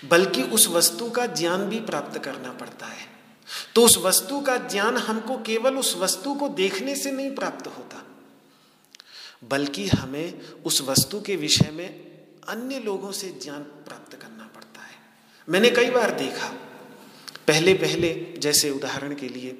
बल्कि 0.05 0.43
उस 0.43 0.67
वस्तु 0.67 1.09
का 1.09 1.25
ज्ञान 1.33 1.65
भी 1.65 1.79
प्राप्त 1.81 2.17
करना 2.23 2.51
पड़ता 2.53 2.85
है। 2.85 3.07
तो 3.75 3.83
उस 3.85 3.97
वस्तु 3.97 4.39
का 4.41 4.55
ज्ञान 4.67 4.97
हमको 4.97 5.37
केवल 5.37 5.77
उस 5.77 5.95
वस्तु 5.97 6.33
को 6.33 6.47
देखने 6.49 6.95
से 6.95 7.11
नहीं 7.11 7.33
प्राप्त 7.35 7.67
होता, 7.67 8.03
बल्कि 9.43 9.87
हमें 9.87 10.41
उस 10.65 10.81
वस्तु 10.81 11.21
के 11.21 11.35
विषय 11.35 11.71
में 11.71 11.87
अन्य 12.47 12.79
लोगों 12.79 13.11
से 13.11 13.29
ज्ञान 13.43 13.63
प्राप्त 13.85 14.15
करना 14.15 14.49
पड़ता 14.55 14.81
है। 14.81 14.95
मैंने 15.47 15.69
कई 15.69 15.89
बार 15.89 16.11
देखा, 16.11 16.47
पहले 17.47 17.73
पहले 17.73 18.13
जैसे 18.37 18.69
उदाहरण 18.69 19.15
के 19.15 19.27
लिए, 19.29 19.57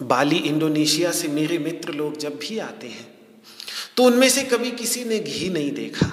बाली 0.00 0.36
इंडोनेशिया 0.38 1.10
से 1.12 1.28
मेरे 1.28 1.58
मित्र 1.58 1.92
लोग 1.92 2.16
जब 2.16 2.38
भी 2.38 2.58
आते 2.60 2.88
हैं 2.88 3.06
तो 3.96 4.04
उनमें 4.04 4.28
से 4.28 4.42
कभी 4.44 4.70
किसी 4.72 5.04
ने 5.04 5.18
घी 5.18 5.48
नहीं 5.48 5.70
देखा। 5.72 6.10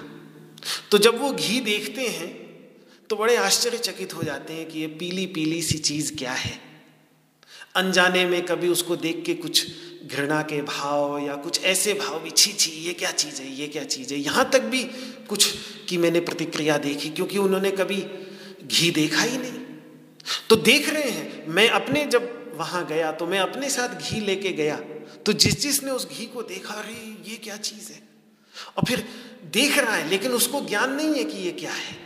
तो 0.92 0.98
जब 0.98 1.22
वो 1.22 1.32
घी 1.32 1.60
देखते 1.62 2.08
हैं 2.08 2.30
तो 3.10 3.16
बड़े 3.16 3.36
आश्चर्यचकित 3.36 4.14
हो 4.14 4.24
जाते 4.24 4.54
हैं 4.54 4.68
कि 4.70 4.80
ये 4.80 4.88
पीली 4.88 5.26
पीली 5.26 5.62
सी 5.62 5.78
चीज़ 5.78 6.16
क्या 6.16 6.32
है। 6.32 6.60
अनजाने 7.76 8.26
में 8.26 8.42
कभी 8.46 8.68
उसको 8.68 8.96
देख 8.96 9.24
के 9.26 9.34
कुछ 9.34 9.68
घृणा 10.06 10.42
के 10.42 10.62
भाव 10.62 11.18
या 11.20 11.36
कुछ 11.36 11.64
ऐसे 11.64 11.94
भाव 11.94 12.20
भी, 12.20 12.30
छी 12.30 12.54
छी, 12.54 12.72
ये 12.72 12.94
क्या 12.94 13.12
चीज़ 13.12 13.42
है, 13.42 13.54
ये 13.56 13.68
क्या 13.68 13.84
चीज़ 13.84 14.14
है? 14.14 14.20
यहाँ 14.20 14.50
तक 14.50 14.62
भी 14.62 14.84
कुछ 15.30 15.48
की 15.90 15.98
मैंने 15.98 16.20
प्रतिक्रिया 16.20 16.78
देखी, 16.78 17.10
क्योंकि 17.10 17.38
उन्होंने 17.38 17.72
कभी 17.72 18.04
घी 18.68 18.92
देखा 18.92 19.22
ही 19.22 19.38
नहीं। 19.38 19.60
तो 20.50 20.56
देख 20.56 20.90
रहे 20.90 21.10
हैं, 21.10 21.48
मैं 21.48 21.70
अपने 21.70 22.06
जब 22.06 22.58
वहाँ 22.58 22.86
गया 22.88 23.12
तो 23.12 23.26
मैं 23.26 23.40
अपने 23.40 23.70
साथ 23.70 24.02
घी 24.02 24.20
लेके 24.20 24.52
गया 24.52 24.76
तो 25.26 25.34
जिस 25.34 25.60
जिसने 25.62 25.92
उस 25.92 26.08
घी 26.10 26.26
को 26.26 26.44
देखा, 26.44 26.74
अरे, 26.74 27.32
ये 27.32 27.38
क्या 27.38 27.58
चीज़ 27.58 27.92
है? 27.92 28.09
और 28.78 28.84
फिर 28.88 29.08
देख 29.54 29.78
रहा 29.78 29.96
है, 29.96 30.10
लेकिन 30.10 30.32
उसको 30.32 30.62
ज्ञान 30.62 30.94
नहीं 30.94 31.16
है 31.16 31.24
कि 31.24 31.38
ये 31.38 31.52
क्या 31.52 31.72
है। 31.72 31.98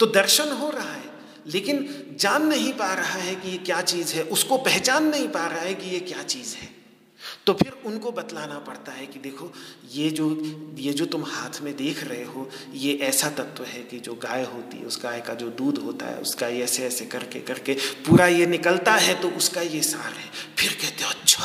तो 0.00 0.06
दर्शन 0.06 0.52
हो 0.52 0.70
रहा 0.70 0.92
है, 0.92 1.10
लेकिन 1.46 2.16
जान 2.20 2.46
नहीं 2.46 2.72
पा 2.72 2.92
रहा 2.94 3.18
है 3.18 3.34
कि 3.34 3.50
ये 3.50 3.58
क्या 3.58 3.80
चीज़ 3.82 4.14
है। 4.14 4.22
उसको 4.22 4.58
पहचान 4.58 5.06
नहीं 5.06 5.28
पा 5.28 5.46
रहा 5.46 5.60
है 5.60 5.74
कि 5.74 5.90
ये 5.90 6.00
क्या 6.00 6.22
चीज़ 6.22 6.54
है। 6.56 6.76
तो 7.46 7.52
फिर 7.54 7.72
उनको 7.86 8.10
बतलाना 8.12 8.58
पड़ता 8.58 8.92
है 8.92 9.06
कि 9.06 9.18
देखो, 9.18 9.52
ये 9.92 10.10
जो 10.10 10.28
ये 10.78 10.92
जो 10.92 11.06
तुम 11.06 11.24
हाथ 11.24 11.60
में 11.62 11.76
देख 11.76 12.04
रहे 12.04 12.24
हो, 12.24 12.50
ये 12.74 12.94
ऐसा 12.94 13.30
तत्व 13.30 13.64
है 13.64 13.82
कि 13.82 13.98
जो 13.98 14.14
गाय 14.14 14.44
होती 14.44 14.78
है, 14.78 14.84
उस 14.84 15.00
गाय 15.02 15.20
का 15.20 15.34
जो 15.34 15.48
दूध 15.48 15.78
होता 15.78 16.06
है, 16.06 16.18
उसका 16.18 16.48
ये 16.48 16.62
ऐसे 16.64 16.86
ऐसे 16.86 17.04
करके 17.06 17.40
करके 17.40 17.74
पूरा 18.06 18.26
ये 18.26 18.46
निकलता 18.46 18.92
है 18.92 19.20
तो 19.20 19.28
उसका 19.28 19.60
ये 19.60 19.82
सार 19.82 20.12
है। 20.12 20.30
फिर 20.58 20.72
कहते 20.72 21.04
हो 21.04 21.10
अच्छा 21.10 21.44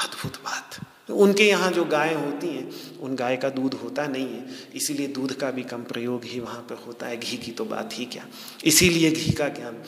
अद्भुत 0.00 0.36
बात। 0.36 0.80
उनके 1.10 1.48
यहाँ 1.48 1.70
जो 1.72 1.84
गाय 1.84 2.14
होती 2.14 2.46
हैं, 2.46 2.98
उन 2.98 3.16
गाय 3.16 3.36
का 3.36 3.48
दूध 3.48 3.74
होता 3.74 4.06
नहीं 4.06 4.26
है। 4.26 4.46
इसीलिए 4.74 5.06
दूध 5.06 5.32
का 5.32 5.50
भी 5.50 5.62
कम 5.62 5.82
प्रयोग 5.82 6.24
ही 6.24 6.40
वहाँ 6.40 6.60
पर 6.60 6.74
होता 6.74 7.06
है। 7.06 7.16
घी 7.16 7.36
की 7.36 7.50
तो 7.50 7.64
बात 7.64 7.90
ही 7.92 8.04
क्या? 8.04 8.26
इसीलिए 8.64 9.10
घी 9.10 9.32
का 9.32 9.48
ज्ञान 9.48 9.82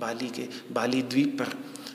बाली 0.00 0.28
के, 0.28 0.74
बाली 0.74 1.02
द्वीप 1.02 1.38
पर 1.42 1.48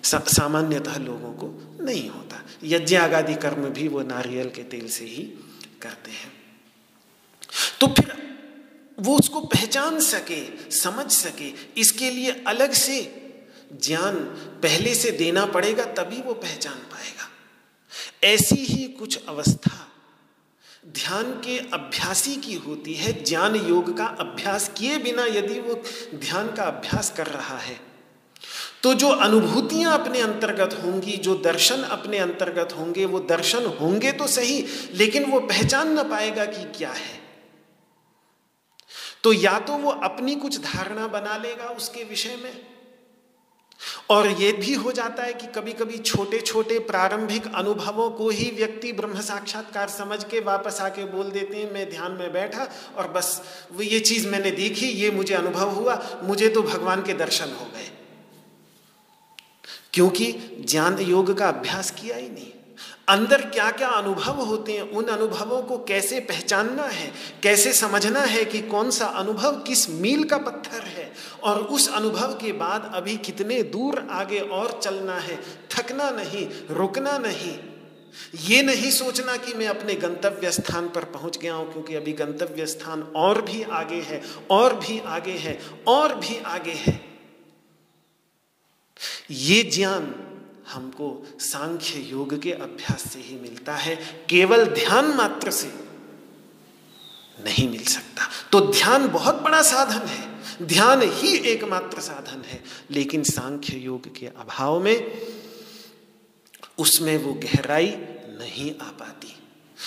सामान्यतः 0.03 0.97
लोगों 0.97 1.33
को 1.33 1.77
नहीं 1.83 2.09
होता। 2.09 2.45
यज्ञ 2.63 2.95
आगादि 2.95 3.35
कर्म 3.35 3.69
भी 3.69 3.87
वो 3.87 4.01
नारियल 4.01 4.49
के 4.49 4.63
तेल 4.63 4.89
से 4.89 5.05
ही 5.05 5.23
करते 5.81 6.11
हैं। 6.11 6.31
तो 7.79 7.87
फिर 7.87 8.13
वो 8.99 9.19
उसको 9.19 9.41
पहचान 9.41 9.99
सके, 9.99 10.71
समझ 10.71 11.11
सके, 11.11 11.51
इसके 11.81 12.09
लिए 12.09 12.43
अलग 12.47 12.71
से 12.71 13.01
ज्ञान 13.83 14.15
पहले 14.63 14.95
से 14.95 15.11
देना 15.11 15.45
पड़ेगा, 15.45 15.85
तभी 15.85 16.21
वो 16.21 16.33
पहचान 16.33 16.73
पाएगा। 16.73 17.29
ऐसी 18.23 18.55
ही 18.55 18.87
कुछ 18.87 19.25
अवस्था 19.27 19.87
ध्यान 20.87 21.23
के 21.23 21.59
अभ्यासी 21.59 22.35
की 22.35 22.53
होती 22.53 22.93
है, 22.93 23.23
ज्ञान 23.23 23.55
योग 23.55 23.97
का 23.97 24.05
अभ्यास 24.05 24.71
किए 24.77 24.97
बिना 24.97 25.25
यदि 25.25 25.59
वो 25.59 25.83
ध्यान 26.15 26.51
का 26.51 26.63
अभ्यास 26.63 27.13
कर 27.17 27.27
रहा 27.27 27.57
है। 27.57 27.79
तो 28.83 28.93
जो 28.93 29.09
अनुभूतियाँ 29.09 29.99
अपने 29.99 30.21
अंतर्गत 30.21 30.73
होंगी, 30.83 31.11
जो 31.11 31.35
दर्शन 31.35 31.81
अपने 31.81 32.17
अंतर्गत 32.17 32.73
होंगे, 32.73 33.05
वो 33.05 33.19
दर्शन 33.19 33.65
होंगे 33.65 34.11
तो 34.11 34.27
सही, 34.27 34.65
लेकिन 34.93 35.25
वो 35.25 35.39
पहचान 35.39 35.93
ना 35.93 36.03
पाएगा 36.03 36.45
कि 36.45 36.63
क्या 36.77 36.91
है। 36.91 37.21
तो 39.23 39.33
या 39.33 39.59
तो 39.59 39.73
वो 39.73 39.91
अपनी 39.91 40.35
कुछ 40.35 40.59
धारणा 40.59 41.07
बना 41.07 41.37
लेगा 41.37 41.65
उसके 41.65 42.03
विषय 42.03 42.35
में 42.35 42.72
और 44.09 44.27
ये 44.27 44.51
भी 44.51 44.73
हो 44.73 44.91
जाता 44.91 45.23
है 45.23 45.33
कि 45.33 45.47
कभी 45.47 45.73
कभी 45.73 45.97
छोटे 45.97 46.39
छोटे 46.39 46.79
प्रारंभिक 46.79 47.55
अनुभवों 47.55 48.09
को 48.11 48.29
ही 48.29 48.51
व्यक्ति 48.55 48.93
ब्रह्म 48.93 49.21
साक्षात्कार 49.21 49.89
समझ 49.89 50.23
के 50.23 50.39
वापस 50.39 50.81
आके 50.81 51.05
बोल 51.05 51.31
देते 51.31 51.57
हैं, 51.57 51.73
मैं 51.73 51.89
ध्यान 51.89 52.11
में 52.11 52.33
बैठा 52.33 52.67
और 52.97 53.07
बस, 53.07 53.41
वो 53.73 53.81
ये 53.81 53.99
चीज़ 53.99 54.27
मैंने 54.27 54.51
देखी, 54.51 54.85
ये 54.85 55.11
मुझे 55.11 55.35
अनुभव 55.35 55.69
हुआ, 55.69 56.21
मुझे 56.23 56.49
तो 56.49 56.61
भगवान 56.61 57.03
के 57.03 57.13
दर्शन 57.13 57.49
हो 57.49 57.65
गए। 57.65 57.91
क्योंकि 59.93 60.31
ज्ञान 60.69 60.99
योग 60.99 61.37
का 61.37 61.47
अभ्यास 61.47 61.91
किया 61.91 62.17
ही 62.17 62.29
नहीं। 62.29 62.51
अंदर 63.07 63.41
क्या 63.41 63.69
क्या 63.71 63.87
अनुभव 63.87 64.41
होते 64.41 64.73
हैं, 64.73 64.81
उन 64.81 65.05
अनुभवों 65.05 65.61
को 65.61 65.77
कैसे 65.77 66.19
पहचानना 66.19 66.83
है, 66.83 67.11
कैसे 67.43 67.73
समझना 67.73 68.19
है 68.19 68.45
कि 68.45 68.61
कौन 68.61 68.91
सा 68.91 69.05
अनुभव 69.05 69.59
किस 69.59 69.89
मील 69.89 70.23
का 70.23 70.37
पत्थर 70.37 70.81
है 70.81 71.11
और 71.43 71.61
उस 71.61 71.89
अनुभव 71.93 72.33
के 72.33 72.51
बाद 72.51 72.91
अभी 72.95 73.17
कितने 73.17 73.63
दूर 73.63 74.07
आगे 74.11 74.39
और 74.39 74.79
चलना 74.83 75.17
है, 75.19 75.39
थकना 75.71 76.09
नहीं, 76.11 76.47
रुकना 76.69 77.17
नहीं। 77.17 77.57
ये 78.39 78.61
नहीं 78.61 78.91
सोचना 78.91 79.37
कि 79.37 79.53
मैं 79.53 79.67
अपने 79.67 79.93
गंतव्य 79.95 80.51
स्थान 80.51 80.89
पर 80.89 81.03
पहुँच 81.03 81.37
गया 81.37 81.53
हूँ, 81.53 81.71
क्योंकि 81.73 81.95
अभी 81.95 82.13
गंतव्य 82.13 82.65
स्थान 82.65 83.01
और 83.01 83.41
भी 83.41 83.63
आगे 83.63 84.01
है, 84.01 84.21
और 84.51 84.75
भी 84.75 84.99
आगे 84.99 85.37
है, 85.37 85.59
और 85.87 86.15
भी 86.15 86.37
आगे 86.37 86.71
है। 86.71 87.01
ये 89.31 89.63
ज्ञान 89.63 90.13
हमको 90.69 91.27
सांख्य 91.39 91.99
योग 91.99 92.41
के 92.41 92.51
अभ्यास 92.51 93.11
से 93.13 93.19
ही 93.19 93.35
मिलता 93.35 93.75
है। 93.75 94.25
केवल 94.29 94.65
ध्यान 94.65 95.05
मात्र 95.05 95.51
से 95.51 95.67
नहीं 97.43 97.69
मिल 97.69 97.83
सकता। 97.83 98.29
तो 98.51 98.61
ध्यान 98.61 99.07
बहुत 99.07 99.41
बड़ा 99.41 99.61
साधन 99.61 100.07
है। 100.07 100.33
ध्यान 100.61 101.01
ही 101.01 101.37
एकमात्र 101.37 102.01
साधन 102.01 102.41
है। 102.41 102.63
लेकिन 102.91 103.23
सांख्य 103.23 103.77
योग 103.77 104.15
के 104.15 104.25
अभाव 104.25 104.79
में 104.83 105.21
उसमें 106.77 107.17
वो 107.17 107.33
गहराई 107.33 107.91
नहीं 108.39 108.75
आ 108.87 108.89
पाती। 108.89 109.35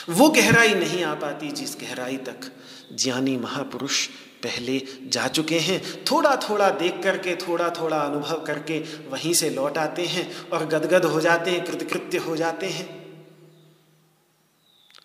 वो 0.09 0.29
गहराई 0.29 0.75
नहीं 0.75 1.05
आ 1.05 1.15
पाती 1.15 1.49
जिस 1.49 1.77
गहराई 1.81 2.17
तक 2.17 2.53
ज्ञानी 2.93 3.37
महापुरुष 3.37 4.09
पहले 4.43 4.81
जा 5.05 5.27
चुके 5.29 5.59
हैं। 5.59 6.05
थोड़ा 6.05 6.35
थोड़ा 6.49 6.71
देख 6.71 7.01
करके 7.03 7.37
थोड़ा 7.37 7.69
थोड़ा 7.71 7.99
अनुभव 7.99 8.45
करके 8.45 8.79
वहीं 9.09 9.33
से 9.35 9.51
लौट 9.51 9.79
आते 9.79 10.07
हैं 10.07 10.49
और 10.49 10.67
गदगद 10.67 11.05
हो 11.05 11.21
जाते 11.21 11.51
हैं, 11.51 11.65
कृतकृत्य 11.65 12.19
हो 12.19 12.37
जाते 12.37 12.67
हैं। 12.67 13.07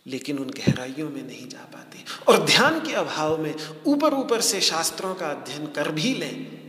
लेकिन 0.07 0.38
उन 0.39 0.49
गहराइयों 0.49 1.09
में 1.09 1.23
नहीं 1.27 1.47
जा 1.49 1.65
पाते 1.73 2.03
और 2.27 2.45
ध्यान 2.45 2.79
के 2.79 2.93
अभाव 2.93 3.41
में 3.41 3.53
ऊपर 3.86 4.13
ऊपर 4.13 4.41
से 4.41 4.61
शास्त्रों 4.61 5.13
का 5.15 5.27
अध्ययन 5.27 5.67
कर 5.67 5.91
भी 5.91 6.13
लें 6.13 6.61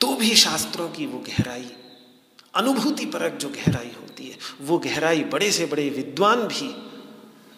तो 0.00 0.14
भी 0.14 0.34
शास्त्रों 0.36 0.88
की 0.88 1.06
वो 1.06 1.18
गहराई 1.18 1.70
अनुभूति 2.54 3.06
परक 3.06 3.32
जो 3.32 3.48
गहराई 3.48 3.90
होती 4.00 4.28
है, 4.28 4.36
वो 4.60 4.78
गहराई 4.78 5.24
बड़े 5.24 5.50
से 5.52 5.66
बड़े 5.66 5.88
विद्वान 5.90 6.42
भी 6.42 6.68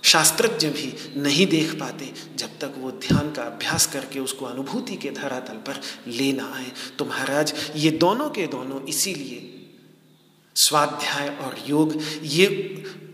शास्त्रज्ञ 0.03 0.69
भी 0.69 1.21
नहीं 1.21 1.47
देख 1.47 1.75
पाते 1.81 2.13
जब 2.37 2.59
तक 2.59 2.75
वो 2.79 2.91
ध्यान 2.91 3.33
का 3.33 3.43
अभ्यास 3.43 3.87
करके 3.87 4.21
उसको 4.21 4.47
अनुभूति 4.47 4.97
के 4.97 5.11
धरातल 5.11 5.55
पर 5.55 5.81
ले 6.07 6.33
ना 6.33 6.53
आए। 6.55 6.73
तो 6.99 7.05
महाराज, 7.05 7.55
ये 7.77 7.91
दोनों 7.91 8.31
के 8.31 8.47
दोनों 8.47 8.83
इसीलिए 8.87 9.55
स्वाध्याय 10.57 11.29
और 11.29 11.65
योग, 11.67 12.03
ये 12.23 12.47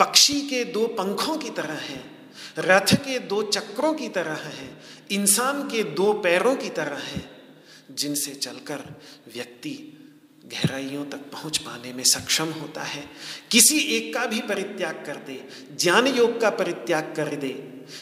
पक्षी 0.00 0.40
के 0.40 0.64
दो 0.64 0.86
पंखों 0.86 1.36
की 1.36 1.50
तरह 1.50 1.74
हैं, 1.74 2.04
रथ 2.58 2.94
के 2.94 3.18
दो 3.18 3.42
चक्रों 3.42 3.94
की 3.94 4.08
तरह 4.08 4.34
हैं, 4.34 4.82
इंसान 5.10 5.62
के 5.62 5.82
दो 5.82 6.12
पैरों 6.12 6.56
की 6.56 6.68
तरह 6.68 6.96
हैं, 6.96 7.30
जिनसे 7.90 8.34
चलकर 8.34 9.00
व्यक्ति 9.34 9.93
गहराइयों 10.44 11.04
तक 11.04 11.20
पहुँच 11.32 11.58
पाने 11.58 11.92
में 11.92 12.02
सक्षम 12.04 12.50
होता 12.52 12.82
है। 12.82 13.04
किसी 13.50 13.78
एक 13.96 14.12
का 14.14 14.24
भी 14.26 14.40
परित्याग 14.40 15.02
कर 15.06 15.16
दे, 15.26 15.40
ज्ञान 15.76 16.06
योग 16.06 16.40
का 16.40 16.50
परित्याग 16.50 17.12
कर 17.16 17.34
दे 17.36 17.52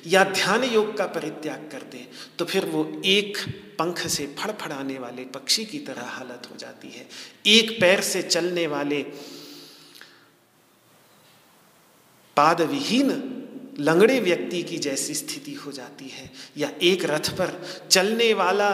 या 0.07 0.23
ध्यान 0.25 0.65
योग 0.65 0.97
का 0.97 1.07
परित्याग 1.07 1.69
कर 1.73 1.83
दे 1.93 2.07
तो 2.39 2.45
फिर 2.45 2.65
वो 2.67 2.85
एक 3.05 3.39
पंख 3.79 4.07
से 4.07 4.27
फड़फड़ाने 4.39 4.99
वाले 4.99 5.25
पक्षी 5.25 5.65
की 5.65 5.79
तरह 5.79 6.03
हालत 6.09 6.49
हो 6.51 6.57
जाती 6.57 6.89
है। 6.89 7.07
एक 7.47 7.71
पैर 7.81 8.01
से 8.01 8.23
चलने 8.23 8.67
वाले 8.67 9.03
पाद 12.37 12.61
विहीन 12.63 13.11
लंगड़े 13.81 14.19
व्यक्ति 14.21 14.63
की 14.63 14.79
जैसी 14.79 15.15
स्थिति 15.15 15.55
हो 15.55 15.73
जाती 15.73 16.09
है 16.09 16.31
या 16.57 16.71
एक 16.83 17.05
रथ 17.05 17.31
पर 17.31 17.51
चलने 17.91 18.33
वाला 18.35 18.71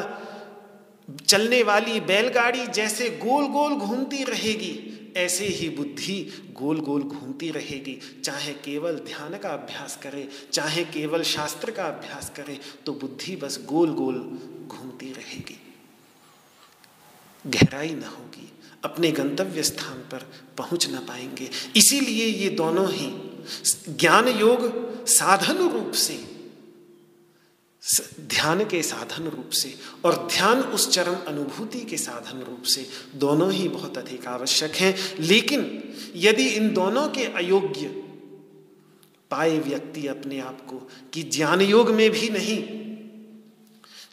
चलने 1.08 1.62
वाली 1.62 2.00
बैलगाड़ी 2.00 2.66
जैसे 2.66 3.08
गोल 3.18 3.46
गोल 3.46 3.74
घूमती 3.74 4.24
रहेगी, 4.24 4.74
ऐसे 5.16 5.46
ही 5.46 5.68
बुद्धि 5.68 6.16
गोल 6.52 6.80
गोल 6.80 7.02
घूमती 7.02 7.50
रहेगी। 7.50 7.98
चाहे 8.24 8.52
केवल 8.54 8.96
ध्यान 9.06 9.36
का 9.38 9.48
अभ्यास 9.48 9.98
करे, 10.02 10.28
चाहे 10.52 10.84
केवल 10.86 11.22
शास्त्र 11.22 11.70
का 11.70 11.84
अभ्यास 11.84 12.30
करे 12.36 12.58
तो 12.86 12.92
बुद्धि 12.92 13.36
बस 13.36 13.58
गोल 13.66 13.92
गोल 13.92 14.20
घूमती 14.68 15.12
रहेगी। 15.12 15.58
गहराई 17.44 17.90
न 17.90 18.02
होगी, 18.02 18.52
अपने 18.84 19.10
गंतव्य 19.10 19.62
स्थान 19.62 19.98
पर 20.10 20.30
पहुँच 20.58 20.88
ना 20.90 21.00
पाएँगे। 21.00 21.50
इसीलिए 21.76 22.26
ये 22.26 22.48
दोनों 22.50 22.88
ही 22.92 23.12
ज्ञान 23.90 24.28
योग 24.30 25.06
साधन 25.08 25.68
रूप 25.68 25.92
से 25.96 26.14
ध्यान 28.20 28.64
के 28.64 28.82
साधन 28.82 29.24
रूप 29.24 29.50
से 29.50 29.78
और 30.04 30.28
ध्यान 30.32 30.60
उस 30.60 30.90
चरम 30.90 31.14
अनुभूति 31.14 31.80
के 31.80 31.96
साधन 31.96 32.38
रूप 32.38 32.62
से 32.62 32.88
दोनों 33.14 33.52
ही 33.52 33.68
बहुत 33.68 33.98
अधिक 33.98 34.26
आवश्यक 34.26 34.74
हैं। 34.74 35.16
लेकिन 35.20 35.94
यदि 36.16 36.48
इन 36.48 36.74
दोनों 36.74 37.08
के 37.08 37.24
अयोग्य 37.24 37.88
पाए 39.30 39.58
व्यक्ति 39.58 40.06
अपने 40.06 40.40
आप 40.40 40.66
को 40.66 40.90
कि 41.12 41.22
ज्ञान 41.22 41.60
योग 41.60 41.90
में 41.90 42.10
भी 42.10 42.28
नहीं 42.28 42.78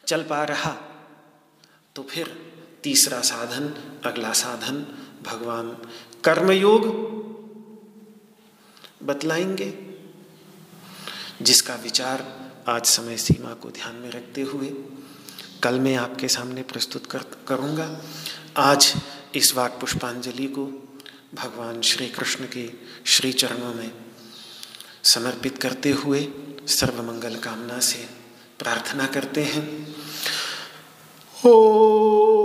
चल 0.07 0.23
पा 0.23 0.43
रहा 0.43 0.77
तो 1.95 2.03
फिर 2.03 2.51
तीसरा 2.83 3.21
साधन, 3.21 3.73
अगला 4.05 4.33
साधन 4.33 4.85
भगवान 5.23 5.69
कर्मयोग 6.23 6.87
बतलाएँगे, 9.03 9.73
जिसका 11.41 11.75
विचार 11.75 12.44
आज 12.67 12.85
समय 12.85 13.17
सीमा 13.17 13.53
को 13.53 13.69
ध्यान 13.69 13.95
में 13.95 14.11
रखते 14.11 14.41
हुए 14.41 14.67
कल 15.63 15.79
मैं 15.79 15.95
आपके 15.95 16.27
सामने 16.27 16.63
प्रस्तुत 16.63 17.05
कर, 17.05 17.19
करूँगा। 17.47 18.01
आज 18.57 18.93
इस 19.35 19.55
वाक 19.55 19.71
पुष्पांजलि 19.71 20.47
को 20.47 20.65
भगवान 21.35 21.81
श्री 21.81 22.07
कृष्ण 22.07 22.45
के 22.45 22.71
श्री 23.05 23.33
चरणों 23.33 23.73
में 23.73 23.91
समर्पित 25.03 25.57
करते 25.57 25.91
हुए 25.91 26.27
सर्वमंगल 26.67 27.35
कामना 27.35 27.79
से 27.79 28.09
प्रार्थना 28.59 29.07
करते 29.07 29.43
हैं। 29.43 29.95
ओ 31.45 32.44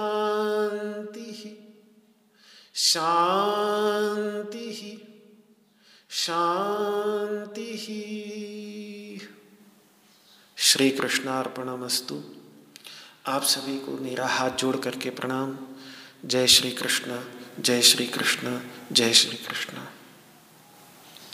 शांति 2.83 4.71
ही 4.71 4.91
शांति 6.09 7.77
ही। 7.77 9.21
श्री 10.57 10.89
कृष्णार्पणमस्तु 10.89 12.23
आप 13.27 13.43
सभी 13.43 13.77
को 13.77 13.91
मेरा 13.91 14.27
हाथ 14.27 14.49
जोड़ 14.49 14.75
करके 14.77 15.09
प्रणाम। 15.09 15.57
जय 16.25 16.47
श्री 16.47 16.71
कृष्ण 16.71 17.19
जय 17.59 17.81
श्री 17.81 18.07
कृष्ण 18.07 18.59
जय 18.91 19.13
श्री 19.13 19.37
कृष्ण 19.37 19.77